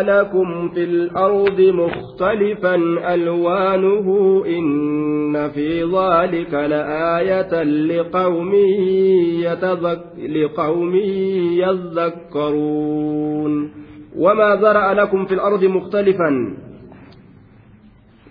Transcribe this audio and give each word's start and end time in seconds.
لكم 0.00 0.68
في 0.68 0.84
الأرض 0.84 1.60
مختلفا 1.60 2.74
ألوانه 3.14 4.06
إن 4.46 5.50
في 5.50 5.82
ذلك 5.82 6.54
لآية 6.54 7.62
لقوم, 7.62 8.54
يتذك 9.44 10.02
لقوم 10.18 10.94
يذكرون. 11.64 13.70
وما 14.16 14.56
ذرأ 14.56 14.94
لكم 14.94 15.24
في 15.24 15.34
الأرض 15.34 15.64
مختلفا. 15.64 16.56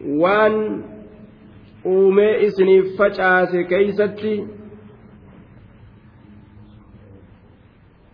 وان 0.05 0.82
إسني 2.20 2.82
فجأة 2.82 3.62
كيستي. 3.62 4.48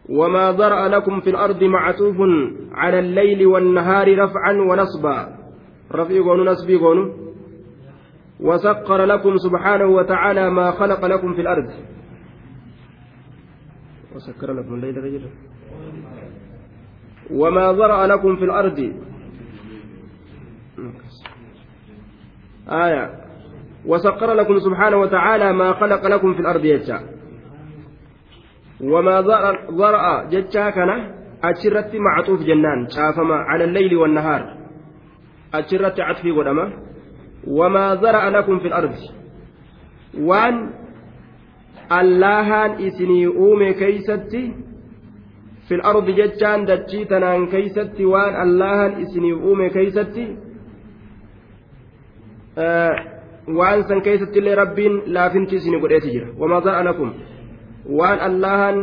وما 0.09 0.51
ذرأ 0.51 0.87
لكم 0.87 1.19
في 1.19 1.29
الأرض 1.29 1.63
معطوف 1.63 2.17
على 2.77 2.99
الليل 2.99 3.45
والنهار 3.47 4.07
رفعا 4.23 4.53
ونصبا. 4.69 5.17
رفع 5.91 6.15
قونو 6.27 6.43
نصبي 6.43 6.75
قونو 6.83 7.03
وسخر 8.39 8.99
لكم 9.05 9.33
سبحانه 9.37 9.85
وتعالى 9.85 10.49
ما 10.49 10.71
خلق 10.71 11.05
لكم 11.05 11.33
في 11.33 11.41
الأرض. 11.41 11.69
وسكر 14.15 14.53
لكم 14.53 14.73
الليل 14.73 14.99
غير 14.99 15.23
وما 17.31 17.73
ذرأ 17.73 18.07
لكم 18.07 18.35
في 18.35 18.45
الأرض. 18.45 18.79
آية. 22.69 23.05
وسخر 23.85 24.33
لكم 24.33 24.59
سبحانه 24.59 24.97
وتعالى 24.97 25.53
ما 25.53 25.73
خلق 25.73 26.07
لكم 26.07 26.33
في 26.33 26.39
الأرض 26.39 26.65
يجعل 26.65 27.05
وما 28.83 29.21
ضرأ 29.71 30.23
جتشا 30.29 30.69
كان 30.69 31.16
أشرت 31.43 31.95
معطوف 31.95 32.39
جنان 32.41 32.89
شافما 32.89 33.35
على 33.35 33.63
الليل 33.63 33.95
والنهار 33.95 34.57
أشرت 35.53 35.99
عطفي 35.99 36.31
قدما 36.31 36.73
وما 37.47 37.95
ذرأ 37.95 38.29
لكم 38.29 38.59
في 38.59 38.67
الأرض 38.67 38.95
وان 40.19 40.55
allahan 41.89 42.79
isinii 42.83 43.27
uume 43.27 43.73
keeysatti 43.79 44.41
fil 45.67 45.81
ardi 45.91 46.13
jechaan 46.19 46.65
dachii 46.67 47.05
tanaan 47.11 47.47
keeysatti 47.53 48.03
waan 48.13 48.35
allahan 48.43 48.99
isinii 49.03 49.33
uume 49.33 49.69
keeysatti 49.75 50.25
waan 53.59 53.83
san 53.87 54.01
keeysatti 54.01 54.39
illee 54.39 54.55
rabbiin 54.55 55.01
laafinti 55.15 55.55
isinii 55.55 55.79
godheeti 55.79 56.11
jira 56.15 56.27
wamaa 56.39 56.61
zara'a 56.67 56.83
lakum 56.89 57.09
waan 57.99 58.19
allahan 58.29 58.77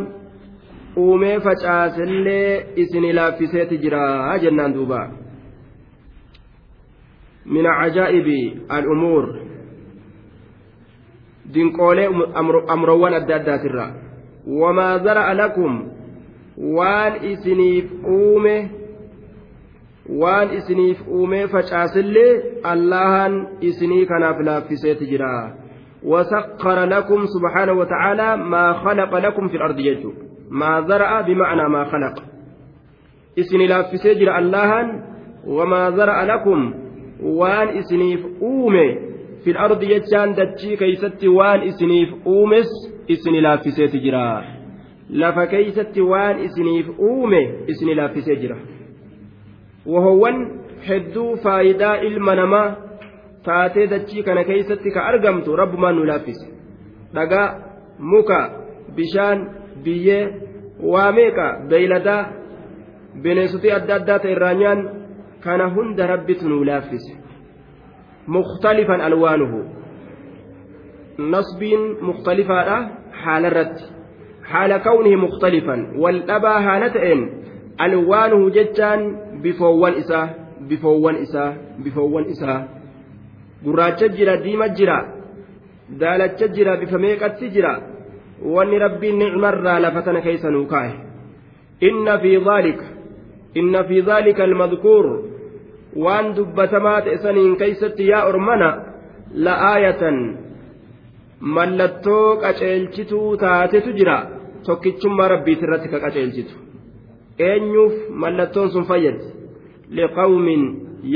uumee 0.96 1.40
facaasellee 1.40 2.66
isin 2.76 3.14
laaffiseeti 3.16 3.78
jira 3.78 4.38
jennaan 4.42 4.74
duuba 4.74 5.00
min 7.46 7.64
cajaa'ibi 7.80 8.38
al'umuur 8.68 9.24
dinqoolee 11.54 12.08
amroowwan 12.74 13.14
adda 13.20 13.36
addaatirra 13.40 13.86
wamaa 14.60 14.98
zara'a 15.08 15.34
lakum 15.34 15.72
waan 16.78 17.12
isiniif 17.32 17.90
uume 18.14 18.56
waan 20.22 20.54
isiniif 20.58 20.98
uumee 21.08 21.46
facaasellee 21.56 22.32
allahan 22.62 23.46
isinii 23.60 24.06
kanaaf 24.06 24.40
laaffiseeti 24.50 25.06
jira 25.12 25.34
وسخر 26.04 26.84
لكم 26.84 27.24
سبحانه 27.26 27.72
وتعالى 27.72 28.36
ما 28.36 28.72
خلق 28.72 29.14
لكم 29.16 29.48
في 29.48 29.56
الأرض 29.56 29.78
يجو 29.80 30.12
ما 30.50 30.80
زرع 30.80 31.20
بمعنى 31.20 31.68
ما 31.68 31.84
خلق 31.84 32.22
إسن 33.38 33.58
لا 33.58 33.82
سجر 33.82 34.38
اللهن 34.38 35.02
وما 35.46 35.90
زرع 35.90 36.24
لكم 36.24 36.74
وان 37.22 37.68
إسنيف 37.78 38.20
أومي 38.42 38.98
في 39.44 39.50
الأرض 39.50 39.82
يجان 39.82 40.34
دتشي 40.34 40.76
كيست 40.76 41.24
وان 41.24 41.60
إسنيف 41.60 42.08
أومس 42.26 42.70
إسن 43.10 43.32
لا 43.32 43.56
سجرا 43.56 44.54
lafa 45.10 45.46
keeysatti 45.46 46.00
waan 46.00 46.38
isiniif 46.44 46.86
uume 46.98 47.40
isini 47.66 47.94
laaffisee 47.94 48.36
jira 48.36 48.56
wahoowwan 49.86 50.38
hedduu 50.88 51.36
faayidaa 51.36 51.96
ilma 52.08 52.34
namaa 52.34 52.76
taatee 53.44 53.86
dachii 53.86 54.22
kana 54.22 54.44
keeysatti 54.44 54.90
ka 54.90 55.04
argamtu 55.10 55.56
rabbumaan 55.56 55.96
nu 55.96 56.04
laaffise 56.10 56.46
dhagaa 57.14 57.48
muka 57.98 58.38
bishaan 58.96 59.46
biyyee 59.82 60.22
waa 60.92 61.12
meeqa 61.12 61.46
beeyladaa 61.68 62.22
bineensotii 63.22 63.72
adda 63.78 63.94
addaa 64.00 64.18
ta 64.18 64.28
irraa 64.34 64.54
nyaan 64.62 64.80
kana 65.44 65.66
hunda 65.74 66.06
rabbitu 66.06 66.48
nu 66.48 66.64
laaffise 66.64 67.12
mukhtalifan 68.36 69.00
alwaanuhu 69.08 69.60
nasbiin 71.34 71.82
mukhtalifaadha 72.08 72.76
haala 73.24 73.48
irratti 73.52 73.84
haala 74.52 74.78
kawnihi 74.86 75.16
mukhtalifan 75.24 75.80
wal 76.04 76.18
dhabaa 76.30 76.60
haala 76.68 76.90
ta'een 76.96 77.22
alwaanuhu 77.86 78.50
jechaan 78.56 79.00
bifoowwan 79.42 79.94
isaa 80.02 80.28
bifoowwan 80.68 81.16
isaa 81.26 81.50
bifoowwan 81.84 82.24
isaa 82.36 82.60
gurraacha 83.64 84.08
jira 84.08 84.36
diima 84.36 84.68
jira 84.68 84.98
daalacha 86.00 86.48
jira 86.48 86.76
bifa 86.76 86.98
meeqatti 86.98 87.50
jira 87.56 87.72
wanni 88.44 88.78
rabbiin 88.78 89.18
nicmarraa 89.18 89.78
lafa 89.80 90.02
tana 90.02 90.20
keeysa 90.20 90.50
nuu 90.50 90.66
kaa'e 90.66 90.92
inna 91.88 92.18
fi 92.18 92.36
dhaalika 92.46 92.84
inna 93.54 93.84
fi 93.84 94.00
dhaalika 94.08 94.44
almadkuur 94.44 95.06
waan 96.06 96.36
dubbatamaa 96.36 97.00
ta'e 97.08 97.18
saniin 97.26 97.56
keeysatti 97.62 98.08
yaa 98.08 98.24
ormana 98.30 98.68
la'aayatan 99.46 100.18
mallattoo 101.40 102.36
qaceelchituu 102.44 103.36
taatetu 103.36 103.92
jira 103.98 104.16
tokkichummaa 104.66 105.28
rabbiiti 105.34 105.64
irratti 105.68 105.88
ka 105.94 106.00
qaceelchitu 106.06 106.54
eenyuuf 107.48 107.94
mallattoon 108.24 108.70
sun 108.76 108.84
fayyadi 108.84 109.24
liqawmin 110.00 110.62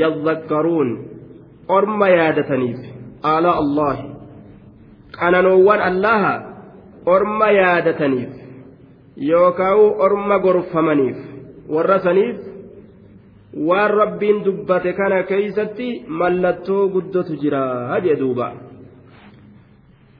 yadhakkaruun 0.01 0.89
orma 1.77 2.09
yaadataniif 2.09 2.79
ala 3.33 3.51
allahi 3.63 4.05
qananoowwan 5.19 5.81
allaha 5.81 6.33
orma 7.15 7.47
yaadataniif 7.59 8.31
yookaan 9.31 9.79
orma 10.05 10.37
gorfamaniif 10.45 11.19
warra 11.75 11.99
saniif 12.07 12.39
waan 13.67 13.91
rabbiin 14.01 14.43
dubbate 14.45 14.93
kana 14.99 15.19
keeysatti 15.29 15.89
mallattoo 16.21 16.83
guddotu 16.95 17.33
jira 17.43 17.61
jee 18.07 18.19
duuba 18.23 18.49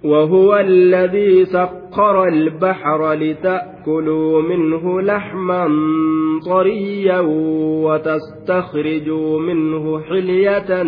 وهو 0.04 0.56
الذي 0.58 1.46
سخر 1.46 2.24
البحر 2.28 3.14
لتأكلوا 3.14 4.42
منه 4.42 5.02
لحما 5.02 5.68
طريا 6.46 7.20
وتستخرجوا 7.86 9.40
منه 9.40 10.02
حلية 10.02 10.84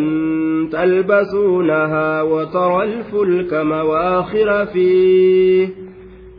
تلبسونها 0.71 2.21
وترى 2.21 2.83
الفلك 2.83 3.53
مواخر 3.53 4.65
فيه 4.65 5.80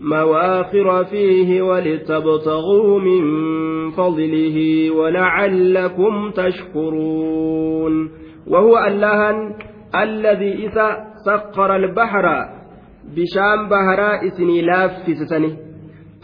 مواخر 0.03 1.05
فيه 1.05 1.63
ولتبتغوا 1.63 3.01
من 3.01 3.23
فضله 3.91 4.91
ولعلكم 4.91 6.31
تشكرون. 6.31 8.11
وهو 8.47 8.79
الله 8.79 9.31
الذي 10.03 10.67
إذا 10.67 11.05
سقر 11.27 11.77
البحر 11.77 12.49
بشام 13.17 13.69
بهراء 13.69 14.27
إسني 14.27 14.63
لاف 14.63 15.05
في 15.05 15.15
سسني 15.15 15.57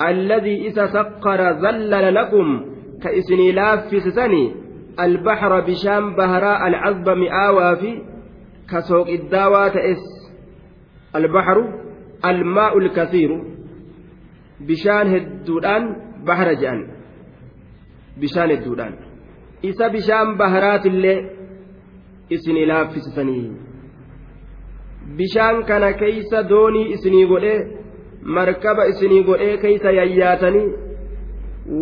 الذي 0.08 0.66
إذا 0.66 0.86
سقر 0.86 1.40
ذلل 1.50 2.14
لكم 2.14 2.64
كإسني 3.02 3.52
لاف 3.52 3.88
في 3.88 4.00
سسني 4.00 4.54
البحر 5.00 5.60
بشام 5.60 6.16
بهراء 6.16 6.68
العظم 6.68 7.18
مآوى 7.18 7.76
في 7.76 8.02
كسوق 8.70 9.08
الداوات 9.08 9.76
إس. 9.76 10.32
البحر 11.16 11.56
الماء 12.24 12.78
الكثير. 12.78 13.57
Bishaan 14.66 15.06
hedduudhaan 15.14 15.84
bahara 16.26 16.54
je'an 16.62 16.80
bishaan 18.20 18.50
hedduudhaan 18.54 18.94
isa 19.70 19.86
bishaan 19.96 20.28
baharaatillee 20.40 21.18
isinii 22.36 22.66
laaffisisanii 22.70 23.46
bishaan 25.18 25.56
kana 25.68 25.92
keeysa 26.00 26.38
doonii 26.50 26.90
isinii 26.94 27.26
godhee 27.32 27.58
markaba 28.36 28.82
isinii 28.92 29.22
godhee 29.28 29.56
keeysa 29.64 29.90
yayyaatanii 30.00 30.68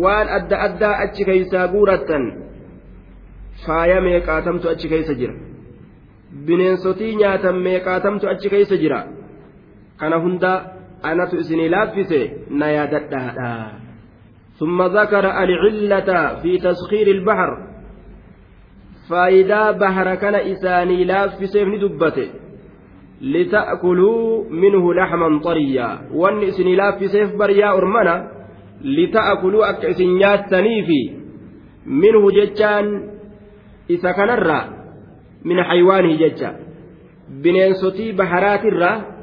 waan 0.03 0.27
adda 0.37 0.57
addaa 0.67 0.95
achi 1.03 1.23
keeysaa 1.29 1.67
guurattan 1.73 2.23
faaya 3.65 3.99
meeqaatamtu 4.07 4.65
achi 4.73 4.87
keeysa 4.93 5.13
jira 5.19 5.35
bineensotii 6.47 7.15
nyaatan 7.21 7.55
meeqaatamtu 7.67 8.25
achi 8.33 8.49
keeysa 8.53 8.75
jira 8.83 8.99
kana 9.99 10.17
hunda 10.23 10.51
anatu 11.03 11.37
isinii 11.37 11.69
laaffise 11.69 12.21
na 12.49 12.67
yaadadhaadha 12.71 13.87
ثم 14.57 14.81
ذكر 14.81 15.25
العلة 15.43 16.35
في 16.41 16.57
تسخير 16.57 17.07
البحر 17.07 17.51
bahara 19.09 20.17
kana 20.17 20.41
isaanii 20.41 21.05
laaffiseef 21.05 21.67
ni 21.67 21.77
dubbate 21.79 22.27
lita'kuluu 23.21 24.49
minhu 24.51 24.93
laxman 24.93 25.39
xariyyaa 25.39 26.11
wanni 26.11 26.47
isinii 26.51 26.75
laaffiseef 26.75 27.37
baryaa 27.39 27.73
ormana 27.73 28.15
lita'kuluu 28.83 29.63
akka 29.63 29.87
isin 29.95 30.17
nyaattaniifi 30.19 31.01
minhu 31.85 32.31
jechaan 32.31 32.87
isa 33.87 34.13
kanarraa 34.13 34.65
min 35.43 35.57
haywaanihi 35.63 36.17
jecha 36.17 36.53
bineensotii 37.43 38.13
baharaatirraa 38.13 39.16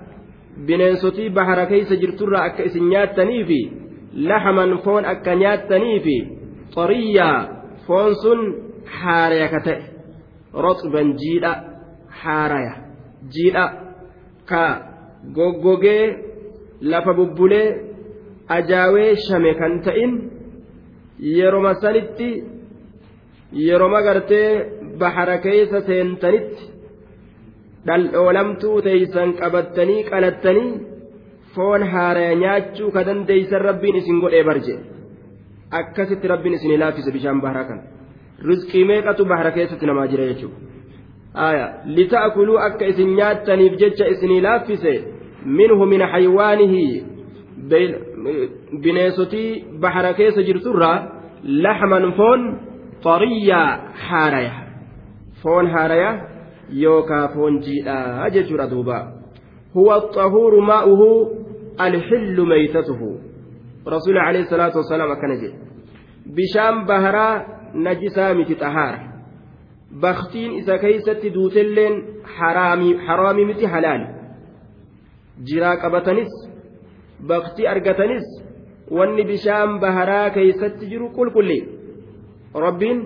bineensotii 0.66 1.30
bahara 1.36 1.66
keeysa 1.66 1.94
jirturraa 2.02 2.44
akka 2.48 2.62
isin 2.68 2.88
nyaattaniifi 2.92 3.60
laxman 4.28 4.72
foon 4.84 5.04
akka 5.12 5.34
nyaattaniifi 5.42 6.16
xariyyaa 6.74 7.38
foon 7.86 8.14
sun 8.22 8.40
haaraya 8.98 9.48
ka 9.54 9.60
ta'e 9.66 9.82
roxban 10.64 11.08
jiidha 11.20 11.52
haaraya 12.22 12.74
jiidha. 13.34 13.64
Ka 14.50 14.64
goggogee 15.36 16.04
lafa 16.80 17.12
bubbulee 17.18 17.68
ajaawee 18.56 19.16
shame 19.26 19.52
kan 19.60 19.80
ta'in 19.84 20.12
yeroma 21.36 21.74
sanitti 21.82 22.28
yeroma 23.66 24.00
gartee 24.06 24.48
bahara 25.00 25.36
keessa 25.44 25.80
seentanitti 25.88 26.62
dhaldhoolamtuu 27.86 28.76
teeysan 28.88 29.30
qabattanii 29.40 30.02
qalattanii 30.10 30.70
foon 31.54 31.82
haaraya 31.94 32.34
nyaachuu 32.42 32.90
ka 32.96 33.06
dandeeysan 33.08 33.64
rabbiin 33.68 33.96
isin 34.00 34.20
godhee 34.24 34.44
barje 34.50 34.76
akkasitti 35.80 36.32
rabbiin 36.32 36.54
isin 36.58 36.80
laaffise 36.82 37.10
bishaan 37.16 37.40
baharaa 37.44 37.64
kana 37.70 37.82
rizqii 38.48 38.84
meeqatu 38.90 39.26
bahara 39.32 39.50
keessatti 39.56 39.86
namaa 39.90 40.06
jira 40.12 40.28
jechuudha 40.30 41.66
lita'akuluu 41.96 42.58
akka 42.68 42.84
isin 42.92 43.16
nyaattaniif 43.20 43.78
jecha 43.82 44.06
isinii 44.14 44.40
laaffise 44.48 44.92
minhu 45.60 45.86
min 45.92 46.02
haywaanihi 46.12 46.84
bineensotii 48.82 49.64
bahara 49.80 50.12
keessa 50.20 50.46
jirturraa 50.48 50.98
laxman 51.64 52.12
foon 52.18 52.40
xariyyaa 53.06 53.70
haaraya 54.08 54.54
foon 55.42 55.66
haaraya 55.74 56.12
yookaa 56.82 57.28
foon 57.34 57.58
jiidhaa 57.66 58.30
jechuudha 58.36 58.66
duuba 58.70 58.98
huwa 59.74 59.96
xahuuru 60.14 60.60
maa'uhu 60.70 61.08
alxillu 61.86 62.46
meeytatuhu 62.52 63.08
rasuuli 63.96 64.18
alayhi 64.18 64.48
salaatu 64.52 64.78
wasalaam 64.82 65.10
akkana 65.16 65.36
jedhe 65.42 65.58
bishaan 66.38 66.86
baharaa 66.90 67.34
najisaa 67.86 68.34
miti 68.34 68.54
xahaara 68.62 68.98
baktiin 70.06 70.52
isa 70.60 70.78
keeysatti 70.84 71.34
duutelleen 71.34 71.94
haraami 73.06 73.44
miti 73.50 73.66
halaali 73.74 74.06
jiraa 75.50 75.76
qabatanis 75.84 76.32
baktii 77.32 77.66
argatanis 77.74 78.26
wanni 78.98 79.24
bishaan 79.32 79.80
baharaa 79.84 80.30
keeysatti 80.30 80.86
jiru 80.92 81.10
qulqulli 81.18 81.58
rabbiin 82.66 82.98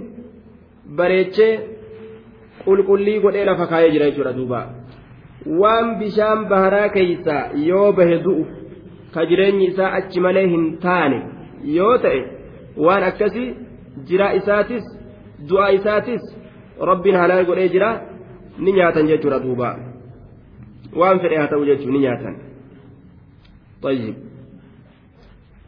bareechee 1.01 1.53
qulqullii 2.65 3.19
godhee 3.25 3.45
lafa 3.51 3.67
kaayee 3.73 3.91
jira 3.95 4.11
jechuudha 4.11 4.33
duuba 4.39 4.61
waan 5.63 5.95
bishaan 6.01 6.45
baharaa 6.53 6.89
keeysa 6.97 7.37
yoo 7.69 7.93
bahe 8.01 8.19
du'u 8.27 8.47
ka 9.15 9.27
jireenyi 9.31 9.71
isaa 9.73 9.93
achi 10.01 10.21
malee 10.27 10.47
hin 10.55 10.67
taane 10.87 11.21
yoo 11.77 11.95
ta'e 12.07 12.21
waan 12.89 13.09
akkasii 13.11 13.49
jira 14.11 14.33
isaatis 14.41 14.85
du'a 15.53 15.71
isaatis 15.79 16.23
rabbiin 16.91 17.17
halaal 17.23 17.47
godhee 17.53 17.69
jira 17.77 17.95
ni 18.59 18.73
nyaatan 18.81 19.09
jechuudha 19.13 19.41
duuba 19.47 19.73
waan 21.01 21.21
fedhe 21.25 21.37
haa 21.41 21.51
ta'u 21.55 21.65
jechuun 21.73 21.93
ni 21.99 22.05
nyaatan 22.07 22.37
طيب 23.83 24.15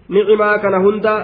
ni'imaa 0.08 0.58
kana 0.58 0.78
hunda 0.84 1.14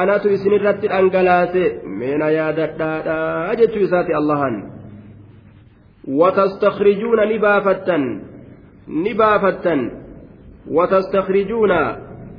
anatu 0.00 0.28
isinirratti 0.36 0.86
dhangalaase 0.92 1.64
meena 2.00 2.28
yaadadhaadha 2.38 3.56
jechuu 3.62 3.84
isaati 3.88 4.14
allahan 4.20 4.56
وتستخرجون 6.20 7.18
نبافة 7.34 7.88
نبافة 8.88 9.66
وتستخرجون 10.76 11.72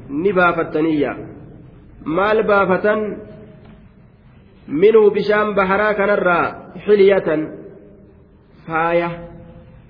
نبافتنية 0.10 1.12
مال 2.06 2.38
بافة 2.44 2.88
minuu 4.68 5.12
bishaan 5.12 5.56
baharaa 5.56 5.94
kanarraa 6.00 6.46
xilyatan 6.86 7.42
faaya 8.68 9.10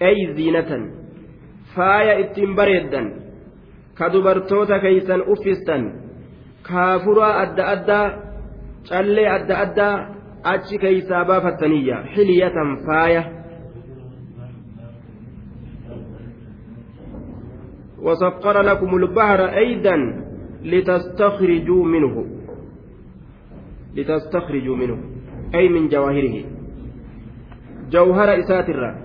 ay 0.02 0.18
ziinatan 0.36 0.84
faaya 1.76 2.14
ittiin 2.24 2.56
bareeddan 2.58 3.06
ka 3.98 4.10
dubartoota 4.14 4.80
keeysan 4.80 5.22
uffistan 5.34 5.82
kaafuraa 6.70 7.34
adda 7.44 7.64
addaa 7.76 8.08
callee 8.90 9.30
adda 9.38 9.56
addaa 9.66 9.96
achi 10.54 10.78
keeysaa 10.84 11.26
baafattaniyya 11.26 12.04
xilyatan 12.16 12.78
faaya. 12.86 13.24
وسخر 18.04 18.62
لكم 18.62 18.96
البحر 18.96 19.46
أيضا 19.46 19.96
لتستخرجوا 20.64 21.86
منه 21.86 22.26
لتستخرجوا 23.96 24.76
منه 24.76 24.98
أي 25.56 25.70
من 25.70 25.88
جواهره 25.88 26.46
جوهر 27.92 28.40
إساترة 28.40 28.98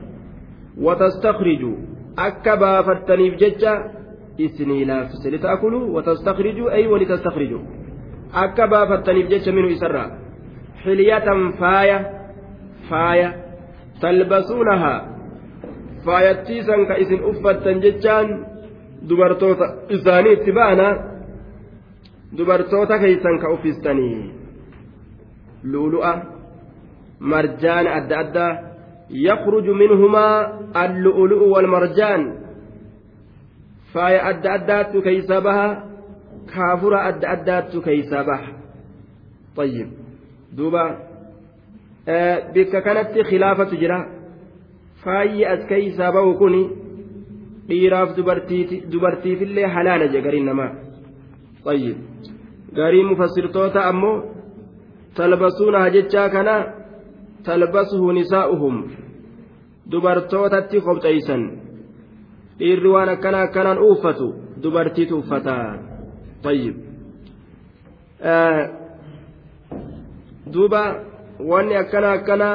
وتستخرجوا 0.81 1.77
أكبا 2.19 2.83
فتنيف 2.83 3.35
ججة 3.35 3.75
إسني 4.40 4.85
لافس 4.85 5.26
لتأكلوا 5.26 5.87
وتستخرجوا 5.94 6.73
أي 6.73 6.87
ولتستخرجوا 6.87 7.62
أكبا 8.35 8.81
فتنيف 8.90 9.26
ججة 9.26 9.50
منه 9.50 9.73
إسرة 9.73 10.19
حلية 10.85 11.29
فاية 11.61 11.99
فاية 12.90 13.44
تلبسونها 14.02 15.19
isin 16.08 17.20
uffattan 17.25 17.82
jechaan 17.82 18.29
dubartoota 19.08 19.67
isaanii 19.88 20.32
itti 20.32 20.52
ba'ana 20.52 20.88
dubartoota 22.38 22.99
keeysan 22.99 23.38
ka 23.43 23.50
uffistanii 23.52 24.31
lu'lu'a 25.64 26.12
marjaana 27.20 27.94
adda 27.99 28.19
addaa 28.25 28.52
yakhruju 29.11 29.75
minhumaa 29.75 30.71
allu'lu'u 30.75 31.50
walmarjaan 31.54 32.38
faaya 33.94 34.20
adda 34.32 34.50
addaattu 34.58 34.98
keeysaa 35.08 35.42
baha 35.48 35.68
kaafura 36.53 37.00
adda 37.10 37.27
addaattu 37.36 37.77
keeysaa 37.88 38.24
baha 38.32 38.50
طيب 39.58 39.88
دوبا 40.58 40.84
bikka 42.53 42.82
kanatti 42.82 43.24
khilaafatu 43.30 43.75
jira 43.82 43.98
faayyi 45.03 45.46
as 45.46 45.62
keeysaa 45.72 46.12
bahu 46.15 46.32
kun 46.42 46.56
dhiiraaf 47.70 48.10
dubartiifillee 48.92 49.68
halaala 49.75 50.08
je 50.13 50.20
gariin 50.25 50.46
namaa 50.50 50.72
طيب 51.65 51.98
garii 52.77 53.03
mufassirtoota 53.10 53.86
ammoo 53.92 54.24
talbasuunaha 55.18 55.89
jechaa 55.96 56.30
kana 56.36 56.56
talbasuhu 57.46 58.12
nisaa'uhum 58.20 58.75
dubartootatti 59.92 60.77
qobxeeysan 60.88 61.42
dhiirri 62.59 62.88
waan 62.95 63.09
akkana 63.15 63.38
akkanaan 63.47 63.79
uffatu 63.91 64.27
dubartiitu 64.62 65.19
uffata 65.19 65.55
tayyib. 66.43 66.77
Duuba 70.53 70.83
wanni 71.50 71.75
akkana 71.83 72.09
akkana 72.19 72.49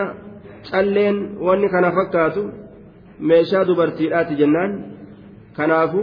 calleen 0.72 1.18
wanni 1.46 1.70
kana 1.70 1.92
fakkaatu 1.98 2.42
meeshaa 3.20 3.66
dubartiidhaati 3.70 4.36
jennaan. 4.42 4.72
Kanaafu 5.58 6.00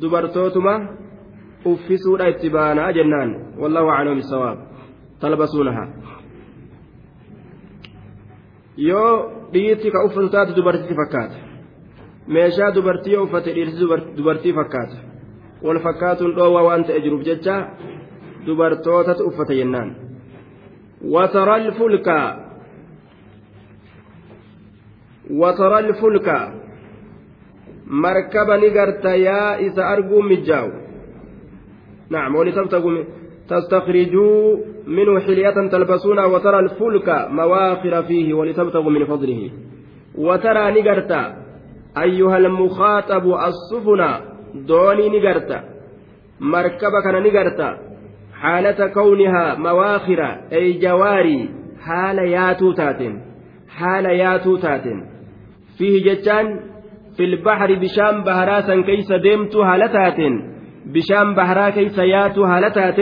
dubartootuma 0.00 0.74
uffisuudha 1.64 2.28
itti 2.32 2.50
baanaa 2.50 2.92
jennaan. 2.92 3.30
Wallahu 3.60 3.88
aclam 3.96 4.16
bisawaab 4.20 4.58
talbasuunaha. 5.20 5.84
Yoo 8.76 9.12
dhiirti 9.52 9.90
ka 9.94 10.04
uffatu 10.06 10.28
taate 10.28 10.52
dubartitti 10.58 10.94
fakkaata 11.00 11.53
meeshaa 12.26 12.70
dubartii 12.70 13.12
yoo 13.12 13.24
uffate 13.24 13.52
dhiirti 13.52 13.88
dubartii 14.16 14.52
fakkaata 14.52 14.96
wal 15.62 15.80
fakkaatuun 15.86 16.34
dhoowwaa 16.36 16.62
waan 16.68 16.84
ta'e 16.84 17.00
jiruuf 17.00 17.24
jecha 17.24 17.56
dubartootatu 18.46 19.26
uffata 19.26 19.54
jennaan 19.54 19.96
alfulka 21.56 22.16
watara 25.30 25.76
alfulka 25.76 26.52
markaba 27.86 28.56
ni 28.56 28.70
garta 28.70 29.16
yaa 29.16 29.58
isa 29.58 29.88
arguun 29.88 30.26
mijjaa'u 30.28 30.84
نعم 32.10 32.34
ولتبتغوا 32.36 33.04
تستخرجوا 33.48 34.56
منه 34.86 35.20
حلية 35.20 35.68
تلبسون 35.68 36.18
وترى 36.18 36.58
الفلك 36.58 37.08
مواخر 37.30 38.02
فيه 38.02 38.34
ولتبتغوا 38.34 38.90
من 38.90 39.04
فضله 39.04 39.50
وترى 40.14 40.80
نقرت 40.82 41.12
أيها 41.98 42.36
المخاطب 42.36 43.24
السفن 43.26 44.00
دوني 44.66 45.08
نقرت. 45.08 45.50
مركبك 46.40 47.06
نقرت. 47.06 47.60
حالة 48.40 48.86
كونها 48.86 49.54
مواخر 49.54 50.20
أي 50.52 50.72
جواري 50.72 51.48
حال 51.84 52.18
ياتو 52.18 52.72
تاتن 52.72 53.20
حال 53.68 54.04
ياتو 54.04 54.56
فيه 55.78 56.04
جتان 56.06 56.60
في 57.16 57.24
البحر 57.24 57.74
بشام 57.74 58.24
بهراسا 58.24 58.80
كيس 58.80 59.12
ديمت 59.12 59.56
هالتات 59.56 60.20
بشام 60.86 61.34
بهرا 61.34 61.70
كيس 61.70 61.98
ياتو 61.98 62.44
هالتات 62.44 63.00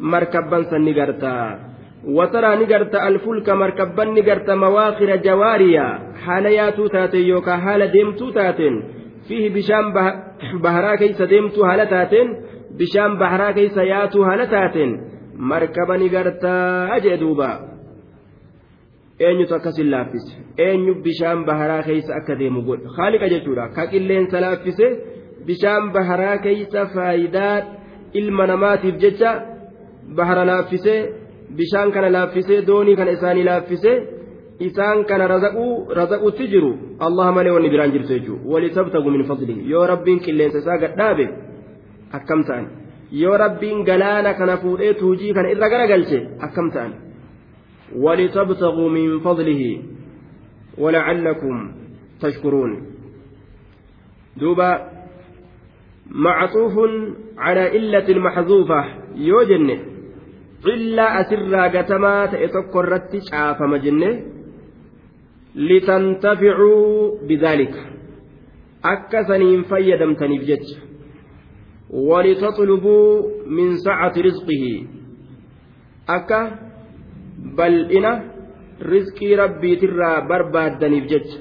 مركبا 0.00 0.62
سنقرتا. 0.62 1.67
وترى 2.04 2.56
نقرت 2.56 2.94
الفلك 2.94 3.50
مركبا 3.50 4.04
نقرت 4.04 4.50
مواخر 4.50 5.16
جواريا 5.16 5.86
حال 6.24 6.46
ياتو 6.46 6.86
تاتن 6.86 7.18
يوكا 7.18 7.56
حال 7.56 7.90
ديمتو 7.90 8.30
تاتن 8.30 8.82
فيه 9.28 9.54
بشام 9.54 9.92
بهرا 10.62 10.94
كيس 10.94 11.22
ديمتو 11.22 11.64
هالتات 11.64 12.14
بشام 12.78 13.18
بهرا 13.18 13.50
كيس 13.50 13.76
ياتو 13.76 14.22
هالتات 14.22 14.76
مركبا 15.50 15.96
نقرتا 15.96 16.56
أجدوبا 16.96 17.68
eenyutu 19.26 19.54
akkasin 19.54 19.90
laaffise 19.90 20.32
eenyu 20.64 20.92
bishaan 21.04 21.40
baharaa 21.46 21.82
keeysa 21.86 22.12
akka 22.18 22.34
deemu 22.40 22.60
godha 22.68 22.92
haaliqa 22.98 23.28
jechuudha 23.32 23.64
ka 23.76 23.86
qilleensa 23.92 24.42
laaffise 24.44 24.86
bishaan 25.46 25.88
baharaa 25.96 26.36
keeysa 26.44 26.84
faayidaa 26.92 27.54
ilma 28.20 28.46
namaatiif 28.50 29.00
jecha 29.04 29.32
bahara 30.20 30.44
laaffise 30.50 30.94
bishaan 31.56 31.92
kana 31.96 32.10
laaffise 32.16 32.62
doonii 32.66 32.96
kana 32.96 33.10
isaanii 33.18 33.48
laaffise 33.50 33.92
isaan 34.68 35.04
kana 35.04 35.26
razaquutti 36.00 36.48
jiru 36.54 36.72
allah 37.06 37.32
malee 37.32 37.54
wanni 37.56 37.70
biraan 37.74 37.92
jirtu 37.96 38.12
jechuudha 38.14 38.52
walitabtagu 38.52 39.10
min 39.16 39.24
fadlihi 39.32 39.70
yoo 39.72 39.86
rabbiin 39.92 40.20
qilleensa 40.28 40.58
isaa 40.64 40.78
gadhaabe 40.84 41.26
akkam 42.20 42.44
ta'an 42.48 42.70
yoo 43.24 43.36
rabbiin 43.44 43.84
galaana 43.90 44.34
kana 44.40 44.56
fuudhee 44.64 44.94
tuujii 45.02 45.34
kana 45.36 45.52
irra 45.56 45.68
garagalche 45.74 46.18
akkam 46.48 46.70
ta'an. 46.78 46.92
ولتبتغوا 47.96 48.88
من 48.88 49.20
فضله 49.20 49.82
ولعلكم 50.78 51.72
تشكرون 52.20 52.86
دوبا 54.36 54.90
معطوف 56.06 56.72
على 57.38 57.76
إلة 57.76 58.08
المحذوفة 58.08 58.84
يوجن 60.66 60.74
إلا 60.74 61.20
أسرى 61.20 61.78
قتما 61.78 62.26
تأتكرت 62.26 63.12
شعاف 63.30 63.62
مجنة 63.62 64.24
لتنتفعوا 65.54 67.18
بذلك 67.28 67.74
أكسنين 68.84 69.62
فيدمتني 69.62 70.38
بجج 70.38 70.66
ولتطلبوا 71.90 73.22
من 73.46 73.76
سعة 73.76 74.12
رزقه 74.18 74.86
أكا 76.08 76.68
bal'ina 77.38 78.12
rizqii 78.80 79.36
rabbiitirraa 79.36 80.20
barbaaddaniif 80.30 81.06
jecha 81.10 81.38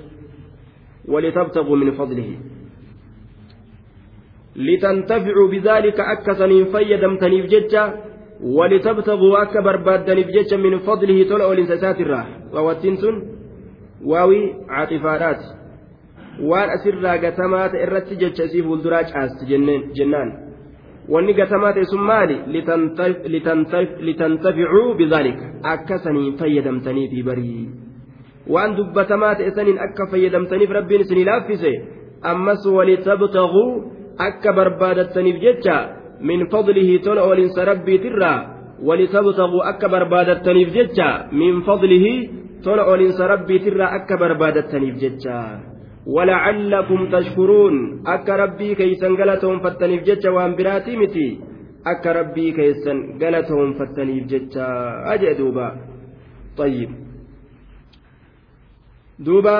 walitabtaguu 1.07 1.75
min 1.75 1.93
fadlihi 1.99 2.37
litantaficuu 4.55 5.47
bidaalika 5.53 6.07
akka 6.13 6.35
saniin 6.35 6.67
fayyadamtaniif 6.73 7.45
jecha 7.53 7.83
walitabtaguu 7.83 8.06
min 10.57 10.79
fadlihi 10.79 11.25
tola 11.25 11.45
olinsa 11.47 11.73
isaatirraa 11.73 12.25
waawattiin 12.53 12.97
sun 12.97 13.15
waawii 14.05 14.55
caxifaadhaati 14.73 15.45
waan 16.49 16.69
asirraa 16.69 17.17
gatamaa 17.17 17.69
ta'e 17.69 17.83
irratti 17.87 18.15
jecha 18.23 18.43
isii 18.43 18.63
fuulduraa 18.67 19.03
caasti 19.13 19.45
jennaan 19.97 20.31
wanni 21.15 21.33
gatamaa 21.33 21.73
ta'e 21.73 21.85
sun 21.91 22.03
maali 22.11 22.37
litantaficuu 24.05 24.87
bidaalika 25.01 25.45
akka 25.73 25.97
saniin 26.05 26.37
fayyadamtaniifi 26.37 27.23
barii 27.29 27.67
waan 28.55 28.77
dubbatamaa 28.77 29.35
ta'e 29.35 29.51
saniin 29.59 29.79
akka 29.89 30.07
fayyadamtaniif 30.11 30.69
rabbiin 30.79 31.01
isinii 31.07 31.25
laaffise 31.31 31.71
ammas 32.33 32.65
walitabtaguu 32.77 33.69
akka 34.27 34.53
barbaadattaniif 34.59 35.41
jecha 35.45 35.77
min 36.21 36.49
fadlihi 36.49 36.99
tola 36.99 37.23
oolinsa 37.23 37.65
rabbiitirraa 37.65 38.45
walitabtaguu 38.87 39.63
akka 39.71 39.89
barbaadattaniif 39.89 40.69
jecha 40.73 41.29
min 41.31 41.63
fadlihi 41.67 42.13
tola 42.63 42.85
oolinsa 42.91 43.27
rabbiitirraa 43.27 43.95
akka 44.01 44.17
barbaadattaniif 44.17 44.95
jecha 45.01 45.39
ولعلكم 46.07 47.09
تشكرون 47.11 47.75
أك 48.07 48.29
ربي 48.29 48.75
كيسن 48.75 49.11
قلتهم 49.19 49.59
فتنيف 49.59 50.03
جتش 50.07 50.25
وان 50.25 50.55
براتي 50.55 50.95
متي 50.97 51.39
أك 51.87 52.07
ربي 52.07 52.51
كيسن 52.51 53.19
قلتهم 53.19 53.73
فتنيف 53.73 54.23
جتش 54.31 54.55
أجئ 55.13 55.33
دوبا 55.37 55.67
طيب 56.57 56.89
دوبا 59.19 59.59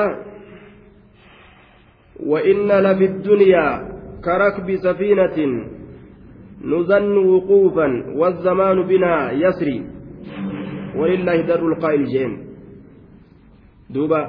وإن 2.32 2.70
لفي 2.86 3.06
الدنيا 3.06 3.68
كركب 4.26 4.68
سفينة 4.76 5.38
نظن 6.64 7.18
وقوفا 7.18 8.04
والزمان 8.16 8.82
بنا 8.88 9.32
يسري. 9.32 9.82
ولله 10.96 11.42
در 11.42 11.60
القائل 11.60 12.04
جين. 12.06 12.38
دوبا. 13.90 14.28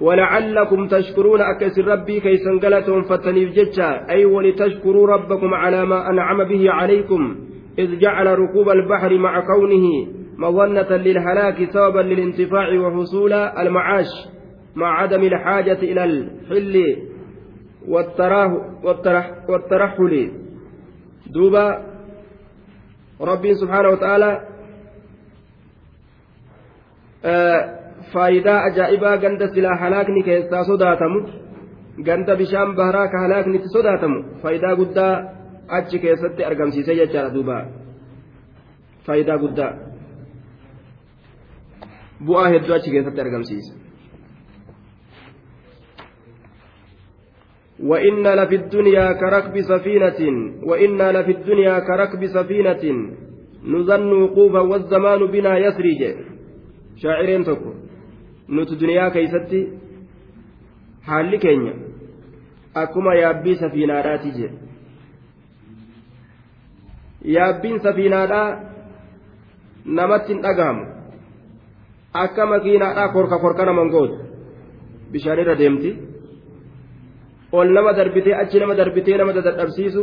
ولعلكم 0.00 0.86
تشكرون 0.86 1.40
أكس 1.40 1.78
ربي 1.78 2.20
كي 2.20 2.36
سنقلتهم 2.36 3.02
فتنيف 3.02 3.52
جتشا. 3.52 4.10
أي 4.10 4.24
ولتشكروا 4.24 5.06
ربكم 5.06 5.54
على 5.54 5.84
ما 5.86 6.10
أنعم 6.10 6.44
به 6.44 6.70
عليكم. 6.70 7.36
إذ 7.78 7.98
جعل 7.98 8.38
ركوب 8.38 8.68
البحر 8.68 9.18
مع 9.18 9.40
كونه 9.40 10.06
مظنة 10.38 10.96
للهلاك 10.96 11.70
سببا 11.70 12.00
للانتفاع 12.00 12.78
وحصول 12.78 13.32
المعاش 13.32 14.06
مع 14.76 15.00
عدم 15.02 15.22
الحاجة 15.22 15.78
إلى 15.82 16.04
الحل 16.04 16.96
والترحل. 19.48 20.43
دوبا 21.34 21.66
ربي 23.20 23.54
سبحانه 23.54 23.88
وتعالى 23.88 24.30
آه 27.24 27.84
faayidaa 28.12 28.62
ajaa'ibaa 28.68 29.16
ganda 29.24 29.48
silaa 29.54 29.76
halaakni 29.82 30.22
keessaa 30.28 30.64
sodaatamu 30.70 31.20
ganda 32.08 32.36
bishaan 32.36 32.74
baharaa 32.80 33.08
ka 33.12 33.22
halaaknitti 33.24 33.68
sodaatamu 33.76 34.18
faayidaa 34.42 34.74
guddaa 34.80 35.12
achi 35.78 35.98
keessatti 36.04 36.44
argamsiise 36.50 36.96
jechaadha 37.00 37.34
duuba 37.36 37.56
faayidaa 39.06 39.38
guddaa 39.44 39.72
bu'aa 42.26 42.48
hedduu 42.54 42.74
achi 42.78 42.90
keessatti 42.96 43.20
argamsiise. 43.26 43.83
وإن 47.82 48.26
لفي 48.26 48.54
الدنيا 48.54 49.12
كركب 49.12 49.60
سفينة 49.60 50.20
وإنا 50.62 51.12
لفي 51.12 51.32
الدنيا 51.32 51.78
كركب 51.78 52.26
سفينة 52.26 52.84
نظن 53.64 54.12
وقوفا 54.22 54.60
والزمان 54.60 55.26
بنا 55.26 55.58
يسرج 55.58 56.00
شاعرين 57.02 57.44
تكون 57.44 57.74
nuti 58.48 58.76
duniyaa 58.80 59.10
keeysatti 59.10 59.58
haalli 61.06 61.38
keenya 61.38 61.72
akkuma 62.82 63.14
yaabbii 63.14 63.54
safiinaadhaati 63.56 64.32
jedhe 64.38 64.58
yaabbiin 67.36 67.80
safiinaadhaa 67.86 68.48
namatti 69.84 70.32
hin 70.32 70.42
dhagahamu 70.42 70.84
akka 72.24 72.46
makiinaadhaa 72.52 73.08
korka 73.16 73.38
korka 73.46 73.64
naman 73.70 73.90
gootu 73.94 74.18
bishaanirra 75.12 75.58
deemti 75.62 75.96
ol 77.58 77.68
nama 77.76 77.92
darbitee 77.98 78.34
achi 78.42 78.58
nama 78.60 78.74
darbitee 78.80 79.16
nama 79.18 79.32
dadhabsiisu 79.36 80.02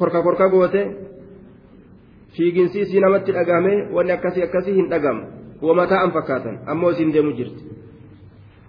korka 0.00 0.22
korka 0.26 0.46
goote 0.54 0.82
fiiginsiisii 2.36 3.00
namatti 3.04 3.32
dhagahame 3.36 3.74
wanni 3.96 4.12
akkasii 4.12 4.42
akkasii 4.42 4.74
hin 4.78 4.88
dhagamu. 4.92 5.22
Wama 5.62 5.86
taa'an 5.86 6.10
fakkaatan 6.12 6.54
ammoo 6.66 6.90
isiin 6.90 7.12
deemu 7.12 7.32
jirti. 7.38 7.62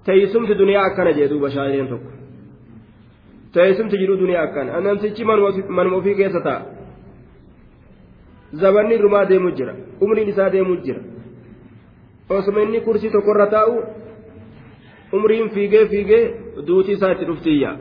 Teessumti 0.06 0.56
duniyaa 0.60 0.86
akkana 0.90 1.12
jee 1.18 1.28
duuba 1.30 1.50
shaayireen 1.50 1.88
tokko. 1.88 2.10
Teessumti 3.54 3.98
jiru 4.02 4.18
duniyaa 4.20 4.44
akkana. 4.44 4.82
Namtichi 4.82 5.24
manuma 5.26 5.96
ofii 5.98 6.16
keessa 6.16 6.42
taa'a 6.42 6.66
zabanni 8.62 8.98
rumaa 8.98 9.26
deemu 9.30 9.52
jira. 9.58 9.74
Umriin 10.02 10.30
isaa 10.30 10.50
deemu 10.50 10.76
jira. 10.86 11.02
Osuma 12.30 12.62
inni 12.62 12.82
kursii 12.82 13.12
tokkorra 13.12 13.48
taa'u 13.48 13.76
umriin 15.14 15.50
fiigee 15.50 15.86
fiigee 15.88 16.24
duutii 16.68 16.94
isaa 16.98 17.12
itti 17.16 17.26
dhuftiyya 17.32 17.72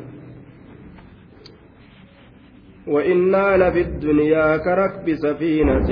وإنا 2.87 3.57
لفي 3.57 3.81
الدنيا 3.81 4.57
كركب 4.57 5.07
سفينة 5.15 5.91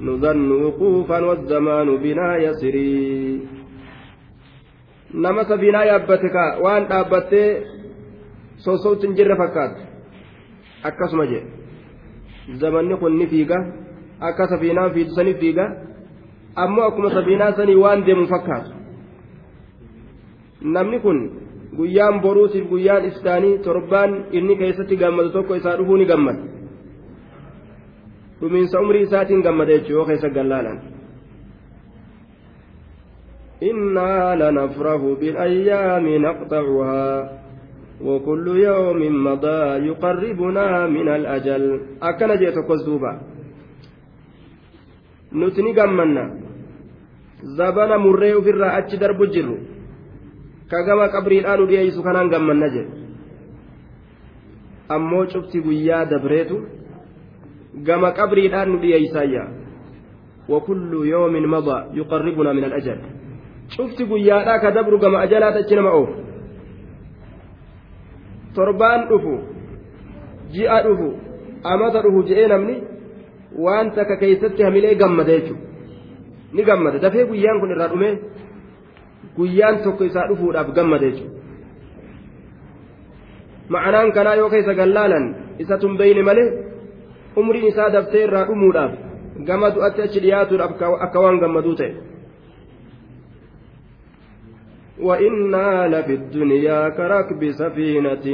نظن 0.00 0.50
وقوفا 0.62 1.18
والزمان 1.28 1.88
بنا 1.96 2.36
يسري 2.36 3.40
yaabbate 5.88 6.28
ka 6.36 6.44
waan 6.64 6.84
dhaabbattee 6.88 7.48
sosootti 8.64 9.06
hin 9.06 9.16
jirre 9.16 9.36
fakkaatu 9.40 9.80
akkasuma 10.88 11.24
jedhe 11.30 11.48
zamanni 12.60 12.96
kun 13.00 13.16
ni 13.18 13.26
fiiga 13.26 13.58
akka 14.20 14.48
safiinaan 14.52 14.92
fiitu 14.94 15.14
sani 15.18 15.34
fiiga 15.40 15.64
ammoo 16.64 16.84
akkuma 16.88 17.10
safiinaa 17.16 17.52
sanii 17.56 17.78
waan 17.84 18.04
deemu 18.06 18.26
fakkaatu 18.34 18.70
namni 20.76 21.00
kun 21.00 21.18
guyyaan 21.76 22.20
boruutiif 22.20 22.68
guyyaan 22.68 23.08
iftaanii 23.10 23.58
torbaan 23.58 24.24
inni 24.32 24.56
keessatti 24.56 24.96
gammadu 24.96 25.30
tokko 25.30 25.54
isaa 25.54 25.76
dhufuu 25.78 25.96
ni 25.96 26.06
gammada 26.12 26.42
dhumiinsa 28.40 28.80
umrii 28.80 29.02
isaatiin 29.08 29.42
gammada 29.42 29.72
jechuudha 29.72 29.98
yoo 29.98 30.06
keessa 30.06 30.30
gallaalan. 30.30 30.78
إنا 33.62 34.34
لنفرح 34.40 35.00
بالأيام 35.20 36.06
نقطعها 36.26 37.06
وكل 38.06 38.46
يوم 38.48 39.00
مضى 39.24 39.62
يقربنا 39.88 40.86
من 40.86 41.08
الأجل 41.08 41.80
أكن 42.02 42.30
جيت 42.38 42.58
كوزوبا 42.68 43.12
نتني 45.34 45.72
قمنا 45.78 46.24
زبنا 47.58 47.96
مريو 47.96 48.42
في 48.42 48.50
الرأتش 48.50 48.94
درب 48.94 49.22
الجر 49.22 49.48
كما 50.70 51.06
قبري 51.14 51.38
الآن 51.40 51.66
ديسو 51.66 52.02
كان 52.02 52.34
قمنا 52.34 52.68
جي 52.74 52.84
ammoo 54.88 55.26
cufti 55.32 55.60
guyyaa 55.60 56.04
dabreetu 56.10 56.56
gama 57.86 58.10
qabriidhaan 58.18 58.70
nu 58.72 58.78
dhiyeeysaayya 58.82 59.42
wakullu 60.48 61.04
yoomin 61.04 61.46
mada 61.54 61.76
yuqarribuna 61.98 62.54
min 62.56 62.64
alajal 62.68 62.98
cufti 63.76 64.04
guyyaadhaa 64.12 64.58
ka 64.62 64.70
dabru 64.76 64.98
gama 64.98 65.20
ajalaa 65.26 65.52
tachi 65.56 65.76
nama 65.76 65.92
oofu 65.98 66.14
torbaan 68.56 69.08
dhufu 69.10 69.34
ji'a 70.56 70.78
dhufu 70.86 71.08
amata 71.72 72.02
dhufu 72.06 72.22
je'ee 72.30 72.48
namni 72.54 72.76
waan 73.64 73.92
takka 73.96 74.16
keeysatti 74.22 74.62
hamilee 74.68 74.94
gammada 75.02 75.32
jechuudha 75.36 75.66
ni 76.52 76.62
gammada 76.70 76.98
dafee 77.04 77.28
guyyaan 77.30 77.60
kun 77.60 77.70
irraa 77.76 77.90
dhumee 77.92 78.14
guyyaan 79.36 79.82
tokko 79.84 80.04
isaa 80.04 80.28
dhufuudhaaf 80.30 80.72
gammada 80.78 81.10
jechuudha 81.10 81.36
ma'anaan 83.68 84.12
kanaa 84.16 84.34
yoo 84.40 84.50
keessa 84.50 84.74
gallaalan 84.80 85.26
isa 85.58 85.78
tun 85.78 85.96
beeyne 86.00 86.22
malee 86.28 86.48
umriin 87.36 87.70
isaa 87.72 87.92
daftee 87.96 88.24
irraa 88.26 88.44
dhumuudhaaf 88.50 88.92
gama 89.50 89.74
du'atti 89.74 90.02
achi 90.06 90.20
dhiyaatuudhaaf 90.26 90.72
akka 91.06 91.20
waan 91.24 91.40
gammaduu 91.44 91.74
ta'e. 91.80 91.94
وإنا 94.98 95.88
لفي 95.88 96.14
الدنيا 96.14 96.88
كركب 96.88 97.50
سفينة 97.50 98.26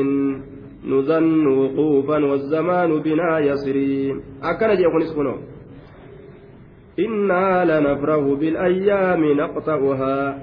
نظن 0.86 1.46
وقوفا 1.46 2.24
والزمان 2.24 3.00
بنا 3.00 3.38
يسري 3.38 4.16
أكن 4.42 4.70
يكون 4.70 5.02
اسمه 5.02 5.34
إنا 6.98 7.64
لنفرح 7.70 8.22
بالأيام 8.40 9.24
نقطعها 9.24 10.38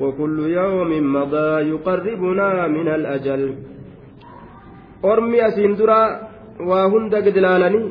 وكل 0.00 0.38
يوم 0.60 1.12
مضى 1.12 1.50
يقربنا 1.72 2.66
من 2.66 2.88
الأجل 2.88 3.54
أرمي 5.04 5.46
أسندرا 5.48 6.02
وهند 6.60 7.14
قدلالني 7.14 7.82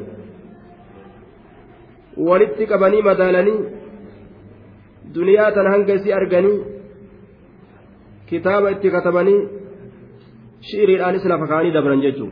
walitti 2.18 2.68
qabanii 2.68 3.02
madaalanii 3.02 3.60
duniyaa 5.16 5.52
tan 5.52 5.68
hanga 5.74 5.94
isii 5.94 6.14
arganii 6.14 6.60
kitaaba 8.30 8.72
itti 8.72 8.92
katabanii 8.92 9.40
shi'iriidhaanis 10.70 11.26
lafa 11.34 11.48
kaanii 11.48 11.76
dabran 11.80 12.02
jechuun 12.08 12.32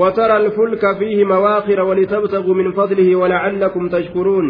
وترى 0.00 0.36
الفلك 0.36 0.98
فيه 0.98 1.24
مواخر 1.24 1.80
ولتبتغوا 1.80 2.54
من 2.54 2.72
فضله 2.72 3.16
ولعلكم 3.16 3.88
تشكرون 3.88 4.46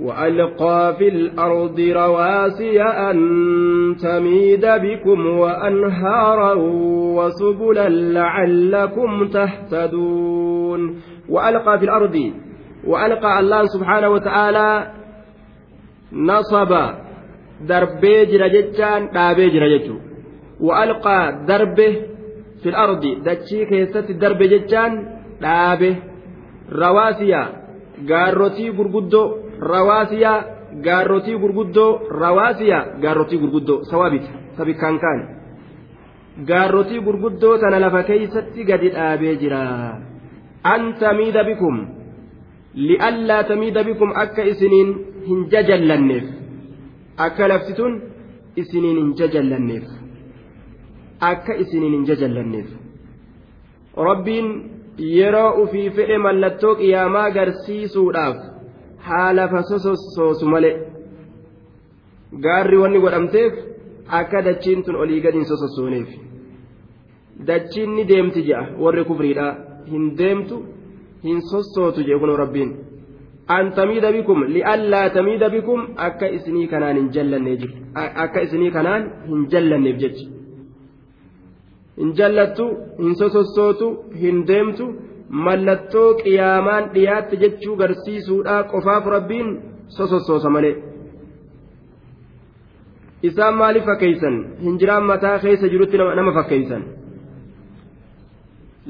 وألقى 0.00 0.94
في 0.98 1.08
الأرض 1.08 1.80
رواسي 1.80 2.82
أن 2.82 3.16
تميد 4.02 4.66
بكم 4.66 5.26
وأنهارا 5.26 6.54
وسبلا 7.16 7.88
لعلكم 7.88 9.28
تهتدون. 9.28 11.00
وألقى 11.28 11.78
في 11.78 11.84
الأرض 11.84 12.32
وألقى 12.86 13.40
الله 13.40 13.62
سبحانه 13.64 14.08
وتعالى 14.08 14.90
نصب 16.12 16.72
دربيج 17.68 18.34
رجتان 18.34 19.10
دابيج 19.14 19.56
رجته 19.56 19.96
وألقى 20.60 21.44
دربه 21.48 21.92
في 22.62 22.68
الأرض 22.68 23.02
دتشيك 23.26 23.72
يستت 23.72 24.10
درب 24.12 24.42
جتان 24.42 24.92
دابه 25.40 25.96
رواسيا 26.72 27.42
قارتي 28.10 28.70
برقدو. 28.70 29.49
Rawaasiyaa 29.72 30.38
gaarrotii 30.86 31.36
gurguddoo 31.42 31.90
rawaasiyaa 32.22 32.82
gaarrotii 33.02 33.38
gurguddoo 33.42 33.78
sawaabiti 33.90 34.28
sabikkaan 34.56 34.98
kaan 35.04 35.20
gaarrotii 36.50 37.00
gurguddoo 37.06 37.54
tana 37.62 37.80
lafa 37.84 38.02
keeysatti 38.10 38.64
gadi 38.64 38.88
dhaabee 38.96 39.36
jira. 39.42 39.62
An 40.72 40.82
tamiida 41.00 41.44
bikum 41.44 41.76
li'allaa 42.88 43.42
tamiida 43.50 43.84
bikum 43.88 44.10
akka 44.24 44.42
isiniin 44.52 44.90
hin 45.28 45.40
jajallanneef. 45.52 46.26
Akka 47.26 47.48
lafti 47.52 47.72
tun 47.78 47.92
isiniin 48.56 48.96
hin 49.02 49.10
jajallanneef. 49.20 49.86
Akka 51.30 51.54
isiniin 51.64 51.92
hin 51.96 52.04
jajallanneef. 52.12 52.68
Rabbiin 54.08 54.48
yeroo 55.16 55.50
ufii 55.62 55.90
fedhe 55.96 56.18
mallattoo 56.18 56.74
qiyaamaa 56.80 57.30
garsiisuudhaaf 57.36 58.36
haalafa 59.08 59.62
sosossoosu 59.70 60.46
malee 60.54 60.76
gaarri 62.44 62.82
wanni 62.82 63.02
godhamteef 63.04 63.54
akka 64.20 64.44
dachiin 64.48 64.84
tun 64.84 65.00
olii 65.02 65.20
gadi 65.24 65.38
hin 65.40 65.48
sosossooneef 65.52 66.10
dachiin 67.48 67.90
ni 67.96 68.04
deemti 68.12 68.46
je'a 68.48 68.62
warri 68.84 69.04
kufriidha 69.10 69.48
hin 69.92 70.06
deemtu 70.20 70.62
hin 71.26 71.42
sossootu 71.50 72.06
jee 72.08 72.18
kun 72.22 72.38
rabbiin. 72.42 72.70
an 73.56 73.72
tamiida 73.78 74.12
bikum 74.16 74.44
li'allaa 74.56 75.06
tamiida 75.16 75.48
bikum 75.54 75.80
akka 76.08 76.26
isinii 76.36 76.66
kanaan 76.72 76.96
hin 77.00 77.08
jallanne 77.14 77.54
akka 78.24 78.42
isinii 78.46 78.70
kanaan 78.76 79.08
hin 79.30 79.40
jallanneef 79.52 79.96
jecha 80.02 80.26
hin 82.00 82.12
jallattu 82.20 82.66
hin 83.00 83.14
sosossootu 83.20 83.88
hin 84.22 84.38
deemtu 84.50 84.86
mallattoo 85.30 86.14
qiyaamaan 86.22 86.84
dhiyaatti 86.94 87.36
jechuu 87.42 87.76
garsiisuudhaa 87.76 88.62
qofaaf 88.72 89.04
rabbiin 89.14 89.48
sosossoosa 89.96 90.50
malee. 90.50 90.74
Isaan 93.22 93.54
maaliif 93.60 93.84
fakkeeysan 93.84 94.34
hinjiraan 94.64 95.04
mataa 95.04 95.38
keessa 95.38 95.66
jirutti 95.72 95.96
nama 95.98 96.32
fakkeeysan 96.38 96.82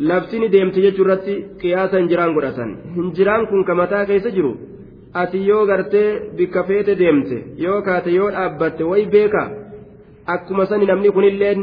lafti 0.09 0.39
ni 0.41 0.49
deemte 0.53 0.81
jechuu 0.87 1.05
irratti 1.05 1.35
qiyaasa 1.61 1.97
hinjiraan 1.99 2.35
godhatan. 2.35 2.71
Hinjiraan 2.97 3.47
kun 3.49 3.65
ka 3.65 3.75
mataa 3.75 4.07
keessa 4.07 4.31
jiru? 4.37 4.53
Ati 5.15 5.39
yoo 5.49 5.67
gartee 5.67 6.31
bikka 6.37 6.63
feete 6.69 6.95
deemte 6.99 7.37
yoo 7.65 7.83
kaate 7.83 8.11
yoo 8.19 8.31
dhaabbatte 8.31 8.85
way 8.91 9.07
beeka 9.15 9.43
akkuma 10.35 10.67
sani 10.67 10.87
namni 10.87 11.11
kunilleen 11.17 11.61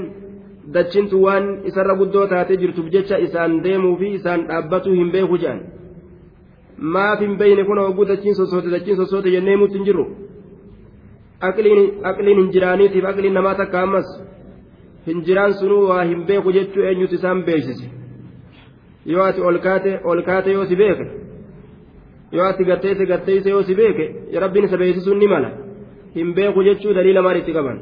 dachintu 0.75 1.21
waan 1.25 1.45
isarra 1.69 1.95
guddoo 1.99 2.27
taatee 2.27 2.57
jirtuuf 2.61 2.87
jecha 2.95 3.17
isaan 3.25 3.63
deemuu 3.63 3.95
fi 3.99 4.07
isaan 4.19 4.41
dhaabbatuu 4.47 4.93
hin 4.99 5.11
beeku 5.15 5.37
jedhan 5.43 5.59
maaf 6.95 7.19
hin 7.25 7.35
beeyne 7.41 7.63
kun 7.67 7.79
hogguu 7.83 8.05
dachiin 8.11 8.35
sossoote 8.39 8.69
dachiin 8.75 8.97
sossoote 9.01 9.31
jennee 9.35 9.55
mutti 9.61 9.77
hin 9.77 9.85
jirru 9.89 10.05
aqliin 12.09 12.37
hinjiraaniitiif 12.41 13.05
aqliin 13.11 13.33
namaa 13.39 13.55
takka 13.61 13.81
ammas 13.83 14.07
hinjiraan 15.07 15.53
sunuu 15.61 15.83
waa 15.91 16.03
hin 16.03 16.25
beeku 16.31 16.51
jechuu 16.57 16.83
eenyutu 16.89 17.15
isaan 17.15 17.43
beeksise 17.43 17.87
yoo 19.13 19.23
ati 19.29 19.41
ol 19.51 19.57
kaate 19.67 19.91
ol 20.03 20.21
kaate 20.29 20.51
yoo 20.57 20.65
si 20.65 20.75
beeke 20.83 21.05
yoo 22.39 22.45
ati 22.49 22.63
gatteesse 22.71 23.05
gatteesse 23.13 23.49
yoo 23.55 23.63
si 23.71 23.75
beeke 23.81 24.05
rabbiin 24.45 24.65
isa 24.69 24.77
beeksisuun 24.83 25.19
ni 25.23 25.27
mala 25.33 25.51
hin 26.19 26.33
beeku 26.39 26.63
jechuu 26.69 26.93
daliila 26.99 27.21
maal 27.29 27.37
itti 27.43 27.53
qaban 27.59 27.77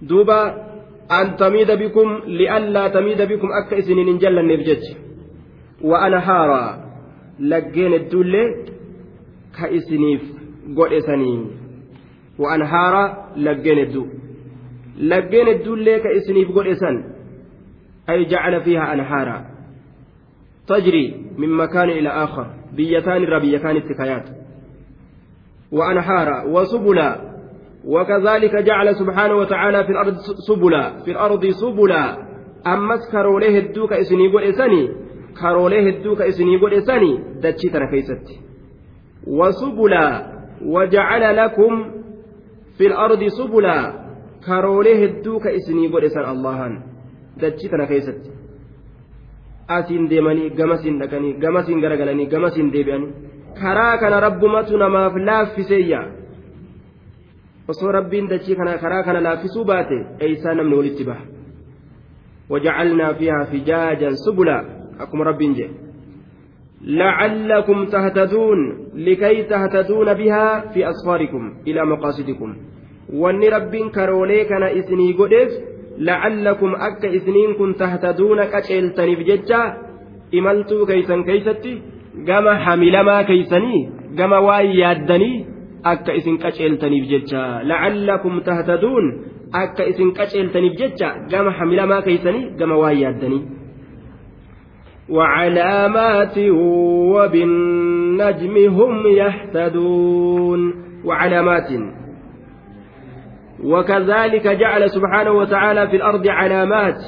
طيب 0.00 0.08
دوبا 0.08 0.68
أن 1.10 1.36
تميد 1.36 1.70
بكم 1.70 2.20
لئلا 2.26 2.88
تميد 2.88 3.22
بكم 3.22 3.48
أكا 3.52 3.78
إسنين 3.78 4.18
جل 4.18 4.38
النبجج 4.38 4.82
وأنهارا 5.84 6.84
لقين 7.40 7.94
الدولة 7.94 8.64
كإسنيف 9.58 10.22
قد 10.76 10.92
إسنين 10.92 11.50
وأنهارا 12.38 13.34
لقين 13.36 13.78
الدو 13.78 14.06
laggeen 14.98 15.46
hedduullee 15.46 16.00
ka 16.02 16.10
isiniif 16.10 16.48
godhe 16.50 16.74
san 16.74 17.04
ay 18.06 18.26
jacala 18.26 18.60
fiihaa 18.60 18.90
anhaara 18.90 19.44
tajrii 20.66 21.14
min 21.38 21.50
makaanin 21.50 21.98
ila 22.02 22.10
aakhar 22.22 22.46
biyyataan 22.74 23.22
irraa 23.22 23.40
biyya 23.40 23.60
kaanitti 23.62 23.94
kayaat 23.94 24.26
وأنحارا 25.72 26.44
وسبلا 26.44 27.27
وكذلك 27.84 28.54
جعل 28.56 28.94
سبحانه 28.96 29.34
وتعالى 29.34 29.84
في 29.84 29.90
الأرض 29.90 30.16
سبلا 30.48 31.02
في 31.04 31.10
الأرض 31.10 31.46
سبلا. 31.46 32.04
أمس 32.66 33.10
كروليه 33.12 33.58
الدوك 33.58 33.92
إسني 33.92 34.32
قول 34.32 34.42
إساني 34.42 34.88
كروليه 35.40 35.86
الدوك 35.90 36.20
إسني 36.22 36.56
قول 36.60 36.74
إساني 36.74 37.18
دتشي 37.42 37.68
تركيست 37.68 38.26
وسبلا 39.26 40.06
وجعل 40.64 41.36
لكم 41.36 41.72
في 42.78 42.86
الأرض 42.86 43.22
سبلا. 43.28 43.78
كروليه 44.46 45.04
الدوك 45.04 45.46
إسني 45.46 45.88
قول 45.88 46.04
إسان 46.04 46.24
اللهان 46.30 46.82
دتشي 47.36 47.68
تركيست 47.68 48.38
asiin 49.68 50.08
deemanii 50.10 50.50
gamasiin 50.50 50.96
dhaqanii 51.00 51.32
gamasiin 51.44 51.80
garagalanii 51.84 52.26
gamasiin 52.26 52.72
deebi'anii 52.72 53.12
karaa 53.60 53.98
kana 54.00 54.20
rabbumatu 54.26 54.78
namaaf 54.82 55.14
laaffiseeyya 55.28 56.00
osoo 57.68 57.92
rabbiin 57.92 58.28
dachii 58.28 58.56
kana 58.56 58.78
karaa 58.78 59.02
kana 59.02 59.20
laaffisuu 59.26 59.64
baate 59.64 59.98
eeysaa 60.20 60.54
namni 60.54 60.76
walitti 60.76 61.04
baha? 61.04 61.24
وجعلنا 62.50 63.12
فيها 63.12 63.44
فجاجا 63.44 64.10
سبلا 64.10 64.64
أكم 65.00 65.22
رب 65.22 65.38
جي 65.38 65.68
لعلكم 66.84 67.84
تهتدون 67.86 68.58
لكي 68.94 69.42
تهتدون 69.42 70.14
بها 70.14 70.60
في 70.72 70.90
أسفاركم 70.90 71.54
إلى 71.66 71.84
مقاصدكم 71.84 72.56
وأن 73.12 73.42
رب 73.42 73.74
كرولي 73.94 74.44
كان 74.44 74.62
إسني 74.62 75.12
قدس 75.12 75.52
لعلكم 75.98 76.74
أك 76.74 77.04
إسنين 77.04 77.54
كن 77.54 77.74
تهتدون 77.76 78.44
كأجلتني 78.44 79.14
بججة 79.16 79.76
إملتوا 80.34 80.86
كيسا 80.86 81.16
كيستي 81.22 81.82
gama 82.26 82.54
hamilamaa 82.54 83.24
keeysanii 83.24 83.88
gama 84.14 84.40
waan 84.40 84.70
yaaddanii 84.78 85.46
akka 85.92 86.12
isin 86.20 86.38
qaceeltaniif 86.44 87.04
jecha 87.12 87.42
lacallakum 87.70 88.40
tahtaduun 88.48 89.06
akka 89.62 89.82
isin 89.92 90.08
qaceeltaniif 90.18 90.74
jecha 90.80 91.08
gama 91.30 91.50
hamilamaa 91.58 92.02
keeysanii 92.08 92.50
gama 92.58 92.76
waan 92.82 92.98
yaaddanii 93.04 93.44
وعلامات 95.08 96.38
وبالنجم 97.14 98.56
هم 98.78 99.06
يهتدون 99.06 100.60
وعلامات 101.04 101.70
وكذلك 103.64 104.48
جعل 104.48 104.90
سبحانه 104.90 105.30
وتعالى 105.30 105.88
في 105.88 105.96
الأرض 105.96 106.28
علامات 106.28 107.00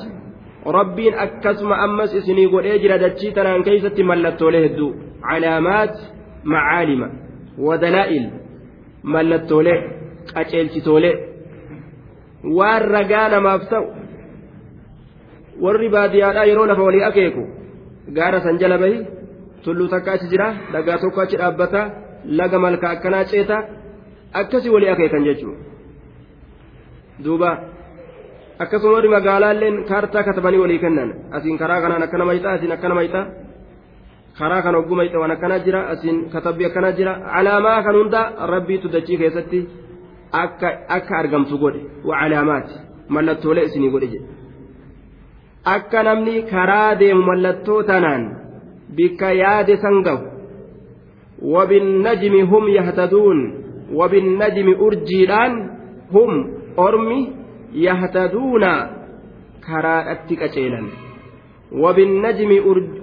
akkasuma 0.64 1.76
ammas 1.84 2.14
isinii 2.14 2.48
godhee 2.52 2.78
jira 2.78 2.98
dachii 2.98 3.32
tanaan 3.32 3.62
keeysatti 3.64 4.02
mallattoolee 4.04 4.62
hedduu 4.66 4.90
calaamaat 5.28 5.94
macaalima 6.44 7.08
wadalaa'il 7.58 8.26
mallattoolee 9.02 9.78
qaceelchitoolee 10.34 11.14
waan 12.58 12.82
ragaa 12.94 13.28
namaaf 13.34 13.62
ta'u 13.72 13.86
warri 15.64 15.88
baadiyyaadhaa 15.96 16.44
yeroo 16.50 16.66
lafa 16.70 16.82
walii 16.88 17.04
akeeku 17.10 17.42
gaara 18.18 18.38
san 18.44 18.58
jala 18.62 18.76
bahi 18.82 18.98
tulluu 19.64 19.88
takka 19.94 20.10
achi 20.16 20.26
jira 20.32 20.48
dhagaa 20.72 20.98
tokko 21.02 21.20
achi 21.24 21.36
dhaabbata 21.42 21.80
laga 22.38 22.58
malka 22.64 22.86
akkanaa 22.94 23.24
ceeta 23.32 23.56
akkasii 24.40 24.72
walii 24.74 24.90
akeekan 24.94 25.24
jechuudha. 25.28 25.60
Duuba. 27.24 27.50
akkasuma 28.62 28.92
warri 28.96 29.08
magaalaalleen 29.16 29.76
kaartaa 29.90 30.22
katabanii 30.28 30.60
walii 30.64 30.78
kennan. 30.84 31.08
Asiin 31.36 31.58
karaa 31.58 31.80
kanaan 31.84 32.02
akkana 32.06 32.24
mayxa 32.28 32.48
asiin 32.56 32.72
akkana 32.76 32.94
mayxa 32.98 33.20
karaa 34.39 34.61
kan 34.65 34.75
hogguu 34.77 34.97
mayxa 34.99 35.19
waan 35.21 35.33
akkana 35.35 35.59
jira 35.65 35.81
asiin 35.93 36.17
katabbii 36.33 36.67
akkana 36.69 36.91
jira 36.99 37.13
calaamaa 37.33 37.83
kan 37.85 37.95
hunda 37.99 38.21
rabbiitu 38.53 38.88
dachii 38.95 39.17
keessatti 39.21 39.59
akka 40.43 40.69
akka 40.97 41.17
argamtu 41.21 41.57
godhe 41.63 41.81
waa 42.09 42.19
calaamaati 42.21 42.75
mallattoolee 43.17 43.65
isinii 43.69 43.91
godhe 43.95 44.11
jedhe 44.13 44.27
akka 45.75 46.03
namni 46.09 46.35
karaa 46.53 46.95
deemu 47.01 47.23
mallattoo 47.31 47.81
tanaan 47.91 48.23
bikka 48.99 49.33
yaade 49.43 49.77
san 49.88 49.99
gahu 50.07 50.25
وبالنجم 51.53 52.35
هم 52.51 52.63
يهتدون 52.77 53.39
وبالنجم 53.93 54.67
أرجيدان 54.85 55.51
هم 56.13 56.31
أرمي 56.79 57.19
yahtaduuna 57.75 58.71
karaadhatti 59.67 60.35
qaceelan 60.41 60.85
wabinnajmi 61.83 62.57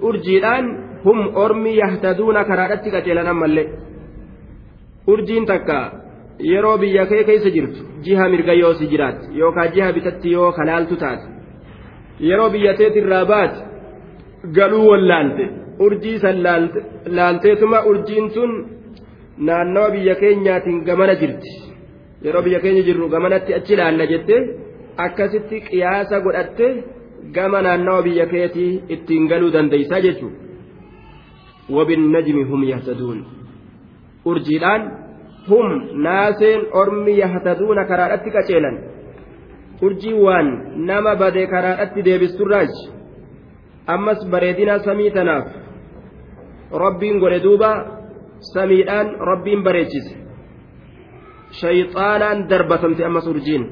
urjiidhaan 0.07 0.65
hum 1.04 1.18
ormi 1.44 1.72
yahtaduuna 1.82 2.44
karaadhatti 2.50 2.88
qaceelan 2.94 3.28
ammallee 3.34 3.66
urjiin 5.12 5.46
takka 5.50 5.78
yeroo 6.52 6.76
biyya 6.82 7.04
kee 7.10 7.22
keessa 7.28 7.50
jirtu 7.56 7.80
jiha 8.04 8.28
mirga 8.32 8.54
yoo 8.62 8.74
si 8.80 8.84
jiraatti 8.92 9.26
yookaan 9.40 9.72
jiha 9.76 9.92
bitatti 9.96 10.28
yoo 10.36 10.50
kalaaltu 10.58 10.96
taate 11.02 11.26
yeroo 12.30 12.50
biyya 12.54 12.72
teetirraa 12.80 13.24
baate 13.32 13.58
galuu 14.58 14.84
wallaalte 14.90 15.44
urjii 15.86 16.18
san 16.24 16.36
laalteetuma 17.18 17.78
urjiin 17.90 18.26
tun 18.34 18.52
naannawa 19.48 19.90
biyya 19.94 20.14
keenyaatiin 20.22 20.78
gamana 20.88 21.14
jirti. 21.20 21.50
Yeroo 22.24 22.42
biyya 22.46 22.60
keenya 22.64 22.82
jirru 22.88 23.08
gamanatti 23.14 23.54
achi 23.58 23.76
laalla 23.80 24.06
jettee 24.12 24.40
akkasitti 25.04 25.60
qiyaasa 25.68 26.20
godhatte 26.26 26.66
gama 27.36 27.62
naannawa 27.66 28.02
biyya 28.06 28.26
keetii 28.32 28.72
ittiin 28.94 29.28
galuu 29.32 29.52
dandeeysaa 29.56 30.00
jechuudha 30.06 30.47
wabinnajmi 31.76 32.42
hum 32.50 32.60
yahtaduun 32.72 33.18
urjiidhaan 34.24 34.82
hum 35.48 35.66
naaseen 36.06 36.60
ormi 36.72 37.18
yahtaduuna 37.22 37.84
karaadhatti 37.90 38.30
qaceelan 38.36 38.76
urjii 39.86 40.14
waan 40.26 40.48
nama 40.90 41.12
bade 41.22 41.46
karaadhatti 41.54 42.04
deebisturraaji 42.08 42.82
ammas 43.94 44.20
bareedina 44.32 44.78
samii 44.86 45.10
tanaaf 45.16 45.46
rabbiin 46.84 47.20
godhe 47.22 47.40
duuba 47.46 47.70
samiidhaan 48.54 49.08
rabbiin 49.30 49.62
bareechise 49.66 50.14
shayxaanaan 51.60 52.48
darbatamte 52.50 53.04
ammas 53.08 53.26
urjiin 53.32 53.64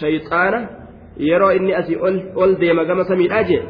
shayxaana 0.00 0.58
yeroo 1.28 1.52
inni 1.58 1.74
asii 1.80 1.96
ol 2.42 2.52
deema 2.60 2.84
gama 2.84 3.04
samiidhaa 3.10 3.44
jee 3.50 3.62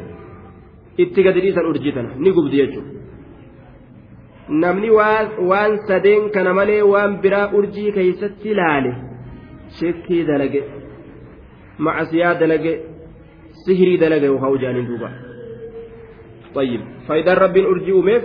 itti 1.03 1.23
gadi 1.23 1.41
dhiisan 1.45 1.69
urjii 1.71 1.93
tana 1.97 2.11
ni 2.23 2.31
gubdi 2.37 2.57
namni 4.48 4.90
waan 5.50 5.78
sadeen 5.88 6.30
kana 6.34 6.52
malee 6.58 6.82
waan 6.92 7.18
biraa 7.22 7.46
urjii 7.60 7.92
keeysatti 7.96 8.54
laale 8.60 8.92
shekkii 9.78 10.22
dalage 10.32 10.62
macasiyaa 11.86 12.34
dalage 12.42 12.72
sihirii 13.64 13.98
dalage 14.04 14.28
haa 14.42 14.54
ujaaniin 14.58 14.88
duuba 14.92 15.10
طيب 16.54 16.80
فإذا 17.08 17.34
رب 17.34 17.56
أرجي 17.56 17.92
أميف 17.92 18.24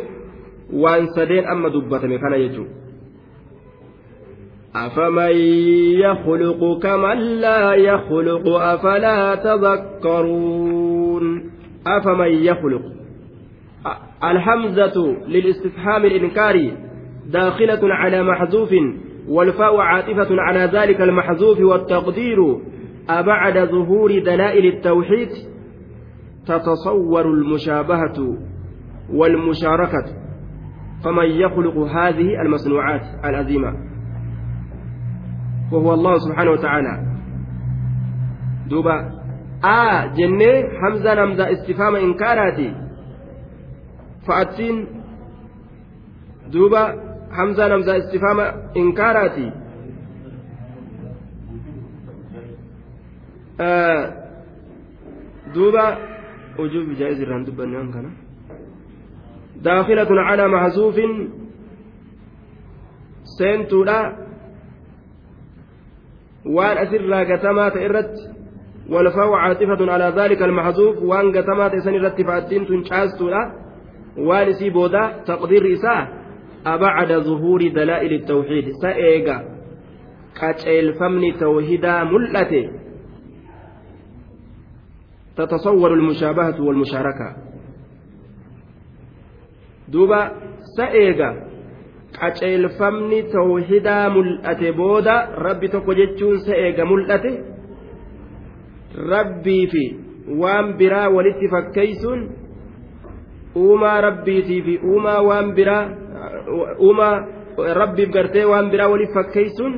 وان 0.74 1.08
سدين 1.16 1.48
أما 1.48 1.70
دبتم 1.70 2.18
كان 2.18 2.34
يجو 2.34 2.66
أفمن 4.76 5.36
يخلق 6.06 6.80
كمن 6.84 7.18
لا 7.18 7.74
يخلق 7.74 8.48
أفلا 8.50 9.36
تذكرون 9.36 11.26
أفمن 11.88 12.32
يخلق 12.50 12.82
الحمزة 14.25 15.17
للاستفهام 15.29 16.05
الإنكاري 16.05 16.77
داخلة 17.27 17.95
على 17.95 18.23
محذوف 18.23 18.71
والفاء 19.29 19.77
عاطفة 19.77 20.29
على 20.31 20.61
ذلك 20.61 21.01
المحذوف 21.01 21.61
والتقدير 21.61 22.39
أبعد 23.09 23.59
ظهور 23.59 24.19
دلائل 24.19 24.67
التوحيد 24.67 25.29
تتصور 26.47 27.27
المشابهة 27.27 28.37
والمشاركة 29.13 30.05
فمن 31.05 31.25
يخلق 31.25 31.77
هذه 31.79 32.43
المصنوعات 32.43 33.03
العظيمة 33.25 33.75
وهو 35.73 35.95
الله 35.95 36.15
سبحانه 36.19 36.51
وتعالى. 36.51 37.07
دوبا 38.71 39.11
آ 39.65 40.07
جنة 40.07 40.65
حمزة 40.81 41.15
نمزة 41.15 41.53
استفهام 41.53 41.97
إنكاراتي. 41.97 42.88
فأتين 44.29 44.87
دوبا 46.53 46.83
حمزة 47.31 47.69
نمزة 47.69 47.99
استفهام 47.99 48.41
إنكاراتي 48.77 49.53
آه 53.61 54.05
دوبا 55.55 55.87
وجوب 56.59 56.93
جائز 56.99 57.21
الران 57.21 57.45
دبا 57.45 57.65
كان 57.65 58.07
داخلة 59.57 60.21
على 60.29 60.49
محذوف 60.49 60.97
waan 66.57 66.79
asirraa 66.79 67.25
gatamaa 67.25 67.71
ta'e 67.71 67.87
irratti 67.91 68.29
والفاء 68.89 69.33
عاطفة 69.33 69.93
على 69.93 70.13
ذلك 70.17 70.43
المحذوف 70.43 71.03
وان 71.03 71.37
قتمات 71.37 71.73
سن 71.85 71.95
الرتي 71.95 72.25
فأتين 72.25 72.67
تنشاستولا 72.67 73.43
وان 74.19 74.53
سي 74.53 74.71
بودا 74.71 75.23
تقدير 75.27 75.73
إساء 75.73 76.19
أبعد 76.67 77.13
ظهور 77.13 77.69
دلائل 77.69 78.13
التوحيد 78.13 78.65
سأيغا 78.83 79.45
قاتل 80.41 80.95
فمن 80.95 81.39
توحيدا 81.39 82.05
ملته 82.05 82.71
تتصور 85.37 85.95
المشابهة 85.95 86.61
والمشاركة 86.63 87.37
دوبا 89.89 90.33
سأيغا 90.77 91.49
mul'ate 94.11 94.73
booda 94.73 95.17
rabbi 95.39 95.69
tokko 95.69 95.95
jechuun 95.95 96.39
sa 96.47 96.55
eega 96.57 96.85
mul'ate 96.85 97.31
rabbii 99.11 99.67
fi 99.73 99.85
waan 100.41 100.77
biraa 100.79 101.09
walitti 101.11 101.49
fakkeeysuun 101.49 102.21
uumaa 103.55 104.01
rabbiitii 104.01 104.63
fi 104.63 104.81
uumaa 104.85 105.23
waan 105.23 105.53
biraa 105.55 105.85
uumaa 106.79 107.15
rabbiif 107.75 108.11
gartee 108.11 108.45
waan 108.45 108.71
biraa 108.71 108.89
walitti 108.89 109.15
fakkeeysuun 109.15 109.75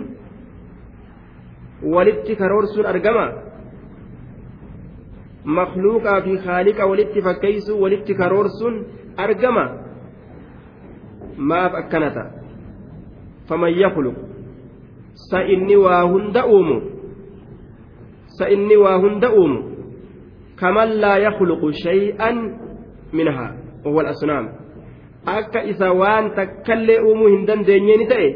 walitti 1.94 2.36
karoorsuun 2.36 2.86
argama? 2.86 3.26
Makluuqaa 5.44 6.20
fi 6.20 6.36
haaliqa 6.46 6.86
walitti 6.86 7.22
fakkeeysuun 7.22 7.80
walitti 7.82 8.14
karoorsuun 8.14 8.86
argama. 9.16 9.64
maaf 11.40 11.72
akkanata 11.74 12.24
faman 13.48 13.72
yakluq 13.72 14.16
sa 15.32 15.40
inni 15.42 15.76
waa 15.76 16.04
hunda 16.04 16.44
uumu? 16.46 16.78
Sa 18.36 18.48
inni 18.48 18.76
waa 18.76 19.00
hunda 19.00 19.32
uumu? 19.32 19.60
Kaman 20.60 21.00
laa 21.00 21.18
yakluqu 21.18 21.72
shay'an 21.72 22.36
minhaa 23.12 23.59
isa 25.72 25.92
waan 25.92 26.30
takkallee 26.34 26.98
uumuu 27.00 27.28
hin 27.28 27.46
dandeenyeeni 27.46 28.06
ta'e 28.06 28.28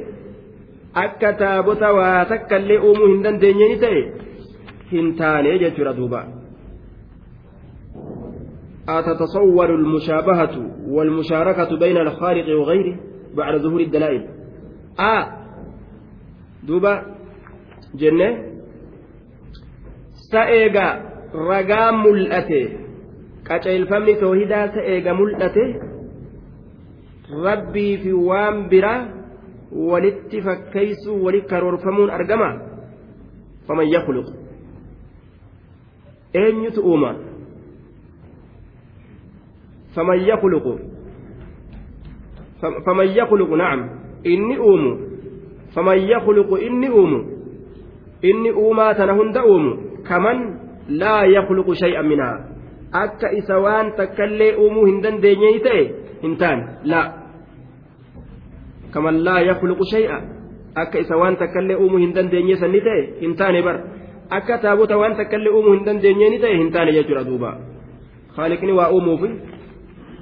akka 1.05 1.33
taabota 1.33 1.93
waa 1.93 2.25
takkallee 2.25 2.79
uumuu 2.79 3.07
hin 3.13 3.23
dandeenyeeni 3.25 3.77
ta'e 3.85 4.01
hin 4.93 5.15
taane 5.17 5.59
jechuudha 5.59 5.97
duuba 6.01 6.25
أتتصور 8.89 9.75
المشابهة 9.75 10.71
والمشاركة 10.89 11.77
بين 11.77 11.97
الخالق 11.97 12.59
وغيره 12.61 12.97
بعد 13.35 13.61
ظهور 13.61 13.81
الدلائل 13.81 14.29
آه 15.01 15.27
دوبا 16.63 17.03
جنة 17.95 18.29
سأيغا 20.13 20.89
رقا 21.35 21.91
ملأته 21.91 22.84
qacaylfamni 23.49 24.15
toohidaa 24.21 24.69
ta'e 24.77 25.01
ga 25.05 25.15
mul'ate 25.15 25.65
rabbii 27.47 27.99
fi 28.03 28.13
waan 28.13 28.69
biraa 28.69 29.01
walitti 29.91 30.43
fakkeeysuu 30.43 31.25
wali 31.25 31.43
karoorfamuun 31.43 32.11
argama? 32.11 32.49
Faman 33.67 33.89
yakluq 33.89 34.27
eenyutu 36.35 36.81
uuma? 36.81 37.15
Faman 39.95 40.21
yakluqu 40.27 40.79
faman 42.85 43.09
yakluqu 43.17 43.57
na'am. 43.57 43.81
Inni 44.25 44.57
uumu? 44.59 44.93
Faman 45.75 45.99
yakluqu 46.09 46.57
inni 46.59 46.89
uumu? 46.91 47.21
Inni 48.23 48.51
uumaa 48.53 48.95
tana 48.95 49.13
hunda 49.13 49.45
uumu? 49.45 50.01
Kaman 50.09 50.39
laa 50.89 51.27
yakluqu 51.27 51.75
shay'an 51.75 52.09
minaa 52.09 52.54
akka 53.03 53.33
isa 53.41 53.59
waan 53.67 53.93
takka 53.99 54.25
illee 54.31 54.55
uumuu 54.63 54.87
hin 54.87 55.03
dandeenye 55.03 55.51
ta'e 55.67 55.83
hin 56.23 56.37
taane. 56.43 56.63
Laa 56.93 57.07
kaman 58.95 59.25
laa 59.27 59.41
yakhluqu 59.51 59.85
shay'a. 59.93 60.19
Akka 60.83 60.99
isa 61.05 61.17
waan 61.23 61.37
takka 61.43 61.61
illee 61.65 61.77
uumuu 61.77 62.03
hin 62.05 62.15
dandeenye 62.15 62.57
sanni 62.63 62.81
ta'e 62.87 63.03
hin 63.21 63.35
taane 63.41 63.63
bar 63.67 63.77
akka 64.39 64.59
taabota 64.67 64.99
waan 65.03 65.17
takka 65.21 65.37
illee 65.43 65.55
uumuu 65.59 65.75
hin 65.79 65.85
dandeenye 65.91 66.31
ni 66.37 66.39
ta'e 66.47 66.57
hin 66.63 66.71
taane 66.77 66.93
jechuudha 66.99 67.25
duuba. 67.31 67.51
Haaliqni 68.37 68.73
waa 68.81 68.91
uumuufi 68.97 69.31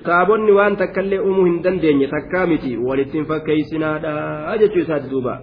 taabonni 0.05 0.53
waan 0.59 0.77
takkallee 0.77 1.21
uumuu 1.21 1.45
hin 1.45 1.63
dandeenye 1.65 2.07
takkaa 2.15 2.47
miti. 2.47 2.77
Walittiin 2.77 3.27
fakkeeysinaadha 3.27 4.59
jechuu 4.61 4.83
isaati 4.85 5.11
duuba. 5.11 5.41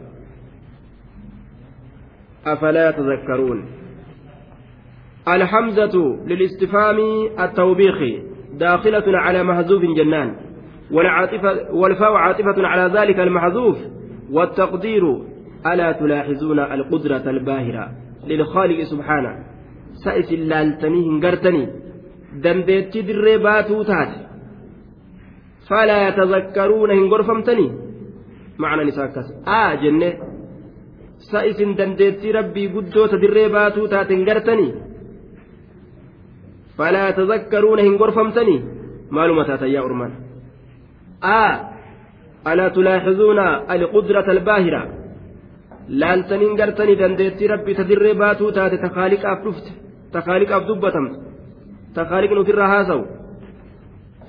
Afalaa 2.45 2.93
tazakkaruun 2.97 3.61
الحمزة 5.35 6.17
للاستفهام 6.27 6.97
التوبيخي 7.39 8.23
داخلة 8.53 9.03
على 9.07 9.43
محذوف 9.43 9.81
جنان 9.97 10.35
والعاطفة 10.91 11.73
والفاء 11.73 12.13
عاطفة 12.13 12.67
على 12.67 12.99
ذلك 12.99 13.19
المحذوف 13.19 13.77
والتقدير 14.31 15.03
ألا 15.65 15.91
تلاحظون 15.91 16.59
القدرة 16.59 17.29
الباهرة 17.29 17.91
للخالق 18.27 18.83
سبحانه. 18.83 19.33
سائس 20.05 20.33
اللالتني 20.33 21.09
هنقرتني 21.09 21.67
دندت 22.43 22.97
درباتو 22.97 23.83
تاتي. 23.83 24.27
فلا 25.69 26.07
يتذكرون 26.07 26.91
هن 26.91 27.09
غرفمتني 27.11 27.71
معنى 28.59 28.83
نساكس 28.83 29.27
آه 29.47 29.75
جنة. 29.75 30.13
سائس 31.31 31.61
دندتي 31.61 32.31
ربي 32.31 32.67
قدو 32.67 33.05
تدري 33.05 33.47
باتو 33.47 33.85
تاتن 33.85 34.25
فلا 36.79 37.09
يتذكرون 37.09 37.79
هن 37.79 37.95
غرفمتني 37.95 38.57
معلومة 39.11 39.49
يا 39.75 39.79
أرمان 39.79 40.11
آه 41.23 41.55
ألا 42.47 42.67
تلاحظون 42.67 43.39
القدرة 43.75 44.27
الباهرة 44.31 44.83
dandeettii 47.01 47.47
rabbi 47.53 47.73
ta 47.77 47.83
dirree 47.89 48.13
baatuu 48.21 48.51
taate 48.57 48.77
takaaliqaaf 48.85 49.39
dhufte 49.45 49.71
takaaliqaaf 50.15 50.63
dubbatamte 50.69 51.17
takaaliqni 51.97 52.39
ofirraa 52.43 52.67
haasawu 52.73 53.03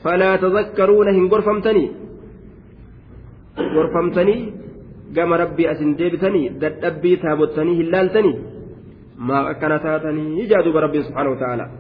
falaa 0.02 0.36
tazakkaruuna 0.44 1.12
hin 1.16 1.26
gorfamtanii 1.32 1.88
gorfamtanii 3.74 4.40
gama 5.16 5.40
rabbii 5.42 5.68
asin 5.72 5.90
deebitanii 6.00 6.46
dadhabbii 6.62 7.16
taabottanii 7.24 7.76
hin 7.80 7.92
laaltanii 7.94 8.36
maaf 9.28 9.52
akkana 9.52 9.78
taatanii 9.86 10.48
jaaduba 10.52 10.84
rabbiin 10.86 11.06
subhaanahu 11.08 11.36
wataaalaa 11.36 11.70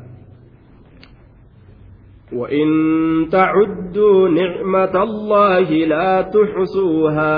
وإن 2.32 2.68
تعدوا 3.32 4.28
نعمة 4.28 5.02
الله 5.02 5.68
لا 5.70 6.22
تحصوها 6.22 7.36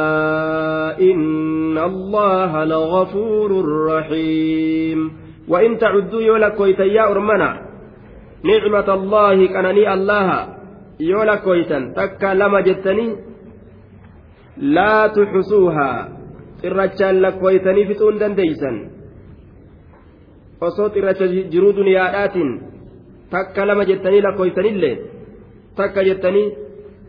إن 1.00 1.78
الله 1.78 2.64
لغفور 2.64 3.50
رحيم 3.88 5.12
وإن 5.48 5.78
تعدوا 5.78 6.20
يولكويتا 6.20 6.84
يا 6.84 7.10
أرمنا 7.10 7.50
نعمة 8.44 8.94
الله 8.94 9.46
كانني 9.46 9.92
الله 9.94 10.28
يولكويتا 11.00 11.92
تكا 11.96 12.34
لما 12.34 12.60
جتني 12.60 13.16
لا 14.56 15.06
تحصوها 15.06 15.92
إرجا 16.64 17.12
لكويتني 17.12 17.86
في 17.86 17.94
سندن 17.94 18.34
ديسا 18.34 18.72
وصوت 20.62 20.96
إرجا 20.96 21.26
جرود 21.52 21.78
نياتاتٍ 21.78 22.36
takka 23.35 23.65
lama 23.69 23.85
jettanii 23.89 24.21
lakkoytanillee 24.27 24.95
takka 25.79 26.03
jettanii 26.09 26.45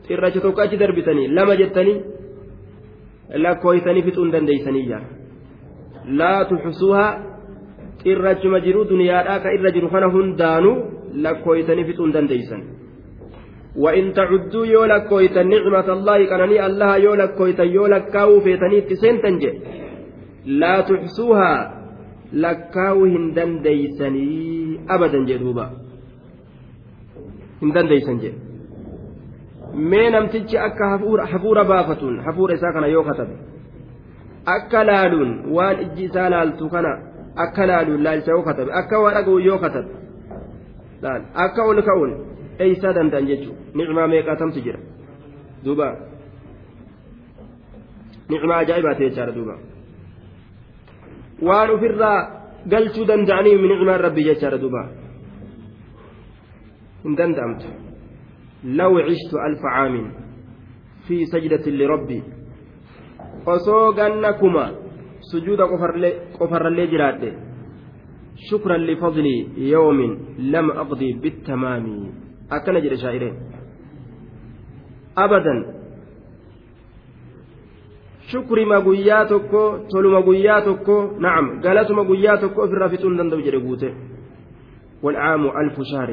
xirracha 0.06 0.40
tokko 0.46 0.60
achi 0.66 0.80
darbitanii 0.82 1.28
lama 1.38 1.56
jettanii 1.62 1.98
lakkoytanii 3.44 4.06
fixuu 4.08 4.24
hin 4.24 4.32
dandeeysaniyya 4.36 5.00
laa 6.22 6.44
tuxusuuhaa 6.50 7.12
xirrachuma 8.02 8.64
jiruu 8.66 8.88
duniyaadhaa 8.90 9.38
ka 9.44 9.54
irra 9.58 9.70
jiru 9.76 9.94
kana 9.94 10.10
hundaanuu 10.16 10.76
lakkoytanii 11.26 11.88
fixuu 11.92 12.10
hin 12.10 12.18
dandeeysan 12.18 12.66
وإن 13.78 14.12
تعدوا 14.12 14.66
يولك 14.66 15.06
كويتا 15.08 15.42
نعمة 15.42 15.88
الله 15.92 16.18
كانني 16.30 16.66
الله 16.66 16.96
يولك 16.96 17.34
كويتا 17.34 17.62
يولك 17.62 18.04
كاو 18.10 18.40
فيتني 18.40 18.80
تسنتن 18.90 19.34
لا 20.46 20.80
تحسوها 20.80 21.52
لكاو 22.32 23.04
هندن 23.04 23.62
ديسني 23.62 24.28
أبدا 24.90 25.18
جدوبا 25.30 25.66
hin 27.63 27.73
dandeeysan 27.77 28.19
jedhe. 28.25 28.39
Mee 29.93 30.09
namtichi 30.15 30.57
akka 30.67 30.89
hafuura 31.33 31.63
baafatuun 31.71 32.19
hafuura 32.27 32.59
isaa 32.59 32.73
kana 32.77 32.87
yoo 32.95 33.03
katabe 33.09 33.35
akka 34.55 34.83
laaluun 34.91 35.31
waan 35.57 35.81
ijji 35.87 36.03
isaa 36.11 36.29
laaltu 36.35 36.69
kana 36.69 36.91
akka 37.45 37.67
laaluun 37.71 38.03
laalcha 38.03 38.31
yoo 38.37 38.43
katabe 38.49 38.71
akka 38.81 38.99
waa 39.05 39.13
dhaga'u 39.17 39.39
yoo 39.49 39.59
katabe 39.65 39.91
akka 41.45 41.63
ol 41.63 41.81
ka'uun 41.89 42.11
eeysaa 42.59 42.93
danda'an 42.95 43.27
jechuudha. 43.27 43.61
Nicmaa 43.73 44.07
meeqaatamtu 44.07 44.59
jira? 44.65 44.79
Duuba. 45.65 45.87
Nicmaa 48.29 48.57
ajaa'ibaa 48.63 48.95
ta'e 48.97 49.09
jechaadha 49.09 49.35
duuba. 49.37 49.55
Waan 51.47 51.69
ofirraa 51.75 52.19
galchuu 52.69 53.07
danda'anii 53.07 53.55
nicmaan 53.71 53.99
rabbii 54.05 54.27
jechaadha 54.29 54.61
duuba. 54.63 54.81
Hin 57.03 57.15
danda'amtu 57.19 57.67
law 58.79 58.93
cishtu 59.07 59.35
alfa 59.47 59.69
caamin 59.75 60.07
fi 61.07 61.25
sajdatin 61.33 61.77
lirabbii 61.81 62.23
osoo 63.55 63.91
ganna 63.99 64.33
kuma 64.41 64.65
aqdii 70.83 71.13
bittamaamii 71.23 72.05
akkana 72.57 72.79
jedhe 72.85 72.97
shaa'ireen 73.03 73.35
abadan 75.25 75.59
shukrima 78.31 78.81
guyyaa 78.87 79.25
tokko 79.25 79.61
toluma 79.91 80.21
guyyaa 80.27 80.61
tokko 80.69 80.95
nacam 81.25 81.47
galatuma 81.67 82.03
guyyaa 82.09 82.37
tokko 82.43 82.59
ofirraa 82.65 82.89
fixuu 82.95 83.09
hin 83.09 83.17
danda'u 83.21 83.45
jedhe 83.49 83.61
guute 83.67 83.91
والعام 85.03 85.43
ألف 85.61 85.75
شهر 85.91 86.09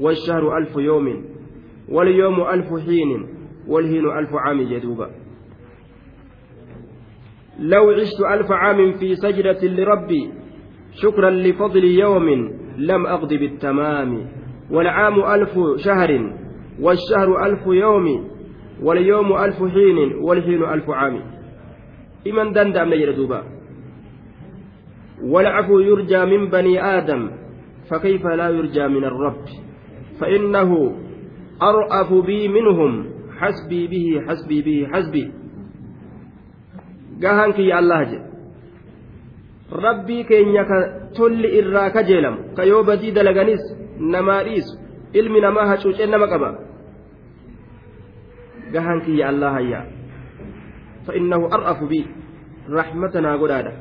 والشهر 0.00 0.58
ألف 0.58 0.76
يوم 0.76 1.24
واليوم 1.88 2.40
ألف 2.40 2.66
حين 2.86 3.28
والهين 3.68 4.04
ألف 4.04 4.30
عام 4.34 4.62
جدوبا 4.62 5.10
لو 7.58 7.90
عشت 7.90 8.20
ألف 8.20 8.52
عام 8.52 8.92
في 8.92 9.14
سجدة 9.14 9.58
لربي 9.62 10.32
شكرا 11.02 11.30
لفضل 11.30 11.84
يوم 11.84 12.28
لم 12.78 13.06
أقض 13.06 13.34
بالتمام. 13.34 14.26
والعام 14.70 15.24
ألف 15.24 15.58
شهر 15.76 16.32
والشهر 16.80 17.46
ألف 17.46 17.66
يوم 17.66 18.28
واليوم 18.82 19.32
ألف 19.32 19.56
حين 19.56 20.14
والحين 20.22 20.64
ألف 20.64 20.90
عام. 20.90 21.22
إمن 22.26 22.52
دندم 22.52 22.94
نجر 22.94 23.12
دوبا 23.12 23.42
والعفو 25.22 25.78
يرجى 25.78 26.24
من 26.24 26.50
بني 26.50 26.82
آدم 26.82 27.30
فكيف 27.90 28.26
لا 28.26 28.48
يرجى 28.48 28.88
من 28.88 29.04
الرب؟ 29.04 29.44
فإنه 30.20 30.70
أرأف 31.62 32.12
بي 32.26 32.48
منهم 32.48 32.92
حسبي 33.38 33.86
به 33.86 34.06
حسبي 34.28 34.58
به 34.62 34.78
حسبي 34.92 35.24
gahaan 37.18 37.50
kiyya 37.50 37.82
allah 37.82 38.00
jedhe 38.06 38.22
rabbii 39.74 40.22
keenya 40.22 40.62
ka 40.70 40.78
tolli 41.18 41.50
irraa 41.58 41.90
kajeelamu 41.90 42.54
ka 42.54 42.62
yoo 42.62 42.86
badii 42.86 43.10
dalaganis 43.10 43.58
namaa 43.98 44.46
dhiisu 44.46 44.74
ilmi 45.18 45.40
namaa 45.42 45.66
hacuucee 45.74 46.06
nama 46.06 46.26
qaba 46.30 46.50
gahaan 48.74 49.00
kiyya 49.06 49.28
allah 49.34 49.52
hayyaa 49.58 49.86
فإنه 51.08 51.40
أرأف 51.56 51.88
بي 51.88 52.04
رحمتنا 52.68 53.30
قدادة 53.40 53.72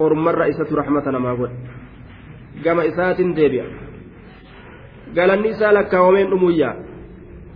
أرمر 0.00 0.38
إسات 0.50 0.66
رحمتنا 0.72 1.18
ما 1.18 1.32
قد 1.38 1.52
قام 2.64 2.78
إسات 2.90 3.20
ديبيا 3.22 3.64
قال 3.64 3.83
النساء 5.18 5.72
لك 5.72 5.92
ومن 5.92 6.26
أمويا 6.32 6.70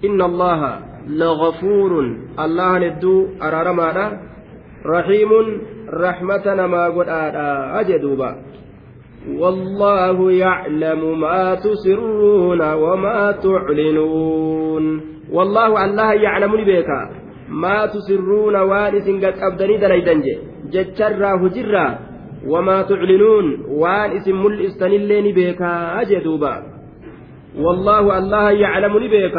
إن 0.04 0.22
الله 0.22 0.78
لغفور 1.08 1.92
الله 2.44 2.78
ندو 2.78 3.26
أرارما 3.42 4.18
رحيم 4.86 5.30
رحمتنا 5.92 6.66
ما 6.66 6.84
قد 6.88 7.08
أجدوبا 7.80 8.30
والله 9.28 10.32
يعلم 10.32 11.20
ما 11.20 11.54
تسرون 11.54 12.72
وما 12.72 13.32
تعلنون 13.32 15.00
والله 15.32 15.84
الله 15.84 16.12
يعلمني 16.12 16.64
بك 16.64 16.88
ما 17.48 17.86
تسرون 17.86 18.56
وانس 18.56 19.06
قد 19.08 19.34
أبدني 19.48 19.76
دليدنج 19.76 20.24
جتشرا 20.72 21.30
هجرا 21.42 21.98
وما 22.46 22.82
تعلنون 22.82 23.46
وانس 23.68 24.28
ملئستن 24.28 24.86
اللين 25.00 25.26
بك 25.34 25.62
أجدوبا 26.00 26.77
والله 27.58 28.18
الله 28.18 28.50
يعلمني 28.50 29.08
بك 29.08 29.36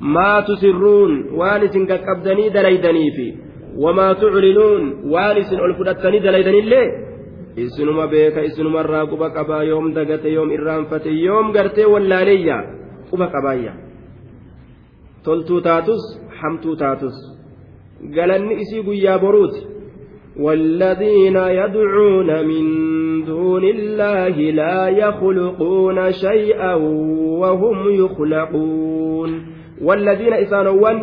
ما 0.00 0.40
تسرون 0.40 1.12
وانس 1.38 1.74
قد 1.90 2.00
أبدني 2.12 2.48
دليدني 2.48 3.10
في 3.16 3.46
wamaa 3.76 4.14
tuclinuun 4.14 4.84
waan 5.12 5.36
isin 5.36 5.60
ol 5.60 5.74
fudhattanii 5.78 6.20
dalaydanillee 6.24 6.86
isinuma 7.64 8.06
beeka 8.12 8.44
isinumarraa 8.48 9.06
quba 9.12 9.28
qabaa 9.36 9.62
yoom 9.70 9.92
dagate 9.98 10.32
yoom 10.36 10.50
irraanfate 10.56 11.10
yoom 11.24 11.52
gartee 11.56 11.88
wallaaleeyya 11.94 12.56
quba 13.10 13.26
qabaayya 13.34 13.72
toltuu 15.28 15.60
taatus 15.68 16.02
hamtuu 16.40 16.76
taatus 16.84 17.16
galanni 18.18 18.60
isii 18.64 18.82
guyyaa 18.90 19.18
boruuti 19.24 19.62
والذين 20.44 21.36
يدعون 21.36 22.30
من 22.44 22.66
دون 23.26 23.64
الله 23.64 24.36
لا 24.50 24.88
يخلقون 24.88 26.12
شيئا 26.12 26.74
وهم 27.42 27.78
يخلقون. 27.90 29.30
والذين 29.82 30.32
إسانوان 30.32 30.96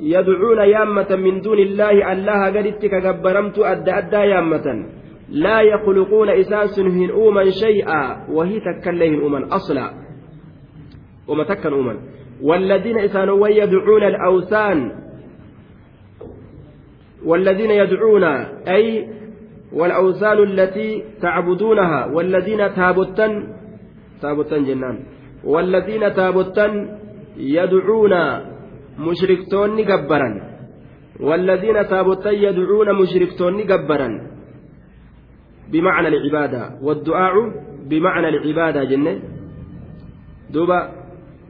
يدعون 0.00 0.58
يامة 0.58 1.16
من 1.16 1.40
دون 1.40 1.58
الله 1.58 2.12
الله 2.12 2.40
قدت 2.46 2.86
كجبرمت 2.86 3.58
أدى 3.58 3.90
أدى 3.90 4.16
يامة. 4.16 4.66
لا 5.30 5.60
يخلقون 5.60 6.28
إساس 6.28 6.80
هن 6.80 7.10
أوما 7.10 7.44
شيئا 7.50 8.26
وهي 8.30 8.60
تكلهن 8.60 9.20
أوما 9.20 9.46
أصلا. 9.56 9.90
وما 11.28 11.44
تكن 11.44 11.72
أوما 11.72 11.96
والذين 12.42 12.98
إسانوا 12.98 13.48
يدعون 13.48 14.02
الأوثان. 14.02 14.92
والذين 17.26 17.70
يدعون 17.70 18.24
أي 18.68 19.08
والأوثان 19.72 20.38
التي 20.38 21.04
تعبدونها 21.22 22.00
والذين 22.06 22.74
تابتا 22.74 23.26
تابتا 24.22 24.58
جنان. 24.58 24.96
والذين 25.44 26.04
تابتا 26.14 26.66
يدعون 27.38 28.14
mushriktoonni 28.98 29.86
gabbaran 29.86 30.34
والذين 31.20 31.88
تابوتا 31.88 32.30
يدعون 32.30 32.88
مشركتون 32.92 33.66
جبرا 33.66 34.08
بمعنى 35.72 36.08
العبادة. 36.08 36.62
والدعاء 36.82 37.34
بمعنى 37.90 38.28
العبادة 38.28 38.84
جنة. 38.84 39.14
دوبا. 40.52 40.80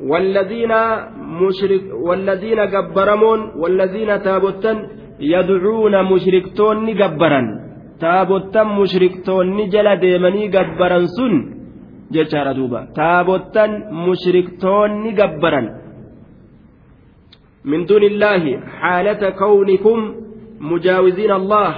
والذين 0.00 0.72
مشرك 1.18 1.82
والذين 1.92 2.60
جبرمون 2.70 3.40
والذين 3.60 4.22
تابوتا 4.22 4.72
يدعون 5.20 5.94
مشركتون 6.12 6.86
جبرا 7.00 7.42
taabottan 8.04 8.68
mushriktoonni 8.78 9.68
jala 9.74 9.96
deemanii 10.04 10.48
gabbaran 10.56 11.06
sun 11.16 11.34
jechaadha 12.14 12.56
duuba. 12.58 12.80
Taabottan 13.00 13.70
mushriktoonni 14.06 15.12
gabbaran. 15.20 15.66
Min 17.70 17.86
duunillaahi 17.88 18.58
haalata 18.80 19.32
kawnikum 19.42 19.98
mujaawiziin 20.70 21.32
allah. 21.40 21.72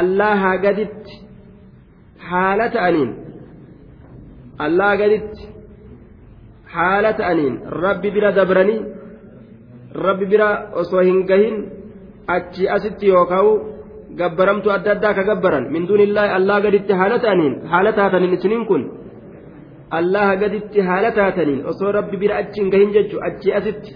Allaha 0.00 0.50
gaditti 0.64 1.26
haala 2.30 2.66
ta'aniin 2.76 3.10
allaha 4.66 4.96
gaditti 5.02 5.48
haala 6.74 7.10
ta'aniin 7.20 7.54
rabbi 7.84 8.08
bira 8.16 8.30
dabranii 8.38 8.80
rabbi 10.06 10.26
bira 10.32 10.48
osoo 10.82 11.04
hin 11.08 11.20
gahin 11.30 11.56
achi 12.36 12.68
asitti 12.76 13.12
yookaan 13.14 13.50
gabbaramtu 14.20 14.68
adda 14.76 14.90
addaa 14.96 15.14
ka 15.18 15.22
gabbaran 15.30 15.64
min 15.74 15.82
duunillaahi 15.88 16.30
allaa 16.38 16.60
gaditti 16.66 16.92
haala 17.00 17.18
ta'aniin 17.24 17.54
haala 17.72 17.92
taataniin 17.98 18.36
isiniin 18.38 18.64
kun 18.70 18.82
allaha 19.98 20.32
gaditti 20.42 20.86
haala 20.88 21.10
taataniin 21.18 21.60
osoo 21.72 21.92
rabbi 21.98 22.16
bira 22.22 22.34
achi 22.42 22.60
hin 22.60 22.70
gahin 22.74 22.90
jechu 22.96 23.16
achi 23.28 23.54
asitti 23.60 23.92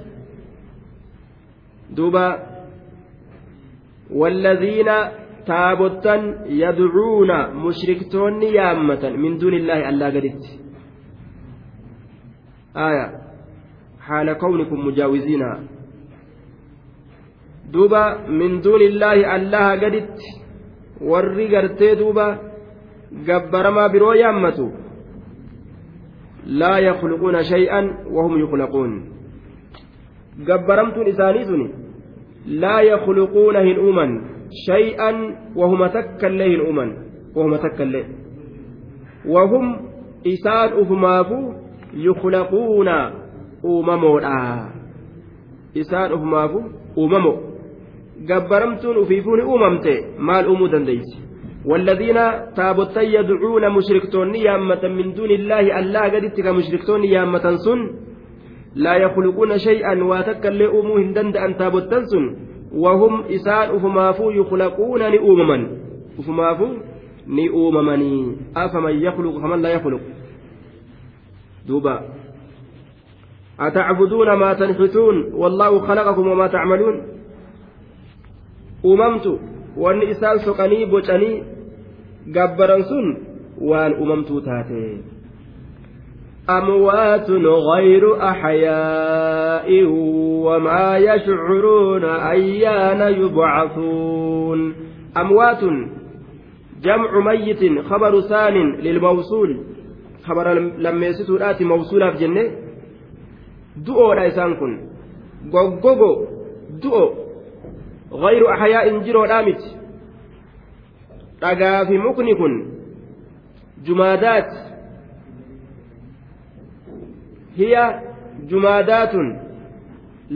duuba 1.96 2.24
والذين 4.20 4.90
يدعون 6.46 7.30
مشركتون 7.66 8.42
يامة 8.42 9.04
من 9.22 9.38
دون 9.38 9.54
الله 9.54 9.88
ألا 9.88 10.06
قدت 10.06 10.42
آية 12.76 13.06
حال 14.00 14.32
كونكم 14.32 14.78
مجاوزين 14.86 15.42
من 18.28 18.60
دون 18.60 18.80
الله 18.80 19.36
ألا 19.36 19.70
قدت 19.70 20.40
warri 21.00 21.48
gartee 21.48 21.96
duuba 21.96 22.38
gabbaramaa 23.26 23.88
biroo 23.88 24.14
yaammatu 24.14 24.72
laa 26.62 26.78
yakhluquuna 26.78 27.44
shay'an 27.44 27.86
wahum 28.16 28.38
yukhlaquun 28.40 28.92
gabbaramtuun 30.46 31.08
isaanii 31.12 31.44
suni 31.44 31.68
laa 32.64 32.80
yakhluquuna 32.82 33.60
hin 33.68 33.78
uuman 33.86 34.12
shay'an 34.66 35.16
wahuma 35.56 35.88
takkaillee 35.96 36.50
hin 36.52 36.66
uuman 36.66 36.94
wahuma 37.36 37.58
takkaillee 37.58 38.04
wahum 39.34 39.76
isaan 40.34 40.78
ufumaafu 40.82 41.38
yukhlaquuna 42.08 42.96
uumamoodha 43.64 44.68
isaan 45.74 46.12
ufumaafu 46.12 46.64
uumamo 46.96 47.49
gabbaramtuun 48.28 48.96
ufiifuu 48.96 49.36
ni 49.36 49.42
uumamte 49.42 50.06
maal 50.18 50.48
uumuu 50.48 50.68
dandeeysi 50.68 51.18
والذين 51.64 52.18
تابوتا 52.56 53.02
يدعون 53.02 53.68
مشركتون 53.70 54.34
يامة 54.34 54.82
من 54.88 55.12
دون 55.14 55.30
الله 55.30 55.78
ألا 55.78 56.04
قدتك 56.04 56.46
مشركتون 56.46 57.04
يامة 57.04 57.56
سن 57.56 57.80
لا 58.74 58.94
يخلقون 58.96 59.58
شيئا 59.58 60.04
واتكل 60.04 60.62
أموهن 60.62 61.12
دند 61.12 61.36
أن 61.36 61.56
تابوتا 61.56 62.00
سن 62.10 62.24
وهم 62.72 63.24
إسان 63.24 63.76
أفمافو 63.76 64.30
يخلقون 64.30 65.02
لأمما 65.02 65.58
أفمافو 66.18 66.68
لأممني 67.26 68.36
أفمن 68.56 68.94
يخلق 69.06 69.34
فمن 69.42 69.62
لا 69.62 69.70
يخلق 69.70 70.00
دوبا 71.68 71.96
أتعبدون 73.60 74.32
ما 74.32 74.52
تنحتون 74.54 75.16
والله 75.34 75.78
خلقكم 75.78 76.26
وما 76.28 76.46
تعملون 76.46 77.19
أممت 78.84 79.26
wanni 79.76 80.10
isaan 80.10 80.38
soqanii 80.42 80.86
bocanii 80.90 81.42
gabbaran 82.34 82.82
sun 82.90 83.06
waan 83.60 83.92
umamtuu 84.02 84.40
taate. 84.40 84.98
أموات 86.50 87.30
غير 87.70 88.22
أحياء 88.22 89.84
وما 90.44 90.96
يشعرون 90.96 92.04
أيان 92.04 93.00
يبعثون 93.22 94.74
أموات 95.16 95.62
جمع 96.82 97.20
ميت 97.20 97.62
خبر 97.90 98.20
ثان 98.20 98.56
للموصول 98.72 99.60
خبر 100.24 100.54
لما 100.54 101.06
يسيتوا 101.06 101.36
الآتي 101.36 101.64
موصولة 101.64 102.10
في 102.10 102.18
جنة 102.18 102.50
دؤو 103.76 104.12
لا 104.12 104.24
يسان 104.24 104.54
كن 104.54 104.72
غوغوغو 105.52 106.26
دؤو 106.82 107.29
غير 108.12 108.42
أحياء 108.54 108.98
جرو 108.98 109.26
دامت 109.26 109.62
dhagaa 111.40 111.86
fi 111.88 111.98
mukni 111.98 112.34
kun 112.36 112.54
jumaadaat 113.86 114.50
hiya 117.56 117.84
jumaadaatun 118.50 119.26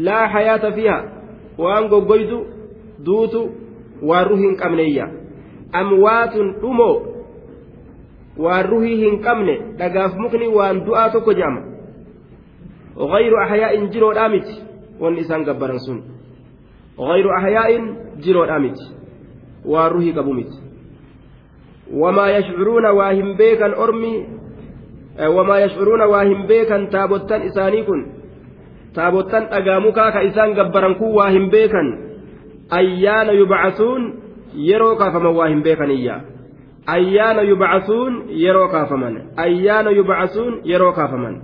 laa 0.07 0.27
hayaata 0.35 0.73
fiha 0.73 0.99
waan 1.59 1.89
goggoydu 1.93 2.39
duutu 3.07 3.43
waan 4.03 4.27
ruhi 4.29 4.43
hin 4.47 4.57
qabneeyya 4.63 5.07
amwaatun 5.81 6.49
dhumoo 6.63 6.95
waan 8.47 8.67
ruhii 8.73 8.97
hin 9.05 9.21
qabne 9.27 9.55
dhagaaf 9.79 10.13
mukni 10.23 10.49
waan 10.59 10.85
du'aa 10.87 11.09
tokko 11.17 11.33
jedhama 11.41 11.63
غير 13.15 13.33
أحياء 13.45 13.73
جرو 13.91 14.13
دامت 14.13 14.49
وان 15.01 15.15
إسان 15.19 15.45
قبرن 15.45 15.79
سن 15.87 15.99
غير 16.99 17.27
أحياء 17.39 17.71
جرو 18.25 18.45
دامت 18.45 18.79
وروحي 19.65 20.13
قبومت 20.13 20.53
وما 21.93 22.27
يشعرون 22.37 22.87
واهم 22.87 23.37
بيكا 23.37 23.67
أرمي 23.83 24.27
وما 25.27 25.57
يشعرون 25.61 26.03
واهم 26.03 26.47
بيكا 26.47 26.85
تابوتان 26.93 27.41
إسانيكن 27.43 28.01
تابوتان 28.95 29.43
أقاموكا 29.43 30.11
كإسان 30.11 30.55
قبرنكو 30.59 31.07
واهم 31.19 31.51
بيكا. 31.51 31.83
أيان 32.73 33.29
يبعثون 33.29 34.25
yeroo 34.55 34.97
kaafaman 34.97 35.35
waa 35.37 35.49
hin 35.49 35.63
beekaniyya 35.63 36.21
ayyaana 36.87 37.43
yubcasuun 37.43 38.23
yeroo 38.43 38.69
kaafaman 38.69 39.17
ayyaana 39.37 39.91
yubcasuun 39.91 40.61
yeroo 40.65 40.93
kaafaman 40.93 41.43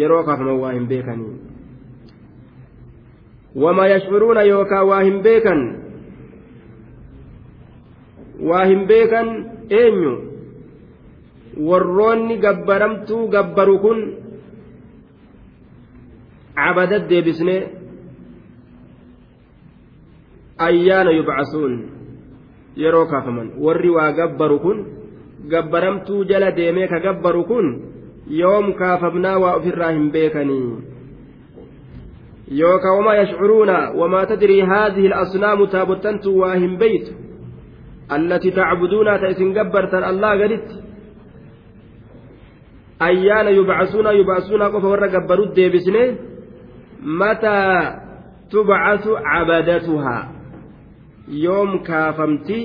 yeroo 0.00 0.22
kaafaman 0.24 0.60
waa 0.60 0.72
hin 0.72 0.86
beekanii 0.86 1.32
wamaa 3.54 3.86
yashcuruuna 3.94 4.42
yookaa 4.52 4.84
waa 4.90 5.02
hin 5.08 5.18
beekan 5.26 5.60
waa 8.50 8.64
hin 8.70 8.86
beekan 8.90 9.28
eenyu 9.80 10.12
warroonni 11.68 12.36
gabbaramtuu 12.44 13.22
gabbaru 13.34 13.76
kun 13.84 13.98
cabadad 16.56 17.04
deebisne 17.10 17.56
ayyaana 20.68 21.10
yubcasuun 21.18 21.74
yeroo 22.82 23.06
kaafaman 23.12 23.48
warri 23.66 23.90
waa 23.96 24.12
gabbaru 24.20 24.58
kun 24.64 24.78
gabbaramtuu 25.52 26.24
jala 26.30 26.50
deemee 26.58 26.88
ka 26.92 27.00
gabbaru 27.06 27.44
kun 27.50 27.66
yoom 28.40 28.72
kaafamnaa 28.80 29.38
waa 29.44 29.54
ofirraa 29.60 29.90
hin 29.96 30.10
beekanii 30.14 30.66
wamaa 32.50 33.14
yashcuruuna 33.14 33.90
wamaa 33.96 34.26
tadrii 34.26 34.60
haadhihi 34.60 35.06
al-asnaamu 35.12 35.66
taabottantu 35.66 36.38
waa 36.38 36.54
hin 36.54 36.76
beeytu 36.78 37.22
التي 38.12 38.50
تعبدون 38.50 39.20
تأسن 39.20 39.58
قبرتا 39.58 40.10
الله 40.10 40.30
قدت 40.42 40.68
أيان 43.02 43.46
يبعثون 43.46 44.06
يبعثون 44.06 44.62
قف 44.62 44.84
ورا 44.84 45.06
قبروا 45.06 45.46
الديبسنه 45.46 46.16
متى 47.02 47.60
تبعث 48.52 49.04
عبدتها 49.08 50.18
يوم 51.28 51.78
كافمتي 51.88 52.62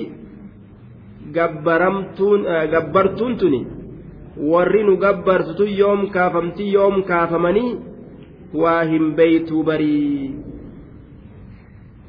tuni 3.40 3.66
warri 4.50 4.82
nu 4.84 4.96
gabbartutu 4.96 5.66
yoom 5.66 6.10
kaafamtii 6.10 6.72
yoom 6.72 7.02
kaafamanii 7.02 7.78
waa 8.54 8.82
hin 8.82 9.14
beeytuu 9.14 9.62
barii 9.62 10.34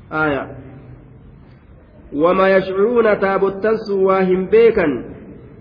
aya 0.09 0.47
وما 2.13 2.49
يشعرون 2.49 3.19
تابوتنس 3.19 3.91
واهم 3.91 4.45
بيكا 4.45 4.87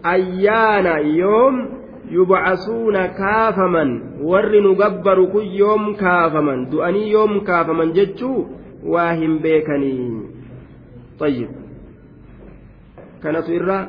أيان 0.06 0.86
يوم 1.06 1.68
يبعثون 2.10 3.06
كافما 3.06 3.84
ور 4.22 4.60
نقبر 4.60 5.24
كل 5.32 5.44
يوم 5.44 5.94
كافما 5.94 6.64
دؤني 6.70 7.10
يوم 7.10 7.40
كافما 7.44 7.84
جتشو 7.84 8.44
واهم 8.84 9.38
بيكني. 9.38 10.22
طيب. 11.18 11.48
كانت 13.22 13.50
إرى 13.50 13.88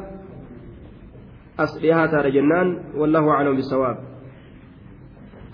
أصلها 1.59 2.05
ترى 2.05 2.31
جنان. 2.31 2.67
والله 2.95 3.29
أعلم 3.29 3.55
بالصواب. 3.55 4.09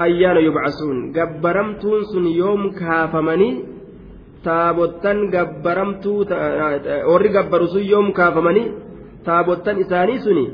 أيان 0.02 0.38
يبعثون 0.38 0.98
قبرمتون 1.18 2.00
سن 2.12 2.26
يوم 2.28 2.72
كافمني 2.72 3.76
taabottan 4.46 5.34
gabbaramtuu 5.34 6.22
warri 7.10 7.30
gabbaru 7.34 7.68
sun 7.74 7.84
yoom 7.91 8.14
kaafamanii 8.14 8.72
taabottan 9.26 9.82
isaanii 9.84 10.22
suni 10.26 10.46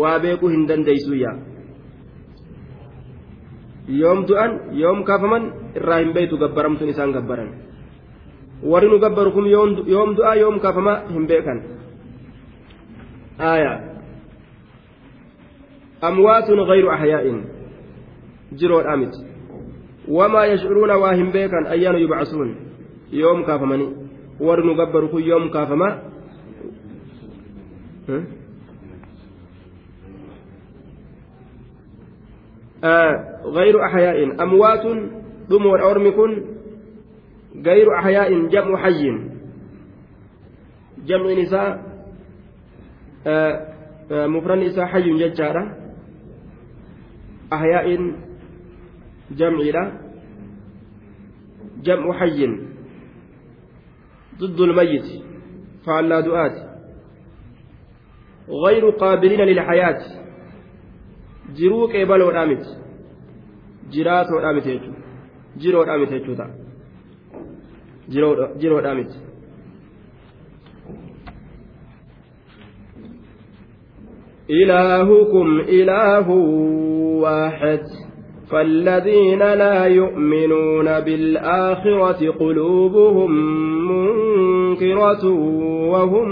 waa 0.00 0.18
beekuu 0.24 0.50
hin 0.54 0.66
dandeeysuyya 0.68 1.30
yoom 4.00 4.26
du'an 4.28 4.52
yoom 4.82 5.04
kaafaman 5.08 5.44
irraa 5.78 6.00
hin 6.02 6.12
beeytu 6.16 6.42
gabbaramtuun 6.42 6.90
isaan 6.94 7.14
gabbaran 7.16 7.50
warri 8.72 8.90
nu 8.90 8.98
gabbaru 9.06 9.30
kun 9.36 9.46
yoom 9.94 10.16
du'a 10.18 10.34
yoom 10.42 10.58
kaafama 10.64 10.94
hin 11.14 11.26
beekan 11.30 11.62
aya 13.52 13.72
amwaatun 16.10 16.66
gayru 16.72 16.90
ahyaa'in 16.96 17.38
wamaa 20.08 20.46
yashcuruuna 20.46 20.96
waa 20.96 21.14
hin 21.14 21.32
beekan 21.32 21.66
ayyaana 21.66 21.98
yubcasuun 21.98 22.50
yoom 23.10 23.44
kaafamanii 23.44 23.90
warri 24.40 24.66
nu 24.66 24.74
gabbaru 24.74 25.08
kun 25.08 25.22
yoom 25.22 25.50
kaafamaa 25.50 25.92
غير 33.44 33.84
أحياء 33.84 34.42
أموات 34.42 34.86
دم 35.50 35.66
والأورم 35.66 36.10
كن 36.10 36.44
غير 37.66 37.98
أحياء 37.98 38.46
جمع 38.48 38.76
حي 38.76 39.18
جمع 41.06 41.32
نساء 41.32 41.82
مفرد 44.10 44.58
نساء 44.58 44.86
حي 44.86 45.10
ججارة 45.18 45.76
أحياء 47.52 48.14
جمع 49.30 49.58
لا 49.58 50.00
جمع 51.82 52.18
حي 52.18 52.46
ضد 54.38 54.60
الميت 54.60 55.22
فعلى 55.86 56.22
دعات 56.22 56.56
غير 58.48 58.90
قابلين 58.90 59.40
للحياة 59.40 60.26
jiruu 61.54 61.88
qeebaloo 61.88 62.46
miti 62.46 62.70
jiraatoodhaa 63.94 64.52
miti 64.52 64.68
jechuudha 64.68 64.96
jiroodhaa 65.62 65.98
miti 65.98 66.14
jechuudha 66.18 66.46
jiroodhaa 68.58 68.94
miti. 68.94 69.18
إلهكم 74.50 75.60
إله 75.60 76.28
واحد 77.22 78.05
فالذين 78.50 79.38
لا 79.38 79.84
يؤمنون 79.84 81.00
بالآخرة 81.00 82.30
قلوبهم 82.30 83.30
منكرة 83.90 85.24
وهم 85.92 86.28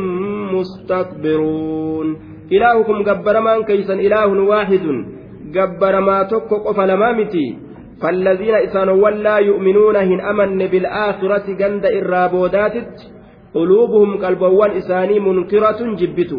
مستكبرون. 0.55 2.17
إلهكم 2.53 3.03
جبر 3.03 3.41
من 3.41 3.63
كيسا 3.63 3.95
إله 3.95 4.27
واحد. 4.27 4.87
جبر 5.55 6.01
ما 6.01 6.23
تكو 6.23 6.73
فلمامتي 6.73 7.59
فالذين 8.03 8.55
إسانوا 8.55 9.11
لا 9.11 9.37
يؤمنون 9.39 9.97
هن 9.97 10.21
أمن 10.21 10.59
بالآخرة 10.67 11.47
جند 11.61 11.85
الرابودات 11.87 12.75
قلوبهم 13.55 14.17
قلبوان 14.25 14.71
إساني 14.71 15.21
منكرة 15.21 15.81
جبتو. 16.01 16.39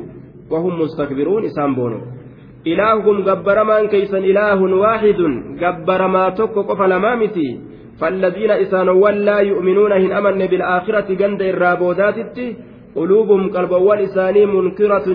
وهم 0.51 0.81
مستكبرون 0.81 1.45
إسان 1.45 1.75
بونو. 1.75 2.14
إلهكم 2.67 3.15
جبر 3.27 3.57
من 3.63 3.87
كيسا 3.87 4.17
إله 4.17 4.59
واحد 4.83 5.19
جبر 5.61 6.01
ما 6.07 6.29
تكو 6.29 6.75
فلمامتي 6.75 7.49
فالذين 7.99 8.51
إسانوا 8.51 9.11
لا 9.11 9.39
يؤمنون 9.39 9.91
هن 9.91 10.11
أمن 10.11 10.45
بالآخرة 10.51 11.13
جند 11.13 11.41
الرابودات 11.41 12.37
قلوبهم 12.95 13.49
قلبوان 13.55 13.99
إساني 13.99 14.45
منكرة 14.45 15.05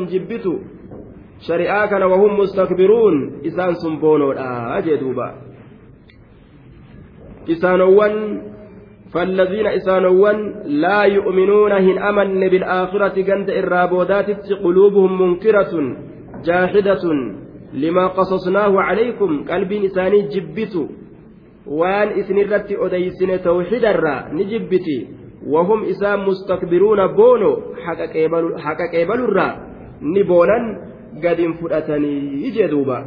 wahum 2.04 2.36
mustakbiruun 2.36 3.40
isaan 3.48 3.72
sun 3.80 3.96
boonoodha 3.96 4.76
jee 4.84 5.00
duuba 5.00 5.40
isaanowwan 7.48 8.44
فالذين 9.10 9.66
إسانوان 9.66 10.38
لا 10.66 11.02
يؤمنون 11.02 11.72
هن 11.72 11.98
أمن 11.98 12.48
بالآخرة 12.48 13.16
جند 13.20 13.50
إرابودات 13.50 14.28
قلوبهم 14.52 15.22
منكرة. 15.22 15.72
جاحدة 16.44 17.02
لما 17.74 18.06
قصصناه 18.06 18.80
عليكم 18.80 19.44
قلب 19.44 19.72
إساني 19.72 20.22
جبت 20.28 20.88
وان 21.66 22.08
إسنرت 22.08 22.72
أديسن 22.72 23.42
توحيد 23.42 23.84
الرا 23.84 24.32
نجبتي. 24.32 25.08
وهم 25.46 25.84
إسان 25.84 26.18
مستكبرون 26.20 27.06
بونو 27.06 27.56
حق 28.58 28.80
قبل 28.94 29.20
الرا 29.24 29.56
نبونا 30.02 30.58
قد 31.24 31.40
فؤتني 31.60 32.44
يجدوبا 32.44 33.04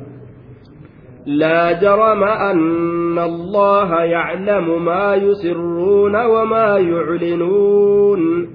لا 1.26 1.72
جرم 1.82 2.24
أن 2.24 3.20
الله 3.20 4.04
يعلم 4.04 4.86
ما 4.86 5.16
يسرون 5.16 6.16
وما 6.26 6.78
يعلنون. 6.78 8.50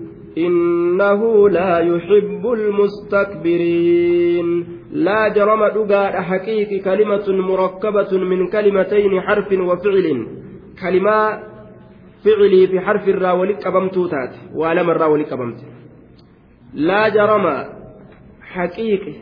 إنه 0.47 1.49
لا 1.49 1.79
يحب 1.79 2.47
المستكبرين. 2.59 4.49
لا 4.93 5.29
جرم 5.29 5.67
دقاء 5.67 6.23
حقيقي 6.23 6.79
كلمة 6.79 7.27
مركبة 7.29 8.19
من 8.19 8.47
كلمتين 8.51 9.21
حرف 9.21 9.53
وفعل. 9.53 10.27
كلمة 10.83 11.19
فعلي 12.25 12.67
في 12.67 12.81
حرف 12.81 13.09
الرا 13.09 13.33
ولك 13.33 13.67
أبمتوتات 13.67 14.35
وعلم 14.55 14.91
الرا 14.91 15.07
ولك 15.07 15.33
أبمت 15.33 15.61
لا 16.75 17.09
جرم 17.09 17.65
حقيقي 18.43 19.15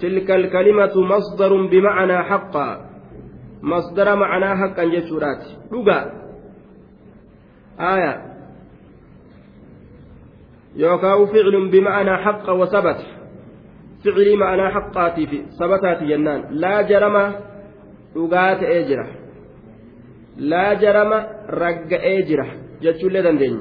تلك 0.00 0.30
الكلمة 0.30 0.94
مصدر 0.96 1.66
بمعنى 1.66 2.22
حقا. 2.22 2.90
مصدر 3.62 4.16
معنى 4.16 4.56
حقا 4.56 4.84
جسورات 4.84 5.44
لغا 5.72 6.12
آية. 7.80 8.29
يوكاو 10.76 11.26
فعل 11.26 11.68
بمعنى 11.70 12.16
حق 12.16 12.50
وثبت. 12.50 13.00
فعلي 14.04 14.36
معنى 14.36 14.70
حقاتي 14.70 15.26
في 15.26 15.42
ثبتات 15.60 16.02
جنان. 16.02 16.44
لا 16.50 16.82
جرم 16.82 17.16
لغات 18.16 18.62
اجره 18.62 19.08
لا 20.36 20.74
جرم 20.74 21.12
رق 21.50 21.90
اجره 21.92 22.48
جتشول 22.82 23.22
دندين 23.22 23.60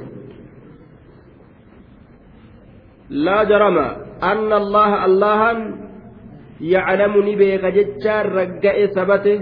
لا 3.10 3.44
جرم 3.44 3.78
أن 4.24 4.54
الله 4.54 5.06
الله 5.06 5.46
yaclamu 6.60 7.24
ni 7.24 7.40
beeka 7.40 7.72
jechaan 7.72 8.36
ragga'e 8.36 8.92
sabate 8.92 9.34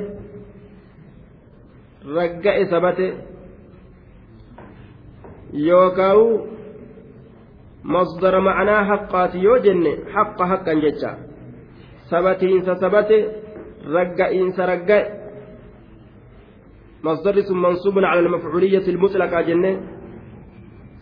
ragga'e 2.06 2.64
sabate 2.70 3.08
yookaawu 7.88 7.94
masdara 7.94 8.42
macnaa 8.42 8.84
haqqaati 8.92 9.44
yoo 9.44 9.60
jenne 9.66 9.92
haqqa 10.14 10.46
haqqan 10.52 10.82
jecha 10.82 11.12
sabatiinsa 12.10 12.76
sabate 12.76 13.18
ragga'iinsa 13.96 14.66
ragga'e 14.66 15.18
مصدر 17.04 17.42
ثم 17.42 17.62
منصوب 17.62 18.00
على 18.00 18.20
المفعولية 18.20 18.88
المطلقة 18.88 19.42
جنة 19.42 19.72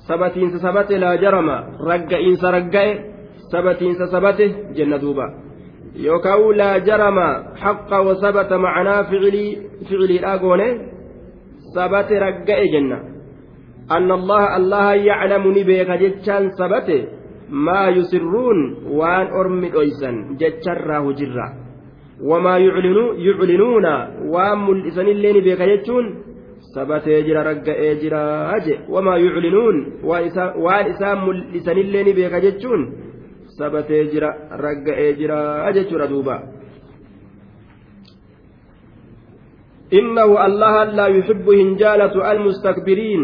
سبتين 0.07 0.49
سبت 0.59 0.91
لا 0.91 1.15
جرم 1.15 1.49
رجئين 1.81 2.35
سرجئ 2.35 2.87
سبتين 3.51 3.93
سبت 4.13 4.39
جنة 4.77 4.97
دوبا 4.97 5.27
yookaan 5.95 6.57
laa 6.59 6.79
jarama 6.83 7.55
haqqa 7.55 8.01
wasabata 8.03 8.59
macanaa 8.59 9.07
ficiliidhaa 9.09 10.37
goone 10.43 10.67
sabate 11.73 12.19
ragga'e 12.19 12.67
jenna 12.73 13.14
anna 13.89 14.13
allaha 14.19 14.47
allaha 14.57 14.95
yaclamu 14.95 15.51
ni 15.53 15.63
beeka 15.63 15.97
jechaan 15.97 16.51
sabate 16.57 16.97
maa 17.49 17.89
yusirruun 17.97 18.89
waan 18.99 19.29
ormi 19.39 19.69
dhoysan 19.69 20.37
jecharraa 20.41 21.05
hujirra 21.05 21.53
wamaa 22.29 22.57
yuclinuuna 22.57 23.93
waan 24.33 24.59
mul'isanillee 24.67 25.33
ni 25.33 25.41
beeka 25.41 25.67
jechuun 25.71 26.05
sabatee 26.73 27.21
jira 27.27 27.43
ragga'ee 27.43 27.95
jira 28.01 28.21
je 28.65 28.79
wamaa 28.89 29.17
yuclinuun 29.17 29.77
waan 30.03 30.89
isaan 30.93 31.19
mul'isanillee 31.25 32.03
ni 32.03 32.13
beeka 32.13 32.41
jechuun 32.41 32.81
sabatee 33.57 34.03
jira 34.13 34.29
ragga'ee 34.65 35.13
jira 35.21 35.71
jechuudha 35.77 36.07
duuba 36.07 36.37
إنه 39.93 40.45
الله 40.45 40.83
لا 40.83 41.07
يحب 41.07 41.49
هنجالة 41.49 42.15
المستكبرين 42.31 43.21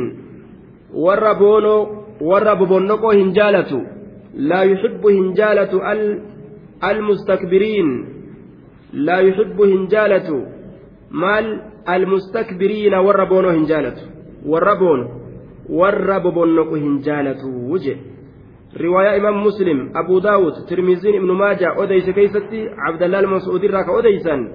والربونو 0.93 1.87
والربونكو 2.21 3.11
هنجالة 3.11 3.71
لا 4.33 4.61
يحب 4.63 5.07
هنجالة 5.07 5.71
المستكبرين 6.91 7.87
لا 8.93 9.19
يحب 9.19 9.61
هنجالة 9.61 10.45
مال 11.11 11.61
المستكبرين 11.89 12.93
والربونو 12.93 13.49
هنجالة 13.49 13.95
والربون 14.45 14.99
والربونكو 15.69 16.75
هنجالة 16.75 17.41
وجه 17.45 17.97
riwaayaa 18.71 19.17
imaam 19.19 19.43
muslim 19.43 19.91
abuu 19.93 20.21
daawud 20.23 20.65
tirmiziin 20.67 21.15
ibnu 21.15 21.33
maaja 21.35 21.73
odeyse 21.75 22.13
keeysatti 22.13 22.69
cabdallaa 22.85 23.19
almas'uud 23.19 23.63
irraa 23.67 23.83
ka 23.83 23.91
odeysan 23.91 24.47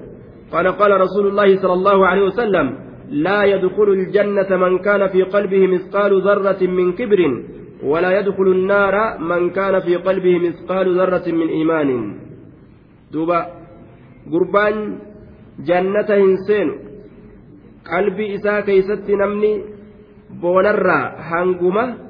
qaala 0.53 0.72
qaala 0.72 0.99
rasuulu 1.05 1.37
llaahi 1.37 1.59
sala 1.61 1.74
allahu 1.78 2.05
aleyhi 2.05 2.28
wasalam 2.30 2.68
لا 3.11 3.44
يدخل 3.44 3.88
الجنة 3.88 4.57
من 4.57 4.78
كان 4.78 5.09
في 5.09 5.22
قلبه 5.22 5.66
مثقال 5.66 6.22
ذرة 6.22 6.66
من 6.66 6.92
كبر 6.92 7.20
ولا 7.82 8.18
يدخل 8.18 8.42
النار 8.42 9.18
من 9.18 9.50
كان 9.50 9.80
في 9.80 9.96
قلبه 9.96 10.38
مثقال 10.38 10.86
ذرة 10.98 11.26
من 11.32 11.48
إيمان. 11.48 11.90
دوبا 13.12 13.40
قربان 14.32 14.98
جنة 15.68 16.11
إنسان 16.11 16.68
قلبي 17.92 18.34
إساء 18.34 18.61
كيست 18.61 19.11
نمني 19.11 19.52
بونرا 20.42 21.00
هنقمه 21.30 22.07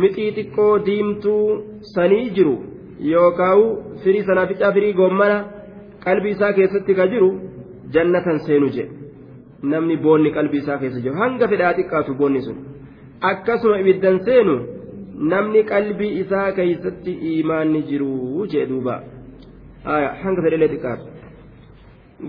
mixii 0.00 0.30
xiqqoo 0.36 0.84
diimtuu 0.86 1.46
sanii 1.94 2.30
jiru 2.36 2.54
yookaan 3.10 3.62
firii 4.04 4.24
sanaaficaa 4.28 4.72
firii 4.76 4.92
goommana 5.00 5.36
qalbii 6.04 6.32
isaa 6.36 6.52
keessatti 6.58 6.94
ka 7.00 7.06
jiru 7.12 7.28
jannatan 7.96 8.40
seenu 8.46 8.70
jedhe 8.76 9.01
namni 9.62 9.96
boonni 9.96 10.30
qalbii 10.36 10.62
isaa 10.64 10.78
keessa 10.82 11.00
jiru 11.04 11.16
hanga 11.22 11.48
fedhaa 11.48 11.72
xiqqaatu 11.78 12.14
boonni 12.20 12.42
sun 12.46 12.56
akkasuma 13.30 13.80
ibiddan 13.82 14.18
seenu 14.26 14.54
namni 15.32 15.64
qalbii 15.72 16.12
isaa 16.22 16.48
keessatti 16.58 17.12
imaanni 17.32 17.82
jiru 17.90 18.46
jedhe 18.52 18.66
duuba 18.72 18.94
hanga 20.22 20.40
fedhelee 20.44 20.72
xiqqaatu. 20.74 21.04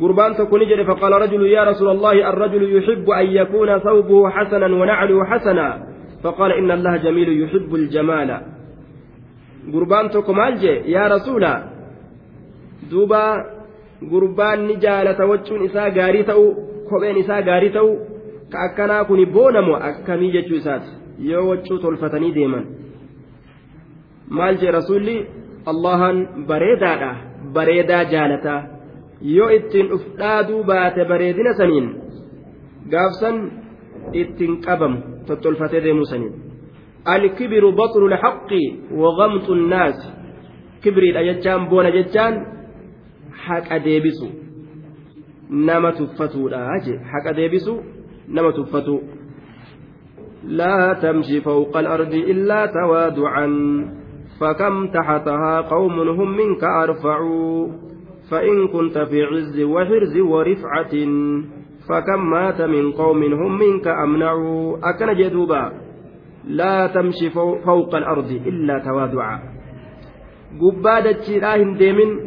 gurbaan 0.01 0.35
tokko 0.35 0.57
ni 0.57 0.65
jedhe 0.71 0.85
faqaala 0.91 1.23
rajulu 1.25 1.45
yaa 1.55 1.65
rasuula 1.71 1.91
allahi 1.97 2.23
arrajulu 2.31 2.65
yuxibbu 2.75 3.11
an 3.21 3.25
yakuuna 3.39 3.79
thawbuhu 3.87 4.31
xasanan 4.35 4.73
wa 4.79 4.85
nacluhu 4.91 5.25
xasanaa 5.31 5.73
فقال 6.23 6.51
إن 6.51 6.71
الله 6.71 6.97
جميل 6.97 7.43
يحب 7.43 7.75
الجمال 7.75 8.41
قربان 9.73 10.09
توكو 10.09 10.33
مالجي 10.33 10.73
يا 10.95 11.07
رسولا 11.07 11.53
دوبا 12.91 13.25
قربان 14.11 14.67
نجالة 14.67 15.19
وجهون 15.25 15.65
إساء 15.65 15.85
غاري 15.97 16.23
تأو 16.23 16.43
kopheen 16.89 17.17
isaa 17.23 17.41
gaarii 17.49 17.73
ta'u 17.77 17.89
ka 18.51 18.57
akkanaa 18.67 19.03
kun 19.09 19.25
boonamu 19.37 19.73
akkamii 19.89 20.31
jechuu 20.35 20.57
isaati 20.61 20.89
yoo 21.31 21.47
waccuu 21.49 21.79
tolfatanii 21.85 22.33
deeman 22.37 22.65
maal 24.37 24.55
jee 24.61 24.71
rasuulli 24.77 25.17
allahan 25.73 26.17
bareedaadha 26.51 27.11
bareedaa 27.57 28.03
jaalataa 28.13 28.61
yoo 29.35 29.49
ittiin 29.57 29.93
uf 29.97 30.03
dhaaduu 30.21 30.63
baate 30.71 31.05
bareedina 31.11 31.53
saniin 31.59 31.87
gaafsan 32.95 33.37
ittiin 34.23 34.57
qabamu 34.65 34.97
tottolfatee 35.27 35.83
deemuu 35.83 36.09
saniin 36.13 36.33
الكبر 37.15 37.69
بطل 37.69 38.03
الحق 38.05 38.51
وغمط 38.91 39.49
الناس 39.49 39.97
كبري 40.83 41.09
الأججان 41.09 41.65
بون 41.69 41.91
ججان 41.91 42.33
حق 43.45 43.73
أديبسو 43.73 44.27
نما 45.49 45.91
تفتو 45.91 46.47
لا 46.49 46.79
حق 47.11 47.27
أديبسو 47.27 47.79
نما 48.29 48.51
تفتو 48.51 48.99
لا 50.43 50.93
تمشي 50.93 51.41
فوق 51.41 51.77
الأرض 51.77 52.13
إلا 52.13 52.65
توادعا 52.65 53.47
فكم 54.39 54.87
تحتها 54.87 55.61
قوم 55.61 55.99
هم 56.09 56.37
منك 56.37 56.63
أرفعوا 56.63 57.67
فإن 58.31 58.67
كنت 58.67 58.97
في 58.97 59.23
عز 59.23 59.61
وحرز 59.61 60.17
ورفعة 60.17 60.93
فكم 61.89 62.29
مات 62.29 62.61
من 62.61 62.91
قوم 62.91 63.23
هم 63.23 63.59
منك 63.59 63.87
أمنعوا 63.87 64.77
أكن 64.89 65.13
جدوبا 65.13 65.71
لا 66.47 66.87
تمشي 66.87 67.29
فوق 67.65 67.95
الأرض 67.95 68.31
إلا 68.31 68.79
تواضعا 68.79 69.39
قبادة 70.61 71.21
شراهم 71.21 71.73
ديمن 71.77 72.19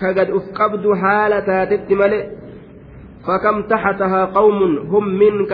كقد 0.00 0.30
أفقبد 0.30 0.92
حالة 1.02 1.40
تاتت 1.40 1.88
فكم 3.26 3.62
تحتها 3.62 4.24
قوم 4.24 4.78
هم 4.78 5.04
منك 5.18 5.52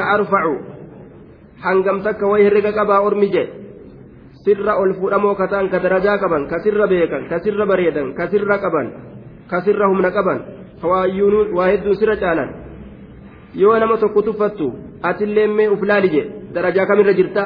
bareedan 7.70 8.06
ka 8.16 8.24
sirra 8.32 8.56
qaban 8.64 8.86
ka 9.50 9.58
sirra 9.66 9.86
humna 9.92 10.10
qaban 10.16 10.38
hawaayyuun 10.82 11.52
waa 11.56 11.68
hedduu 11.72 11.94
sirra 12.00 12.16
caalan 12.22 12.50
yoo 13.62 13.76
nama 13.82 14.00
tokko 14.02 14.22
tuffattu 14.28 14.66
atillee 15.08 15.46
mee 15.58 15.68
uf 15.74 15.82
laali 15.90 16.08
jee 16.14 16.26
darajaa 16.54 16.88
kamirra 16.90 17.14
jirta 17.20 17.42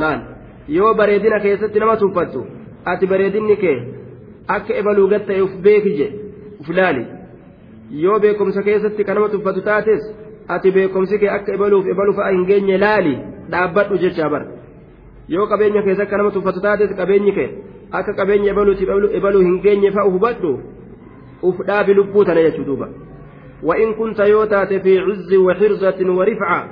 laal 0.00 0.20
yoo 0.76 0.94
bareedina 0.94 1.40
keessatti 1.44 1.82
nama 1.82 1.96
tuffattu 2.02 2.46
ati 2.90 3.10
bareedinni 3.12 3.56
kee 3.62 3.78
akka 4.56 4.72
ebaluu 4.80 5.08
gatta'e 5.12 5.42
uf 5.46 5.54
beeki 5.66 5.96
jee 5.98 6.10
uf 6.60 6.68
laali 6.78 7.04
yoo 7.90 8.18
beekumsa 8.20 8.62
keessatti 8.62 9.04
ka 9.04 9.14
nama 9.14 9.28
tuffatu 9.28 9.60
taates 9.70 10.02
ati 10.48 10.70
beekumsi 10.70 11.18
kee 11.18 11.30
akka 11.30 11.54
ebaluuf 11.54 11.86
ebalu 11.86 12.14
fa'a 12.20 12.30
hin 12.30 12.46
geenye 12.46 12.78
laali 12.78 13.18
dhaabbadhu 13.50 13.98
jecha 14.04 14.30
bar 14.30 14.46
yoo 15.28 15.46
qabeenya 15.46 15.82
keessa 15.82 16.02
akka 16.02 16.16
nama 16.16 16.30
tuffatu 16.30 16.60
taates 16.60 16.96
qabeenyi 17.02 17.32
kee 17.40 17.50
akka 17.92 18.12
qabeenya 18.22 18.50
ebaluutiif 18.52 18.88
ebaluu 19.20 19.44
hin 19.48 19.60
geenye 19.66 19.90
fa'a 19.98 20.08
hubadhu 20.14 20.54
uf 21.42 21.60
dhaabi 21.66 21.94
lubbuu 21.94 22.24
tana 22.24 22.42
jechuu 22.48 22.64
duuba 22.64 22.88
وإن 23.62 23.94
كنت 23.94 24.20
يوتات 24.20 24.74
في 24.74 24.98
عز 24.98 25.34
وحرزة 25.34 26.12
ورفعة 26.12 26.68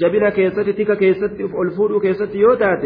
جبنا 0.00 0.30
كيستي 0.30 0.72
تك 0.72 0.98
كيستي 0.98 1.44
الفود 1.62 2.00
كيستي 2.02 2.38
يوتات 2.38 2.82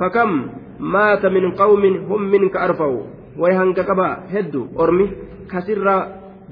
فكم 0.00 0.46
مات 0.80 1.26
من 1.26 1.52
قوم 1.52 1.84
هم 1.84 2.22
منك 2.30 2.56
أرفعوا 2.56 3.02
ويهنك 3.38 3.80
كبا 3.80 4.08
هدو 4.32 4.66
أرمي 4.80 5.10
كسر 5.52 5.88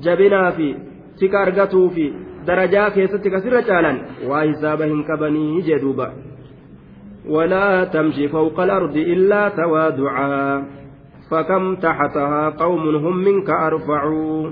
جبنا 0.05 0.51
في 0.51 0.75
تك 1.21 1.35
أرغتوا 1.35 1.89
في 1.89 2.13
darajaa 2.47 2.95
keessatti 2.95 3.31
kasirra 3.31 3.63
caalan 3.67 3.97
waa 4.31 4.47
hisaaba 4.47 4.87
hin 4.87 5.03
qabanii 5.03 5.67
ولا 7.27 7.85
تمشي 7.85 8.29
فوق 8.29 8.61
الأرض 8.61 8.97
إلا 8.97 9.49
توادعا 9.49 10.65
فكم 11.31 11.77
تحتها 11.77 12.51
قوم 12.51 12.97
هم 12.97 13.17
منك 13.17 13.51
أرفعوا 13.51 14.51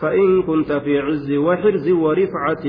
فإن 0.00 0.42
كنت 0.42 0.72
في 0.72 0.98
عز 0.98 1.32
وحرز 1.32 1.88
ورفعة 1.90 2.66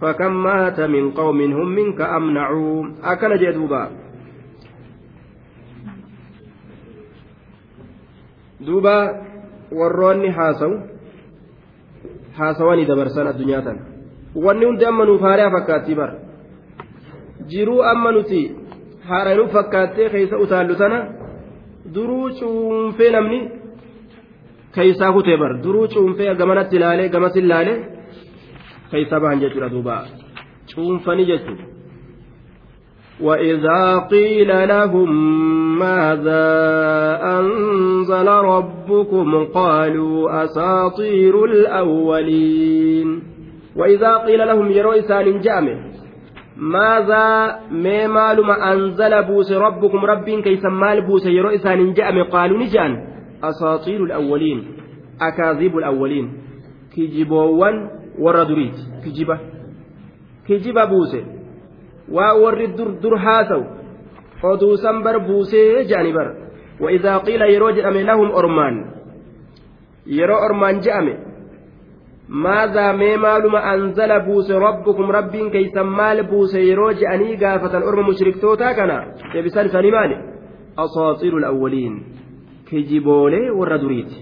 فكم 0.00 0.42
مات 0.42 0.80
من 0.80 1.10
قوم 1.10 1.40
هم 1.40 1.68
منك 1.68 2.00
أمنعوا 2.00 2.84
أكل 3.02 3.38
جدوبا 3.38 3.90
دوبا 8.60 9.22
وروني 9.72 10.32
حاسو 10.32 10.72
haasawanii 12.39 12.85
dabarsan 12.91 13.27
addunyaa 13.31 13.61
tana 13.61 13.81
wanni 14.45 14.65
hundi 14.65 14.85
amma 14.91 15.05
nuuf 15.09 15.21
haaraa 15.27 15.51
fakkaattii 15.55 15.95
bara 16.01 16.15
jiruu 17.51 17.81
amma 17.91 18.11
nuti 18.17 18.39
haaraan 19.09 19.49
fakkaattee 19.57 20.09
keessa 20.13 20.37
utaallu 20.45 20.75
tana 20.81 20.99
duruu 21.95 22.29
cuunfee 22.39 23.11
namni 23.17 23.39
keeysaa 24.75 25.13
kutee 25.17 25.37
bar 25.43 25.51
duruu 25.67 25.87
cuunfee 25.93 26.35
gamanatti 26.41 26.75
ilaalee 26.81 27.09
gamas 27.17 27.35
ilaalee 27.43 27.77
keeysaa 28.91 29.19
bahan 29.19 29.45
jechuudha 29.45 29.69
duuba 29.75 30.01
cuunfanii 30.73 31.29
jechuudha. 31.31 31.73
وإذا 33.21 33.97
قيل 33.97 34.67
لهم 34.67 35.11
ماذا 35.78 36.46
أنزل 37.38 38.28
ربكم 38.28 39.44
قالوا 39.44 40.44
أساطير 40.44 41.44
الأولين. 41.44 43.22
وإذا 43.76 44.16
قيل 44.16 44.46
لهم 44.46 44.70
يروا 44.70 44.98
إسان 44.98 45.40
جامع 45.40 45.76
ماذا 46.56 47.58
ما 47.70 48.72
أنزل 48.72 49.22
بوس 49.22 49.52
ربكم 49.52 50.04
رب 50.04 50.30
كيس 50.30 50.64
مال 50.64 51.06
بوس 51.06 51.26
يروا 51.26 51.54
إسان 51.54 51.92
جامع؟ 51.92 52.22
قالوا 52.22 52.58
نجان 52.58 52.92
أساطير 53.44 54.04
الأولين 54.04 54.58
أكاذيب 55.20 55.78
الأولين. 55.78 56.32
كجبوان 56.96 57.90
وردريت 58.18 58.76
كجبة 59.04 59.38
كجبة 60.48 60.84
بوسه 60.84 61.24
waa 62.08 62.32
warri 62.32 62.66
dur 62.72 62.96
dur 63.04 63.20
oduusan 64.42 65.02
bar 65.02 65.16
buusee 65.26 65.84
je'ani 65.84 66.12
bar 66.12 66.48
وإذا 66.80 67.18
قيل 67.18 67.42
يروج 67.42 67.78
أم 67.78 67.96
لهم 67.96 68.32
أرمان 68.32 68.84
يرو 70.06 70.34
أرمان 70.34 70.80
جأمه 70.80 71.18
ماذا 72.28 72.92
ما 72.92 73.16
مالما 73.16 73.74
أنزل 73.74 74.20
بوس 74.20 74.50
ربكم 74.50 75.10
رب 75.10 75.36
كي 75.52 75.64
سمال 75.68 76.26
بوس 76.26 76.54
يروج 76.54 77.04
أني 77.04 77.36
قافة 77.44 77.78
الأرم 77.78 78.08
مشرك 78.08 78.40
توتا 78.40 78.72
كنا 78.72 79.14
يبسان 79.34 79.68
سنماني 79.68 80.16
أساطير 80.78 81.36
الأولين 81.36 82.02
كجبولي 82.70 83.50
والردريت 83.50 84.12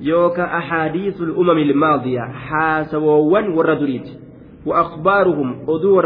يوكا 0.00 0.44
أحاديث 0.44 1.20
الأمم 1.20 1.58
الماضية 1.58 2.20
حاسوان 2.20 3.48
والردريت 3.48 4.08
وأخبارهم 4.66 5.66
أدو 5.68 6.00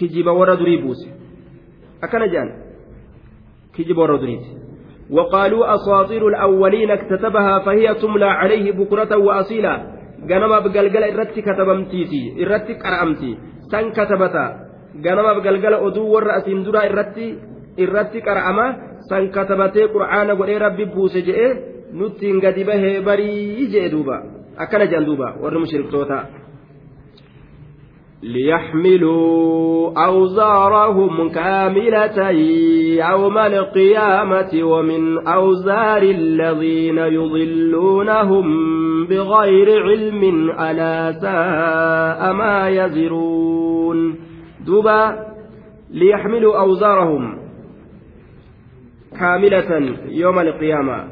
وردريت 0.00 0.26
وأكاذيبهم 0.26 0.26
الباطلة 0.26 0.26
كجب 0.26 0.26
وردريبوس 0.26 1.08
أكن 2.02 2.32
جان 2.32 2.48
كجب 3.78 3.98
وردريت 3.98 4.40
وقالوا 5.10 5.74
أساطير 5.74 6.28
الأولين 6.28 6.90
اكتتبها 6.90 7.58
فهي 7.58 7.94
تملى 7.94 8.24
عليه 8.24 8.72
بكرة 8.72 9.16
وأصيلا 9.16 10.00
irratti 10.28 11.42
katabamtiiti 11.42 12.36
irratti 12.36 12.74
qara'amti 12.76 13.38
san 13.70 13.92
katabata 13.92 14.68
ganama 15.00 15.40
galgala 15.40 15.80
oduu 15.80 16.12
warra 16.12 16.34
asiin 16.34 16.64
duraa 16.64 16.84
irratti 16.84 17.38
irratti 17.76 18.20
qara'ama 18.20 18.74
san 19.08 19.30
katabatee 19.30 19.88
qur'aana 19.88 20.34
godhee 20.34 20.58
rabbi 20.58 20.84
buuse 20.84 21.22
je'e 21.22 21.48
nuttiin 21.92 22.40
gadi 22.40 22.64
bahee 22.64 23.00
barii 23.00 23.68
je'e 23.72 23.90
duuba 23.90 24.22
akkana 24.56 24.84
jedhan 24.86 25.06
duuba 25.06 25.34
warri 25.40 25.58
mushriktoota 25.58 26.39
ليحملوا 28.22 30.06
أوزارهم 30.06 31.28
كاملة 31.28 32.30
يوم 33.10 33.38
القيامة 33.38 34.50
ومن 34.62 35.26
أوزار 35.26 36.02
الذين 36.02 36.98
يضلونهم 36.98 38.46
بغير 39.06 39.82
علم 39.82 40.50
ألا 40.50 41.12
ساء 41.12 42.32
ما 42.32 42.68
يزرون. 42.68 44.16
دبا 44.66 45.26
ليحملوا 45.90 46.60
أوزارهم 46.60 47.38
كاملة 49.20 49.96
يوم 50.08 50.38
القيامة. 50.38 51.08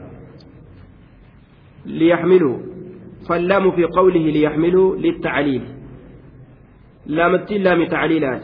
ليحملوا 1.86 2.59
فاللام 3.28 3.70
في 3.70 3.84
قوله 3.84 4.20
ليحملوا 4.30 4.96
للتعليل. 4.96 5.77
لام 7.09 7.36
تعليلات 7.88 8.42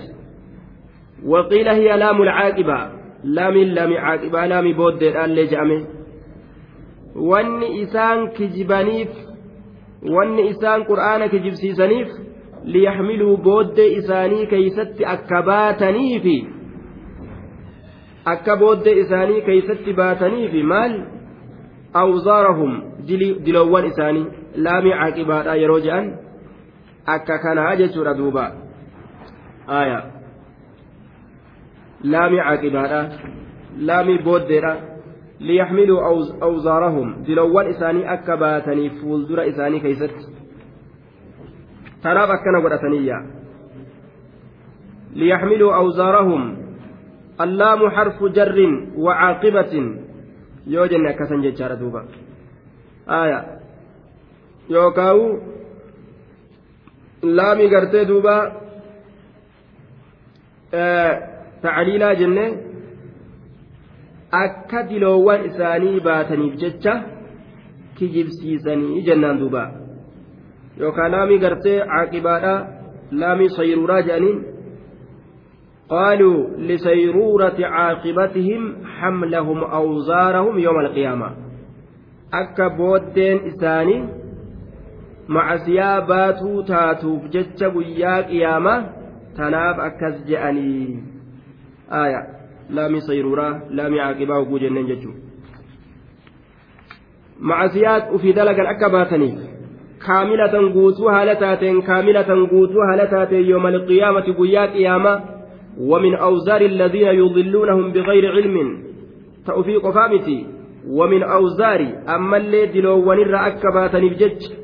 وقيل 1.26 1.68
هي 1.68 1.96
لام 1.96 2.22
العاقبة 2.22 2.78
لام 3.24 3.54
لام 3.54 3.92
عاقبة 3.92 4.46
لام 4.46 4.72
بود 4.72 5.02
isaan 7.82 8.34
kijibaniif 8.36 9.12
wanni 10.14 10.48
isaan 10.52 10.84
qur'aana 10.90 11.28
kijibsiisaniif 11.28 12.08
liyaxmiluu 12.64 13.36
booddee 13.36 13.94
isaanii 13.98 14.46
keeysatti 14.46 15.06
akka 15.14 15.42
baataniifi 15.42 16.36
akka 18.24 18.56
booddee 18.56 18.96
isaanii 19.04 19.42
keeysatti 19.48 19.92
baataniifi 20.00 20.62
maal 20.72 20.94
awzaarahum 22.02 22.72
dilowwan 23.46 23.86
isaanii 23.92 24.26
laamii 24.66 24.98
caaqibaadha 25.00 25.56
yeroo 25.62 25.80
je'an 25.86 26.06
akka 27.06 27.38
kanaa 27.38 27.76
jechuudha 27.76 28.14
duuba 28.14 28.52
aya 29.66 30.02
laamii 32.02 32.42
caaqibaadha 32.46 33.00
laamii 33.88 34.18
booddeedha 34.18 34.76
liyaxmiluu 35.40 36.00
awzaarahum 36.48 37.14
dilowwan 37.26 37.70
isaanii 37.70 38.04
akka 38.16 38.36
baataniif 38.36 39.00
fuuldura 39.00 39.44
isaanii 39.52 39.80
keeysatti 39.80 40.26
tanaaf 42.02 42.30
akkana 42.30 42.60
godhataniyya 42.60 43.18
liyaxmiluu 45.14 45.72
awzaarahum 45.80 46.56
allaamu 47.38 47.90
xarfu 47.96 48.28
jarrin 48.28 48.92
wa 48.96 49.14
caaqibatin 49.20 49.86
yoo 50.66 50.86
jenne 50.88 51.08
akkasan 51.10 51.42
jechaadha 51.42 51.76
duuba 51.76 52.04
aya 53.06 53.44
yookaawu 54.68 55.53
laamii 57.37 57.69
gartee 57.73 58.05
duuba 58.11 58.35
tacliilaa 61.61 62.13
jenne 62.21 62.45
akka 64.43 64.83
diloowwan 64.89 65.45
isaanii 65.49 65.99
baataniif 66.07 66.55
jecha 66.63 66.93
kijibsiisanii 67.97 69.01
jennaan 69.07 69.39
duuba 69.41 69.63
yookaan 70.79 71.11
laamii 71.15 71.39
gartee 71.45 71.77
caaqibaadha 71.91 72.53
laamii 73.23 73.49
sayruuraa 73.57 74.01
jedhaniin 74.07 74.39
قالوا 75.89 76.39
لسيرورة 76.69 77.59
عاقبتهم 77.75 78.61
حملهم 78.95 79.59
أوزارهم 79.63 80.59
يوم 80.59 80.79
القيامة 80.79 81.29
akka 82.31 82.69
booddeen 82.77 83.37
isaanii 83.51 83.99
macasiyaa 85.28 86.00
baatuu 86.00 86.62
taatuuf 86.62 87.22
jecha 87.34 87.70
guyyaa 87.70 88.22
qiyaamaa 88.22 88.78
tanaaf 89.36 89.78
akkas 89.88 90.16
je'anii 90.28 91.02
aya 91.90 92.20
laami 92.70 93.00
sayruuraa 93.00 93.52
laami 93.70 93.98
caaqibaa 93.98 94.38
hogguu 94.40 94.58
jenneen 94.64 94.86
jechuudha 94.86 95.20
macasiyaat 97.52 98.12
ufii 98.18 98.32
dalagan 98.32 98.66
akka 98.66 98.90
baataniif 98.96 99.38
kaamilatan 100.06 100.72
guutuu 100.78 101.08
haala 101.08 101.36
taateen 101.44 101.82
kaamilatan 101.82 102.46
guutuu 102.46 102.82
haala 102.88 103.06
taateen 103.06 103.48
yooma 103.52 103.68
alqiyaamati 103.68 104.36
guyyaa 104.40 104.68
qiyaamaa 104.74 105.16
ومن 105.78 106.14
أوزار 106.14 106.60
الذين 106.60 107.06
يضلونهم 107.06 107.92
بغير 107.92 108.32
علم 108.32 108.82
تأفيق 109.46 109.90
فامتي 109.90 110.46
ومن 110.88 111.22
أوزار 111.22 111.80
أما 112.08 112.36
اللي 112.36 112.66
دلوان 112.66 113.18
الرأكبات 113.18 113.96
نفجج 113.96 114.48
من 114.48 114.63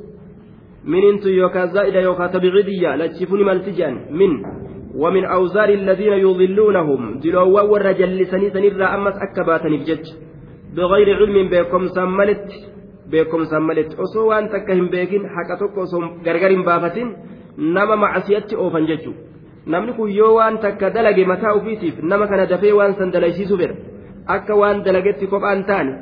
انت 0.87 1.27
يوكا 1.27 1.67
زائدة 1.67 2.01
يوكا 2.01 2.27
تبعيدية 2.27 2.97
لا 2.97 3.07
تشوفوني 3.07 3.45
مالتجان 3.45 3.95
من. 4.11 4.33
ومن 4.95 5.25
أوزار 5.25 5.69
الذين 5.69 6.13
يضلونهم. 6.13 7.19
دلوان 7.21 7.67
والرجل 7.71 8.11
لسني 8.19 8.51
سنرى 8.51 8.85
أمس 8.85 9.15
أكبات 9.27 9.67
نفجج 9.67 10.05
بغير 10.77 11.09
علم 11.17 11.49
بكم 11.53 11.89
سملت. 11.89 12.49
بكم 13.13 13.45
سملت. 13.45 13.91
أسو 14.01 14.33
أن 14.33 14.49
تكهم 14.49 14.89
بيكين 14.89 15.23
حكتك 15.35 15.79
أسو 15.79 15.99
غرغر 16.27 16.53
بافتين 16.67 17.09
نما 17.59 17.95
معصيتي 17.95 18.57
أوفن 18.57 18.87
ججو. 18.87 19.13
namni 19.67 19.93
kun 19.93 20.11
yoo 20.11 20.35
waan 20.35 20.59
takka 20.59 20.91
dalage 20.91 21.25
mataa 21.25 21.55
ufiitiif 21.59 22.01
nama 22.03 22.27
kana 22.27 22.47
dafee 22.47 22.73
waan 22.73 22.95
san 22.99 23.11
dalaysiisu 23.15 23.59
fedha 23.61 23.77
akka 24.27 24.57
waan 24.57 24.83
dalagetti 24.87 25.27
kophaan 25.27 25.65
taane 25.69 25.93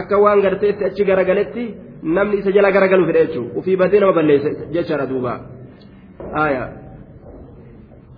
akka 0.00 0.18
waan 0.24 0.42
garteetti 0.44 0.84
achi 0.84 1.04
garagaletti 1.08 1.64
namni 2.02 2.38
isa 2.40 2.52
jala 2.52 2.72
garagalu 2.72 3.06
fedha 3.06 3.24
jechuudha 3.26 3.58
ufii 3.58 3.76
badee 3.76 4.00
nama 4.00 4.12
balleessa 4.12 4.50
jechaadha 4.72 5.06
duuba 5.06 5.40
aayaa 6.34 6.68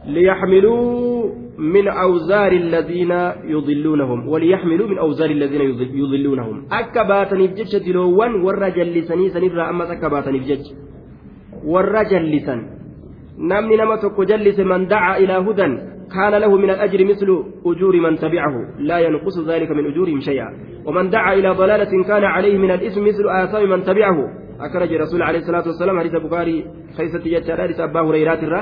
ليحملوا 0.06 1.30
من 1.58 1.88
أوزار 1.88 2.52
الذين 2.52 3.12
يضلونهم 3.44 4.28
وليحملوا 4.28 4.86
من 4.88 4.98
أوزار 4.98 5.30
الذين 5.30 5.62
يضلونهم 5.94 6.56
أكباتني 6.72 7.46
بجج 7.46 7.76
دلوان 7.86 8.32
والرجل 8.44 8.88
لسني 8.98 9.28
سنرى 9.30 9.62
أما 9.70 9.92
أكباتني 9.92 10.38
بجج 10.38 10.64
والرجل 11.62 12.22
لسن 12.36 12.60
namni 13.38 13.76
nama 13.76 13.96
tokko 13.98 14.24
jallise 14.28 14.64
man 14.64 14.86
daca 14.88 15.18
ilaa 15.18 15.40
hudan 15.40 15.72
kaana 16.14 16.36
lahu 16.44 16.58
min 16.62 16.70
alajri 16.74 17.04
mislu 17.10 17.34
ujuuri 17.70 18.00
man 18.06 18.14
tabicahu 18.24 18.60
laa 18.88 19.00
yanqusu 19.06 19.40
dhalika 19.48 19.74
min 19.78 19.86
ujuurihim 19.92 20.22
shay'a 20.28 20.48
ومن 20.86 21.10
دعا 21.10 21.32
إلى 21.34 21.50
ضلالة 21.50 21.92
كان 22.10 22.24
عليه 22.24 22.58
من 22.58 22.70
الإثم 22.70 23.02
مثل 23.06 23.24
آثام 23.42 23.70
من 23.70 23.84
تبعه 23.84 24.18
أخرج 24.60 24.92
رسول 24.94 25.22
عليه 25.22 25.38
الصلاة 25.38 25.66
والسلام 25.70 26.00
حديث 26.00 26.14
البخاري 26.14 26.56
خيسة 26.96 27.22
حديث 27.62 27.80
أبا 27.80 28.00
هريرة 28.00 28.40
الرا 28.46 28.60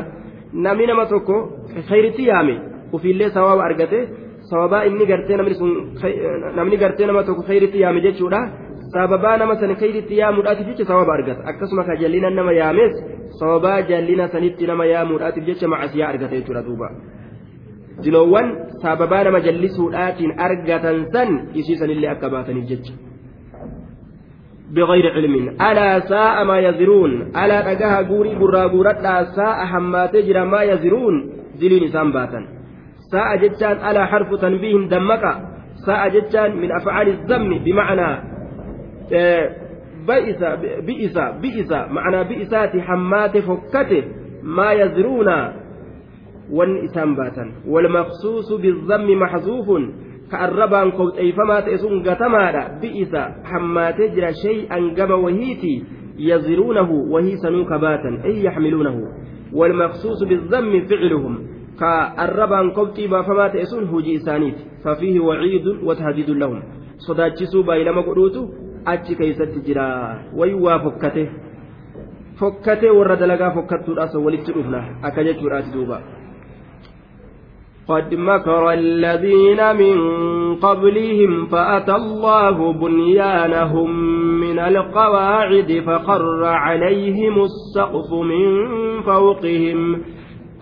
نمني 0.55 0.87
نما 0.87 1.05
توكو 1.05 1.37
خير 1.89 2.05
تيامي 2.17 2.57
وفي 2.93 3.11
الله 3.11 3.29
ثواب 3.29 3.59
أرغته 3.59 4.09
ثوابا 4.51 4.79
إني 4.87 5.05
غرتي 5.11 5.33
نمني 6.57 6.77
غرتي 6.83 7.05
نما 7.07 7.23
توكو 7.23 7.43
خير 7.43 7.63
تيامي 7.73 8.01
جيتشورا 8.05 8.41
sababaa 8.91 9.37
nama 9.39 9.55
san 9.61 9.71
kayritti 9.77 10.19
yaamuudhaatiif 10.19 10.67
jecha 10.71 10.85
sababa 10.85 11.13
argata 11.15 11.47
akkasuma 11.51 11.85
ka 11.89 11.95
jallina 12.01 12.31
nama 12.31 12.53
yaames 12.53 12.95
sababaa 13.41 13.83
jallina 13.91 14.27
sanitti 14.33 14.67
nama 14.67 14.85
yaamuudhaatiif 14.93 15.47
jecha 15.47 15.69
macasiyaa 15.73 16.09
argata 16.13 16.35
jechuudha 16.37 16.63
duuba 16.69 16.89
diloowwan 18.05 18.57
sababaa 18.83 19.25
nama 19.25 19.41
jallisuudhaatiin 19.47 20.35
argatan 20.47 21.07
san 21.13 21.31
isiisanillee 21.55 22.11
akka 22.15 22.31
baataniif 22.31 22.69
jecha. 22.73 22.95
بغير 24.71 25.13
علم 25.13 25.49
ألا 25.61 26.01
ساء 26.01 26.45
ما 26.45 26.59
يزرون 26.59 27.23
ألا 27.37 27.73
أجاها 27.73 28.03
قوري 28.03 28.35
برا 28.35 28.67
قورتا 28.67 29.25
ساء 29.25 29.65
حمات 29.67 30.17
جرى 30.17 30.45
ما 30.45 30.63
يزرون 30.63 31.15
دلين 31.61 31.89
سنباتا 31.89 32.41
ساء 33.13 33.37
جتان 33.37 33.77
ألا 33.91 34.07
حرف 34.07 34.35
تنبيه 34.35 34.89
دمك 34.89 35.25
ساء 35.87 36.09
جتان 36.09 36.57
من 36.57 36.73
أفعال 36.73 37.09
الذم 37.09 37.59
بمعنى 37.65 38.09
بئس 40.09 40.43
بئس 40.87 41.19
بئس 41.43 41.73
معنى 41.73 42.25
بئسات 42.25 42.77
حمات 42.77 43.39
فكته 43.39 44.03
ما 44.43 44.73
يزرون 44.73 45.29
والإسام 46.53 47.17
باتا 47.17 47.53
والمخصوص 47.67 48.53
بالذم 48.53 49.19
محذوف 49.19 49.69
كأربان 50.31 50.91
قوت 50.91 51.19
أي 51.19 51.33
فما 51.33 51.61
تأسون 51.61 52.03
قتمادا 52.03 52.79
بئس 52.83 53.15
حمات 53.45 53.99
تجرى 53.99 54.33
شيئا 54.35 54.95
قم 54.99 55.11
وهيتي 55.11 55.85
يزرونه 56.19 56.91
وهي 56.91 57.37
سنوك 57.37 57.73
باتا 57.73 58.23
أي 58.25 58.45
يحملونه 58.45 58.97
والمخصوص 59.53 60.23
بالذم 60.23 60.87
فعلهم 60.91 61.47
كأربان 61.81 62.71
قوت 62.71 63.01
فما 63.01 63.49
تأسون 63.49 63.85
هجي 63.85 64.19
سانيت 64.19 64.57
ففيه 64.85 65.21
وعيد 65.21 65.67
وتهديد 65.67 66.31
لهم 66.31 66.63
صداتشسوا 66.99 67.63
بايلما 67.63 68.01
قلوتو 68.01 68.49
achi 68.85 69.17
keeysatti 69.17 69.61
jira. 69.61 70.17
Wayi 70.37 70.55
waa 70.55 70.79
fokkate. 70.79 71.31
Fokkatee 72.41 72.91
warra 72.91 73.17
dalagaa 73.17 73.51
fokkattuudhaas 73.55 74.15
walitti 74.15 74.53
dhufna. 74.53 74.85
Akka 75.03 75.25
jechuudhaati 75.25 75.73
duuba. 75.73 76.01
قد 77.91 78.15
مكر 78.15 78.73
الذين 78.73 79.77
من 79.77 79.97
قبلهم 80.57 81.47
فأتى 81.47 81.93
الله 81.93 82.73
بنيانهم 82.73 83.91
من 84.41 84.59
القواعد 84.59 85.83
فقر 85.87 86.45
عليهم 86.45 87.43
السقف 87.43 88.13
من 88.13 88.71
فوقهم 89.03 90.03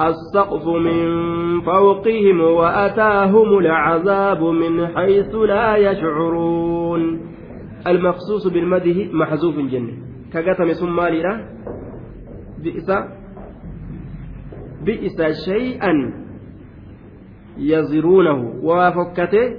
السقف 0.01 0.67
من 0.67 1.01
فوقهم 1.61 2.41
وأتاهم 2.41 3.59
العذاب 3.59 4.43
من 4.43 4.87
حيث 4.87 5.35
لا 5.35 5.77
يشعرون 5.77 7.21
المخصوص 7.87 8.47
بالمده 8.47 9.13
محذوف 9.13 9.57
جنة 9.57 9.93
كقتم 10.33 10.73
ثم 10.73 11.01
بئس 12.63 12.91
بئس 14.85 15.45
شيئا 15.45 16.28
يزرونه. 17.59 18.39
وفكته 18.63 19.55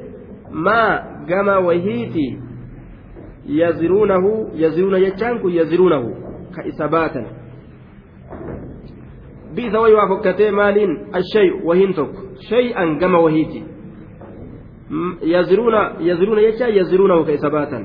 ما 0.52 1.02
جما 1.30 1.58
وهيتي 1.58 2.40
يزرونه. 3.48 4.26
يزرون 4.54 4.96
يجانك 4.96 5.42
يزرونه. 5.46 6.14
كإثباتا 6.56 7.26
بئس 9.56 9.76
ويوافكته 9.76 10.52
مال 10.52 10.78
الشيء 11.16 11.66
وهنتك. 11.66 12.12
شيئا 12.50 12.86
جما 13.02 13.18
وهيتي 13.18 13.64
يزرون 15.24 15.76
يزرون 16.00 16.40
يجا 16.40 16.68
يزرونه 16.68 17.24
كإثباتا 17.24 17.80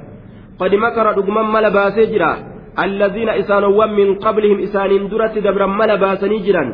قد 0.60 0.74
مكر 0.74 1.12
دغما 1.12 1.42
مال 1.42 1.72
باسي 1.72 2.06
جرا. 2.06 2.54
الذين 2.78 3.28
إسانوا 3.28 3.86
من 3.86 4.18
قبلهم 4.18 4.58
إسان 4.58 5.08
درت 5.08 5.38
دبرا 5.38 5.66
مال 5.66 6.00
باسني 6.00 6.38
جرا 6.38 6.64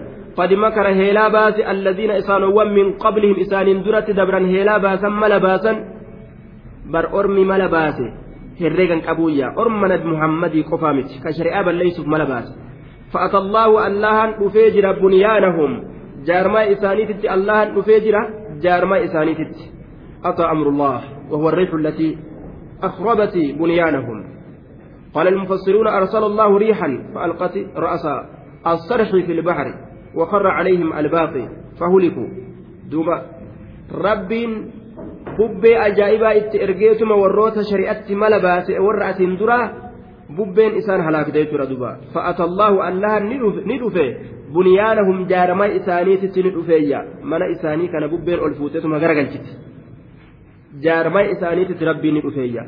قد 0.40 0.52
مكر 0.52 0.86
هيلا 1.00 1.28
باس 1.28 1.56
الذين 1.74 2.10
إسانوا 2.10 2.64
من 2.64 2.86
قبلهم 3.04 3.36
إسان 3.44 3.82
درت 3.82 4.10
دبرا 4.10 4.40
هيلا 4.52 4.78
باسا 4.78 5.08
مال 5.08 5.40
باسا 5.40 5.72
بر 6.92 7.04
qabuyya 9.06 9.46
orma 9.56 9.88
nabi 9.88 10.04
muhammadii 10.12 10.68
qofaa 10.70 10.92
miti 10.92 11.16
ka 11.24 11.32
shari'aa 11.32 11.64
balleeysuuf 11.64 12.06
mala 12.12 12.26
baase 12.32 12.52
fa'ata 13.12 13.36
allaahu 13.42 13.80
allahan 13.88 14.30
dhufee 14.40 14.68
jira 14.76 14.90
bunyaanahum 15.02 15.70
jaarmaa 16.28 16.68
isaaniititti 16.74 17.32
allahan 17.36 17.72
dhufee 17.76 18.00
jira 18.04 18.22
جارما 18.60 19.04
إسانيتت 19.04 19.56
أتى 20.24 20.42
أمر 20.42 20.68
الله. 20.68 21.00
وهو 21.30 21.48
الريح 21.48 21.74
التي 21.74 22.18
أخربت 22.82 23.36
بنيانهم. 23.36 24.24
قال 25.14 25.28
المفسرون 25.28 25.86
أرسل 25.86 26.22
الله 26.24 26.58
ريحا. 26.58 26.88
فألقت 27.14 27.58
رأس 27.76 28.06
الصرح 28.66 29.10
في 29.10 29.32
البحر. 29.32 29.66
وخر 30.14 30.46
عليهم 30.46 30.92
الباقي 30.92 31.48
فهلكوا 31.80 32.28
دوبا 32.90 33.16
رب 33.94 34.32
bubbee 35.38 35.76
ajaa'ibaa 35.86 36.32
itti 36.40 36.62
ergeetuma 36.66 37.14
warroota 37.22 37.64
shari'atti 37.70 38.14
mala 38.22 38.40
baase 38.40 38.78
warra 38.86 39.06
atiin 39.12 39.38
duraa 39.40 39.64
bubbeen 40.36 40.76
isaan 40.80 41.04
halaakte 41.06 41.38
jechuudha 41.38 41.66
duba 41.70 41.90
fa'ata 42.14 42.44
allahu 42.48 42.82
allahan 42.88 43.28
ni 43.70 43.78
dhufe 43.82 44.04
bunyaanahum 44.56 45.26
jaarama 45.32 45.66
isaaniititti 45.78 46.42
ni 46.42 46.50
dhufeeyya 46.56 47.00
mana 47.32 47.50
isaanii 47.54 47.88
kana 47.94 48.08
bubbeen 48.12 48.44
ol 48.46 48.54
fuutetuma 48.60 49.02
garagalchiti 49.04 49.50
jaarama 50.86 51.22
isaaniititti 51.34 51.90
rabbiin 51.92 52.14
ni 52.14 52.24
dhufeeyya 52.28 52.64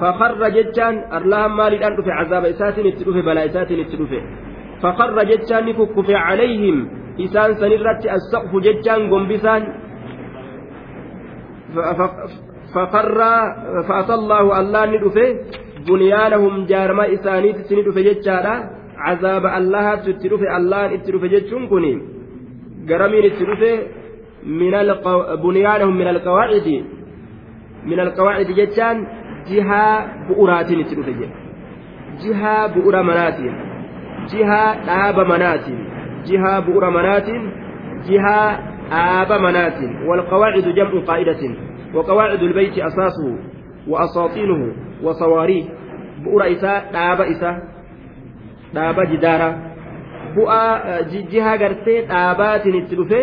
فخر 0.00 0.48
جتان 0.56 0.94
الله 1.18 1.42
مالي 1.48 1.86
أن 1.86 1.92
دفع 1.96 2.14
عذاب 2.20 2.44
إساتين 2.44 2.86
اتدفع 2.86 3.20
بلا 3.20 3.44
إساتين 3.48 3.80
اتدفع 3.84 4.22
فخر 4.82 5.22
جتان 5.30 5.64
نككف 5.66 6.08
عليهم 6.10 6.76
إسان 7.20 7.54
سنرت 7.54 8.02
السقف 8.06 8.52
جتان 8.66 9.00
قنبسان 9.12 9.62
فخر 12.74 13.18
فأتى 13.88 14.14
الله 14.14 14.60
الله 14.60 14.84
bunyaanahum 15.88 16.66
jaarma 16.66 17.06
isaaniitti 17.16 17.76
ni 17.76 17.82
dhufe 17.82 18.02
jechaadha 18.08 18.54
cazaaba 19.04 19.52
allahaatu 19.58 20.10
itti 20.10 20.28
dhufe 20.32 20.48
allahan 20.58 20.94
itti 20.96 21.12
dhufe 21.14 21.28
jechuun 21.34 21.68
kun 21.70 21.86
garamiin 22.90 23.28
itti 23.30 23.44
dhufe 23.50 23.72
bunyaanahum 25.44 25.94
min 26.00 26.08
alqawaacidi 26.14 26.76
min 27.92 27.98
alqawaacidi 28.06 28.58
jechaan 28.60 29.06
jihaa 29.50 29.94
bu'uraatiin 30.28 30.80
itti 30.84 30.94
dhufe 31.00 31.12
jedha 31.20 31.36
jihaa 34.31 34.69
bu'ura 34.87 34.87
manaatiin 34.87 34.87
jihaa 34.87 34.87
dhaaba 34.87 35.23
manaatiin 35.33 35.79
jihaa 36.27 36.57
bu'ura 36.67 36.89
manaatiin 36.97 37.43
jihaa 38.09 38.49
dhaaba 38.91 39.37
manaatiin 39.47 39.91
walqawaacidu 40.09 40.71
jam'u 40.81 40.99
qaa'idatin 41.11 41.53
وقواعد 41.95 42.41
البيت 42.43 42.75
أساسه 42.79 43.27
وأساطينه 43.87 44.61
وصواريه 45.03 45.63
bu'ura 46.23 46.47
isaa 46.55 46.79
dhaaba 46.93 47.23
isa 47.33 47.51
dhaaba 48.75 49.05
jidaara 49.11 49.49
bu'aa 50.35 51.01
jiha 51.31 51.53
gartee 51.61 51.99
dhaabaatiin 52.11 52.75
itti 52.81 52.95
dhufe 52.99 53.19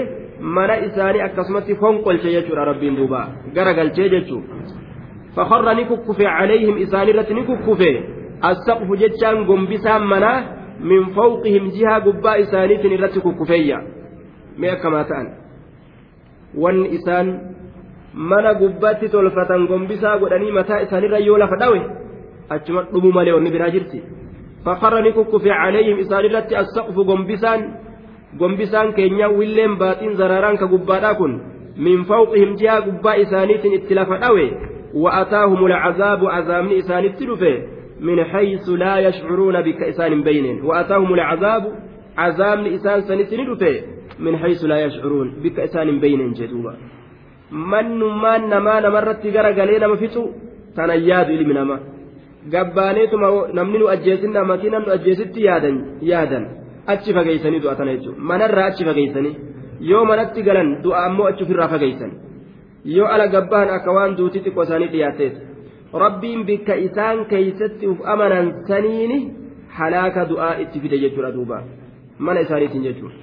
mana 0.56 0.74
isaanii 0.86 1.22
akkasumatti 1.28 1.74
fonqolche 1.82 2.28
jechuudha 2.36 2.64
rabbiin 2.70 2.96
duuba 3.00 3.20
gara 3.56 3.72
galchee 3.78 4.08
jechuun 4.14 4.42
fakharra 5.36 5.74
ni 5.78 5.84
kukkufe 5.90 6.24
calayhim 6.36 6.76
isaanirratti 6.84 7.34
ni 7.38 7.42
kukkufe 7.50 7.90
assaqfu 8.50 8.92
jechaan 9.02 9.44
gombisaan 9.50 10.04
manaa 10.12 10.38
min 10.79 11.13
fawqihim 11.15 11.71
jiha 11.75 11.99
gubbaa 12.07 12.35
isaaniitiin 12.43 12.93
irratti 12.97 13.19
kukkufeeyya 13.25 13.77
mee 14.57 14.71
akkamaa 14.71 15.03
ta'an 15.11 15.27
wanni 16.63 16.89
isaan 16.97 17.27
mana 18.13 18.53
gubbaatti 18.61 19.09
tolfatan 19.09 19.67
gombisaa 19.67 20.17
godhanii 20.21 20.51
mataa 20.59 20.79
isaanirra 20.85 21.19
yoo 21.27 21.37
lafa 21.37 21.55
dhawe 21.63 21.81
achuma 22.49 22.81
dhumuu 22.93 23.11
malee 23.17 23.33
wanni 23.37 23.51
biraa 23.55 23.69
jirti 23.75 24.03
fakkarra 24.65 25.01
ni 25.01 25.11
kukkufe 25.17 25.49
caleeyhim 25.49 25.99
isaan 26.05 26.25
irratti 26.29 26.55
assaqfu 26.61 27.05
gombisaan 27.11 27.61
gombisaan 28.39 28.93
keenya 28.93 29.27
willeen 29.29 29.75
baaxiin 29.81 30.15
zararaan 30.21 30.57
ka 30.57 30.67
gubbaadhaa 30.73 31.13
kun 31.19 31.33
min 31.77 32.05
fawqihim 32.05 32.55
jihaa 32.61 32.81
gubbaa 32.87 33.15
isaaniitiin 33.25 33.73
itti 33.81 33.93
lafa 34.01 34.17
dhawe 34.25 34.47
وأتاهم 34.93 35.65
العذاب 35.65 36.25
عذاب 36.25 36.71
إسان 36.71 37.05
التلفة 37.05 37.53
من 38.01 38.23
حيث 38.23 38.69
لا 38.69 38.99
يشعرون 38.99 39.61
بك 39.61 39.83
إسان 39.83 40.23
بينين 40.23 40.61
وأتاهم 40.65 41.13
العذاب 41.13 41.63
عذاب 42.17 42.59
إسان 42.65 43.01
سنتندفة 43.01 43.81
من 44.19 44.37
حيث 44.37 44.63
لا 44.65 44.77
يشعرون 44.85 45.27
بك 45.43 45.59
إسان 45.59 45.99
بينين 45.99 46.31
جدوبا 46.33 46.73
من 47.51 47.97
ما 48.23 48.37
نما 48.37 48.79
نمرت 48.79 49.25
غرق 49.35 49.57
لنا 49.63 49.87
مفتو 49.87 50.23
تنياد 50.75 51.29
إلي 51.29 51.45
منما 51.51 51.79
gabbaaneetuma 52.53 53.27
namni 53.53 53.79
nu 53.79 53.87
ajjeesinna 53.93 54.43
makiina 54.43 54.79
nu 54.79 54.91
ajjeesitti 54.95 55.43
yaadan 55.47 55.77
yaadan 56.09 56.45
achi 56.93 57.13
fageeysanii 57.17 57.59
du'atan 57.63 57.89
jechuudha 57.93 58.21
manarraa 58.29 58.67
achi 58.71 58.85
fageeysanii 58.89 59.35
yoo 59.89 60.05
manatti 60.11 60.43
galan 60.47 60.69
du'a 60.83 61.01
ammoo 61.07 61.27
achi 61.31 61.43
ofirraa 61.43 61.67
fageysan 61.73 62.11
yoo 62.95 63.07
ala 63.15 63.27
gabbaan 63.35 63.69
akka 63.77 63.95
waan 63.97 64.17
duuti 64.17 64.43
xiqqoo 64.45 64.63
isaanii 64.67 64.91
dhiyaateet 64.93 65.35
rabbiin 65.93 66.45
bikka 66.45 66.75
isaan 66.75 67.25
keeysatti 67.25 67.87
uf 67.87 67.99
amanan 68.13 68.53
saniini 68.67 69.19
halaaka 69.79 70.25
du'aa 70.29 70.53
itti 70.63 70.79
fide 70.79 70.97
jechuudha 71.03 71.31
duuba 71.31 71.63
mana 72.19 72.39
isaaniitiin 72.39 72.83
jechuudha. 72.83 73.15